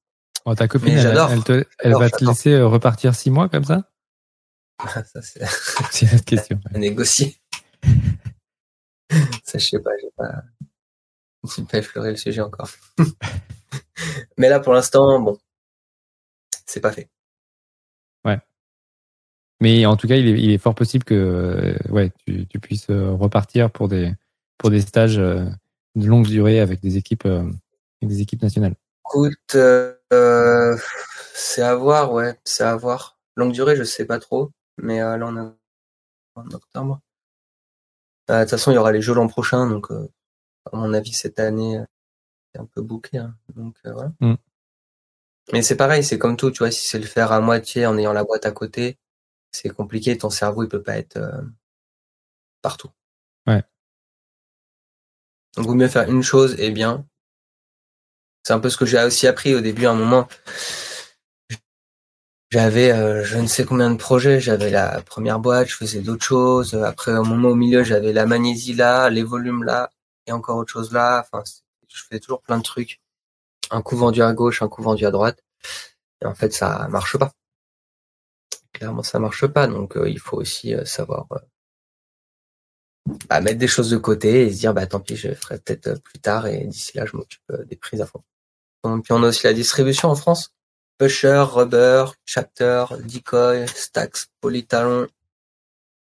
Oh, 0.46 0.56
ta 0.56 0.68
copine, 0.68 0.98
elle, 0.98 1.96
va 1.96 2.10
te 2.10 2.24
laisser 2.24 2.54
euh, 2.54 2.68
repartir 2.68 3.16
six 3.16 3.30
mois 3.30 3.50
comme 3.50 3.64
ça? 3.64 3.90
Ça, 5.04 5.04
c'est 5.92 6.06
une 6.06 6.16
autre 6.16 6.26
question. 6.26 6.60
à 6.74 6.78
négocier. 6.78 7.38
ça, 9.44 9.58
je 9.58 9.66
sais 9.66 9.80
pas, 9.80 9.92
j'ai 10.02 10.10
pas, 10.16 10.44
j'ai 11.44 11.64
pas 11.64 11.80
effleuré 11.80 12.12
le 12.12 12.18
sujet 12.18 12.42
encore. 12.42 12.70
Mais 14.38 14.50
là, 14.50 14.60
pour 14.60 14.74
l'instant, 14.74 15.20
bon, 15.20 15.38
c'est 16.66 16.82
pas 16.82 16.92
fait. 16.92 17.10
Ouais. 18.26 18.40
Mais 19.60 19.86
en 19.86 19.98
tout 19.98 20.08
cas, 20.08 20.16
il 20.16 20.28
est, 20.28 20.42
il 20.42 20.52
est 20.52 20.58
fort 20.58 20.76
possible 20.76 21.04
que 21.04 21.14
euh, 21.14 21.92
ouais, 21.92 22.12
tu, 22.26 22.48
tu, 22.48 22.60
puisses 22.60 22.90
euh, 22.90 23.12
repartir 23.12 23.72
pour 23.72 23.88
des, 23.88 24.14
pour 24.58 24.70
des 24.70 24.82
stages 24.82 25.18
de 25.18 25.50
longue 25.96 26.28
durée 26.28 26.60
avec 26.60 26.82
des 26.82 26.98
équipes, 26.98 27.26
avec 27.26 27.52
des 28.02 28.22
équipes 28.22 28.42
nationales. 28.42 28.76
Écoute, 29.10 29.56
euh, 29.56 30.78
c'est 31.34 31.64
à 31.64 31.76
voir, 31.76 32.14
ouais, 32.14 32.38
c'est 32.44 32.64
à 32.64 32.76
voir. 32.76 33.18
Longue 33.36 33.54
durée, 33.54 33.76
je 33.76 33.84
sais 33.84 34.06
pas 34.06 34.20
trop, 34.20 34.52
mais 34.78 35.02
euh, 35.02 35.18
là 35.18 35.26
on 35.28 35.38
est 35.38 35.50
en 36.36 36.52
octobre. 36.52 37.00
Euh, 38.30 38.40
de 38.40 38.44
toute 38.44 38.52
façon, 38.52 38.72
il 38.72 38.76
y 38.76 38.78
aura 38.78 38.92
les 38.92 39.02
jeux 39.02 39.14
l'an 39.14 39.28
prochain, 39.28 39.68
donc 39.68 39.90
euh, 39.92 40.08
à 40.72 40.78
mon 40.78 40.94
avis 40.94 41.14
cette 41.14 41.40
année 41.40 41.84
c'est 42.54 42.62
un 42.62 42.66
peu 42.66 42.82
bouclé, 42.82 43.20
hein, 43.20 43.36
donc 43.56 43.76
voilà. 43.84 44.12
Mm. 44.20 44.36
Mais 45.54 45.62
c'est 45.62 45.76
pareil, 45.76 46.04
c'est 46.04 46.20
comme 46.20 46.38
tout, 46.38 46.52
tu 46.52 46.60
vois, 46.60 46.72
si 46.72 46.88
c'est 46.88 47.00
le 47.00 47.06
faire 47.06 47.32
à 47.32 47.42
moitié 47.42 47.86
en 47.86 47.98
ayant 47.98 48.14
la 48.14 48.24
boîte 48.24 48.46
à 48.46 48.52
côté, 48.52 48.98
c'est 49.52 49.70
compliqué. 49.70 50.18
Ton 50.18 50.30
cerveau, 50.30 50.64
il 50.64 50.70
peut 50.70 50.84
pas 50.84 50.98
être 50.98 51.20
partout. 52.62 52.90
Ouais. 53.48 53.64
Donc, 55.56 55.66
vaut 55.68 55.74
mieux 55.76 55.88
faire 55.88 56.10
une 56.10 56.24
chose 56.24 56.56
et 56.60 56.72
bien 56.72 57.06
c'est 58.50 58.54
un 58.54 58.60
peu 58.60 58.70
ce 58.70 58.78
que 58.78 58.86
j'ai 58.86 59.00
aussi 59.04 59.28
appris 59.28 59.54
au 59.54 59.62
début. 59.62 59.86
À 59.86 59.92
un 59.92 59.96
moment, 59.96 60.28
j'avais 62.50 62.92
euh, 62.92 63.24
je 63.24 63.38
ne 63.38 63.46
sais 63.48 63.64
combien 63.64 63.92
de 63.92 63.98
projets. 63.98 64.40
J'avais 64.40 64.72
la 64.72 65.02
première 65.02 65.40
boîte, 65.40 65.68
je 65.68 65.76
faisais 65.76 66.00
d'autres 66.00 66.26
choses. 66.26 66.74
Après, 66.74 67.16
au 67.16 67.24
moment 67.24 67.50
au 67.50 67.56
milieu, 67.56 67.84
j'avais 67.84 68.14
la 68.14 68.26
magnésie 68.26 68.74
là, 68.74 69.10
les 69.10 69.24
volumes 69.24 69.64
là, 69.64 69.92
et 70.30 70.32
encore 70.32 70.58
autre 70.58 70.72
chose 70.72 70.92
là. 70.94 71.22
Enfin, 71.22 71.44
je 71.88 72.04
faisais 72.04 72.20
toujours 72.20 72.42
plein 72.42 72.58
de 72.58 72.64
trucs. 72.64 73.02
Un 73.72 73.82
coup 73.82 73.98
vendu 73.98 74.22
à 74.22 74.34
gauche, 74.34 74.62
un 74.62 74.70
coup 74.70 74.82
vendu 74.82 75.06
à 75.06 75.12
droite. 75.12 75.44
Et 76.22 76.26
en 76.26 76.36
fait, 76.36 76.54
ça 76.54 76.88
marche 76.90 77.18
pas. 77.18 77.34
Clairement, 78.74 79.04
ça 79.04 79.20
marche 79.20 79.48
pas. 79.48 79.68
Donc, 79.68 79.98
euh, 79.98 80.10
il 80.10 80.20
faut 80.20 80.38
aussi 80.38 80.74
euh, 80.74 80.86
savoir 80.86 81.28
bah, 83.28 83.42
mettre 83.42 83.58
des 83.58 83.68
choses 83.68 83.90
de 83.90 83.98
côté 83.98 84.44
et 84.44 84.52
se 84.52 84.60
dire 84.60 84.74
bah 84.74 84.86
tant 84.86 85.00
pis 85.00 85.16
je 85.16 85.34
ferai 85.34 85.58
peut-être 85.60 86.02
plus 86.04 86.20
tard 86.20 86.46
et 86.48 86.66
d'ici 86.66 86.96
là 86.98 87.06
je 87.06 87.18
m'occupe 87.18 87.42
des 87.66 87.76
prises 87.76 88.02
à 88.02 88.06
fond. 88.06 88.24
Puis 88.84 89.12
on 89.12 89.24
a 89.24 89.28
aussi 89.28 89.46
la 89.46 89.54
distribution 89.54 90.10
en 90.10 90.16
France. 90.16 90.54
Pusher, 90.98 91.46
Rubber, 91.48 92.06
Chapter, 92.26 92.86
Decoy, 93.00 93.68
Stacks, 93.68 94.28
Polytalon, 94.42 95.08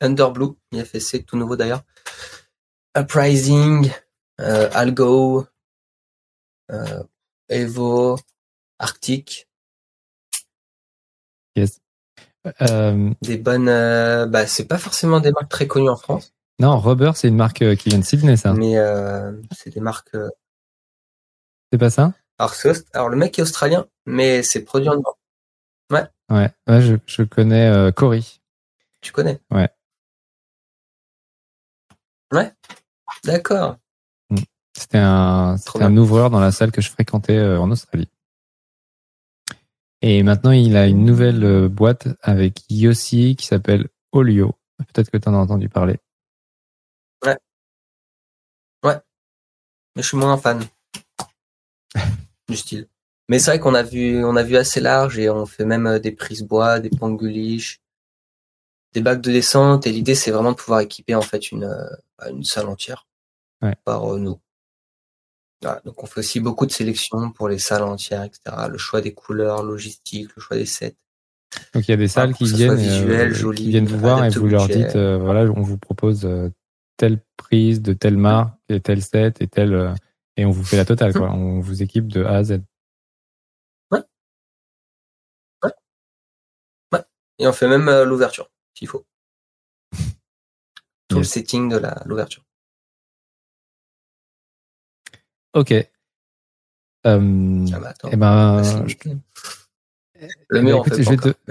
Underblue, 0.01 0.55
IFSC, 0.73 1.25
tout 1.27 1.37
nouveau 1.37 1.57
d'ailleurs. 1.57 1.83
Uprising, 2.97 3.91
euh, 4.41 4.69
Algo, 4.73 5.47
euh, 6.71 7.03
Evo, 7.49 8.17
Arctic. 8.79 9.49
Yes. 11.57 11.81
Euh, 12.63 13.11
des 13.23 13.39
bonnes, 13.39 13.67
bah 13.67 14.47
c'est 14.47 14.67
pas 14.67 14.79
forcément 14.79 15.21
des 15.21 15.33
marques 15.33 15.49
très 15.49 15.67
connues 15.67 15.89
en 15.89 15.97
France. 15.97 16.33
Non, 16.59 16.79
Rubber 16.79 17.13
c'est 17.15 17.29
une 17.29 17.37
marque 17.37 17.77
qui 17.77 17.89
vient 17.89 17.99
de 17.99 18.05
Sydney 18.05 18.37
ça. 18.37 18.53
Mais 18.53 18.77
c'est 19.53 19.71
des 19.71 19.81
marques. 19.81 20.17
C'est 21.73 21.79
pas 21.79 21.91
ça? 21.91 22.13
Alors, 22.39 22.55
alors 22.93 23.09
le 23.09 23.17
mec 23.17 23.39
est 23.39 23.43
australien, 23.43 23.87
mais 24.05 24.43
c'est 24.43 24.63
produit 24.63 24.89
en 24.89 24.95
Europe. 24.97 25.19
Ouais. 25.91 26.05
Ouais, 26.29 26.51
ouais 26.69 26.83
je, 26.83 26.97
je 27.07 27.23
connais 27.23 27.69
euh, 27.69 27.93
Cory. 27.93 28.41
Tu 29.01 29.13
connais? 29.13 29.41
Ouais. 29.51 29.69
Ouais. 32.33 32.53
D'accord. 33.25 33.77
C'était 34.77 34.99
un, 34.99 35.57
un 35.81 35.97
ouvreur 35.97 36.29
dans 36.29 36.39
la 36.39 36.53
salle 36.53 36.71
que 36.71 36.83
je 36.83 36.91
fréquentais 36.91 37.39
euh, 37.39 37.59
en 37.59 37.71
Australie. 37.71 38.11
Et 40.03 40.23
maintenant, 40.23 40.51
il 40.51 40.77
a 40.77 40.87
une 40.87 41.03
nouvelle 41.03 41.43
euh, 41.45 41.69
boîte 41.71 42.09
avec 42.21 42.61
Yossi 42.69 43.37
qui 43.37 43.47
s'appelle 43.47 43.89
Olio. 44.13 44.55
Peut-être 44.93 45.11
que 45.11 45.17
tu 45.17 45.29
en 45.31 45.35
as 45.35 45.39
entendu 45.39 45.71
parler. 45.71 45.97
Ouais. 47.25 47.39
Ouais. 48.85 49.01
Mais 49.95 50.03
je 50.03 50.09
suis 50.09 50.19
moins 50.19 50.37
fan 50.37 50.63
du 52.49 52.57
style. 52.57 52.87
Mais 53.31 53.39
c'est 53.39 53.53
vrai 53.53 53.61
qu'on 53.61 53.75
a 53.75 53.83
vu, 53.83 54.23
on 54.27 54.37
a 54.37 54.43
vu 54.43 54.59
assez 54.59 54.81
large 54.81 55.19
et 55.19 55.31
on 55.31 55.47
fait 55.47 55.65
même 55.65 55.87
euh, 55.87 55.99
des 55.99 56.13
prises 56.13 56.43
bois, 56.43 56.81
des 56.81 56.91
panguliches, 56.91 57.81
des 58.93 59.01
bacs 59.01 59.23
de 59.23 59.33
descente. 59.33 59.87
Et 59.87 59.91
l'idée, 59.91 60.15
c'est 60.15 60.31
vraiment 60.31 60.53
de 60.53 60.57
pouvoir 60.57 60.81
équiper 60.81 61.15
en 61.15 61.23
fait 61.23 61.51
une, 61.51 61.67
bah, 62.19 62.29
une 62.29 62.45
salle 62.45 62.69
entière 62.69 63.07
par 63.85 64.13
euh, 64.13 64.19
donc 65.63 66.03
on 66.03 66.07
fait 66.07 66.21
aussi 66.21 66.41
beaucoup 66.41 66.67
de 66.67 66.73
sélections 66.73 67.31
pour 67.31 67.49
les 67.49 67.59
salles 67.59 67.83
entières, 67.83 68.25
etc. 68.25 68.41
Le 68.69 68.79
choix 68.79 69.01
des 69.01 69.15
couleurs, 69.15 69.63
logistique, 69.63 70.29
le 70.37 70.43
choix 70.43 70.57
des 70.57 70.67
sets. 70.67 70.97
Donc 71.73 71.89
il 71.89 71.91
y 71.91 71.95
a 71.95 71.97
des 71.97 72.09
salles 72.09 72.35
qui 72.35 72.45
viennent, 72.45 72.77
qui 72.77 73.69
viennent 73.69 73.87
vous 73.87 73.99
voir 73.99 74.25
et 74.25 74.31
vous 74.31 74.47
leur 74.47 74.69
dites, 74.69 74.97
voilà, 74.97 75.51
on 75.57 75.63
vous 75.63 75.79
propose 75.79 76.29
telle 76.97 77.21
prise 77.37 77.83
de 77.83 77.93
telle 77.93 78.17
marque 78.17 78.55
et 78.69 78.81
tel 78.81 79.03
set 79.03 79.41
et 79.41 79.49
tel 79.49 79.95
et 80.37 80.45
on 80.45 80.51
vous 80.51 80.65
fait 80.65 80.77
la 80.77 80.85
totale, 80.85 81.13
quoi. 81.13 81.31
On 81.31 81.61
vous 81.61 81.83
équipe 81.83 82.09
de 82.09 82.23
A 82.25 82.37
à 82.37 82.45
Z. 82.45 82.63
Ouais. 83.91 84.03
Ouais. 85.63 85.73
Ouais. 86.93 87.03
Et 87.39 87.47
on 87.47 87.53
fait 87.53 87.69
même 87.69 87.89
euh, 87.89 88.05
l'ouverture, 88.05 88.51
s'il 88.75 88.89
faut. 88.89 89.07
Tout 91.09 91.19
le 91.19 91.25
setting 91.25 91.69
de 91.69 91.79
la 91.79 92.03
l'ouverture. 92.05 92.43
Ok. 95.57 95.73
Euh, 95.73 97.67
ah 97.73 97.79
bah 97.79 97.89
attends, 97.89 98.09
eh 98.13 98.17
ben, 98.17 98.63
je... 98.87 98.95
le 100.49 100.63
mur, 100.63 100.85
ben, 100.85 101.03
je 101.03 101.11
vais 101.11 101.17
te... 101.17 101.33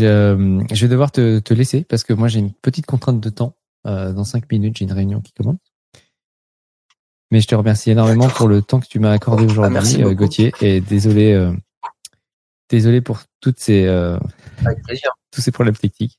Euh, 0.00 0.62
je, 0.72 0.86
vais 0.86 0.88
devoir 0.88 1.10
te, 1.10 1.40
te, 1.40 1.52
laisser 1.52 1.82
parce 1.82 2.04
que 2.04 2.12
moi 2.12 2.28
j'ai 2.28 2.38
une 2.38 2.52
petite 2.52 2.86
contrainte 2.86 3.18
de 3.18 3.30
temps. 3.30 3.56
Euh, 3.84 4.12
dans 4.12 4.22
cinq 4.22 4.48
minutes, 4.48 4.76
j'ai 4.76 4.84
une 4.84 4.92
réunion 4.92 5.20
qui 5.20 5.32
commence. 5.32 5.58
Mais 7.32 7.40
je 7.40 7.48
te 7.48 7.54
remercie 7.54 7.90
énormément 7.90 8.28
pour 8.28 8.48
le 8.48 8.62
temps 8.62 8.78
que 8.78 8.86
tu 8.86 9.00
m'as 9.00 9.10
accordé 9.10 9.44
ah, 9.48 9.50
aujourd'hui, 9.50 10.04
euh, 10.04 10.14
Gauthier. 10.14 10.52
Et 10.60 10.80
désolé, 10.80 11.32
euh, 11.32 11.52
désolé 12.70 13.00
pour 13.00 13.20
toutes 13.40 13.58
ces, 13.58 13.86
euh, 13.86 14.18
tous 15.32 15.40
ces 15.40 15.50
problèmes 15.50 15.76
techniques. 15.76 16.18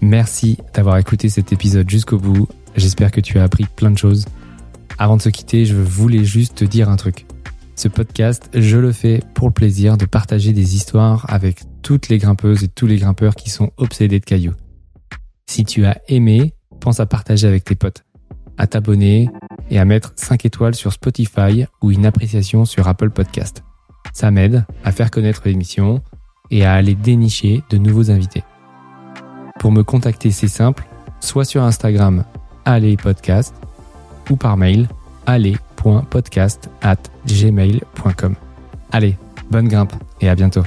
Merci 0.00 0.58
d'avoir 0.74 0.98
écouté 0.98 1.28
cet 1.28 1.52
épisode 1.52 1.88
jusqu'au 1.88 2.18
bout. 2.18 2.48
J'espère 2.76 3.10
que 3.10 3.20
tu 3.20 3.38
as 3.38 3.44
appris 3.44 3.64
plein 3.64 3.90
de 3.90 3.98
choses. 3.98 4.26
Avant 4.98 5.16
de 5.16 5.22
se 5.22 5.28
quitter, 5.28 5.64
je 5.64 5.76
voulais 5.76 6.24
juste 6.24 6.56
te 6.56 6.64
dire 6.64 6.88
un 6.88 6.96
truc. 6.96 7.26
Ce 7.76 7.88
podcast, 7.88 8.50
je 8.54 8.76
le 8.76 8.92
fais 8.92 9.22
pour 9.34 9.48
le 9.48 9.54
plaisir 9.54 9.96
de 9.96 10.04
partager 10.04 10.52
des 10.52 10.74
histoires 10.74 11.24
avec 11.28 11.60
toutes 11.82 12.08
les 12.08 12.18
grimpeuses 12.18 12.64
et 12.64 12.68
tous 12.68 12.86
les 12.86 12.96
grimpeurs 12.96 13.34
qui 13.34 13.50
sont 13.50 13.70
obsédés 13.76 14.20
de 14.20 14.24
cailloux. 14.24 14.54
Si 15.48 15.64
tu 15.64 15.86
as 15.86 16.00
aimé, 16.08 16.54
pense 16.80 17.00
à 17.00 17.06
partager 17.06 17.46
avec 17.46 17.64
tes 17.64 17.74
potes 17.74 18.04
à 18.60 18.66
t'abonner 18.66 19.30
et 19.70 19.78
à 19.78 19.86
mettre 19.86 20.12
5 20.16 20.44
étoiles 20.44 20.74
sur 20.74 20.92
Spotify 20.92 21.64
ou 21.80 21.90
une 21.90 22.04
appréciation 22.04 22.66
sur 22.66 22.88
Apple 22.88 23.08
Podcast. 23.08 23.64
Ça 24.12 24.30
m'aide 24.30 24.66
à 24.84 24.92
faire 24.92 25.10
connaître 25.10 25.42
l'émission 25.46 26.02
et 26.50 26.66
à 26.66 26.74
aller 26.74 26.94
dénicher 26.94 27.62
de 27.70 27.78
nouveaux 27.78 28.10
invités. 28.10 28.44
Pour 29.58 29.72
me 29.72 29.82
contacter, 29.82 30.30
c'est 30.30 30.48
simple, 30.48 30.86
soit 31.20 31.46
sur 31.46 31.62
Instagram, 31.62 32.24
allez 32.64 32.96
podcast, 32.96 33.54
ou 34.30 34.36
par 34.36 34.56
mail, 34.56 34.88
allez.podcast 35.26 36.68
at 36.82 36.96
gmail.com. 37.26 38.34
Allez, 38.92 39.16
bonne 39.50 39.68
grimpe 39.68 39.92
et 40.20 40.28
à 40.28 40.34
bientôt. 40.34 40.64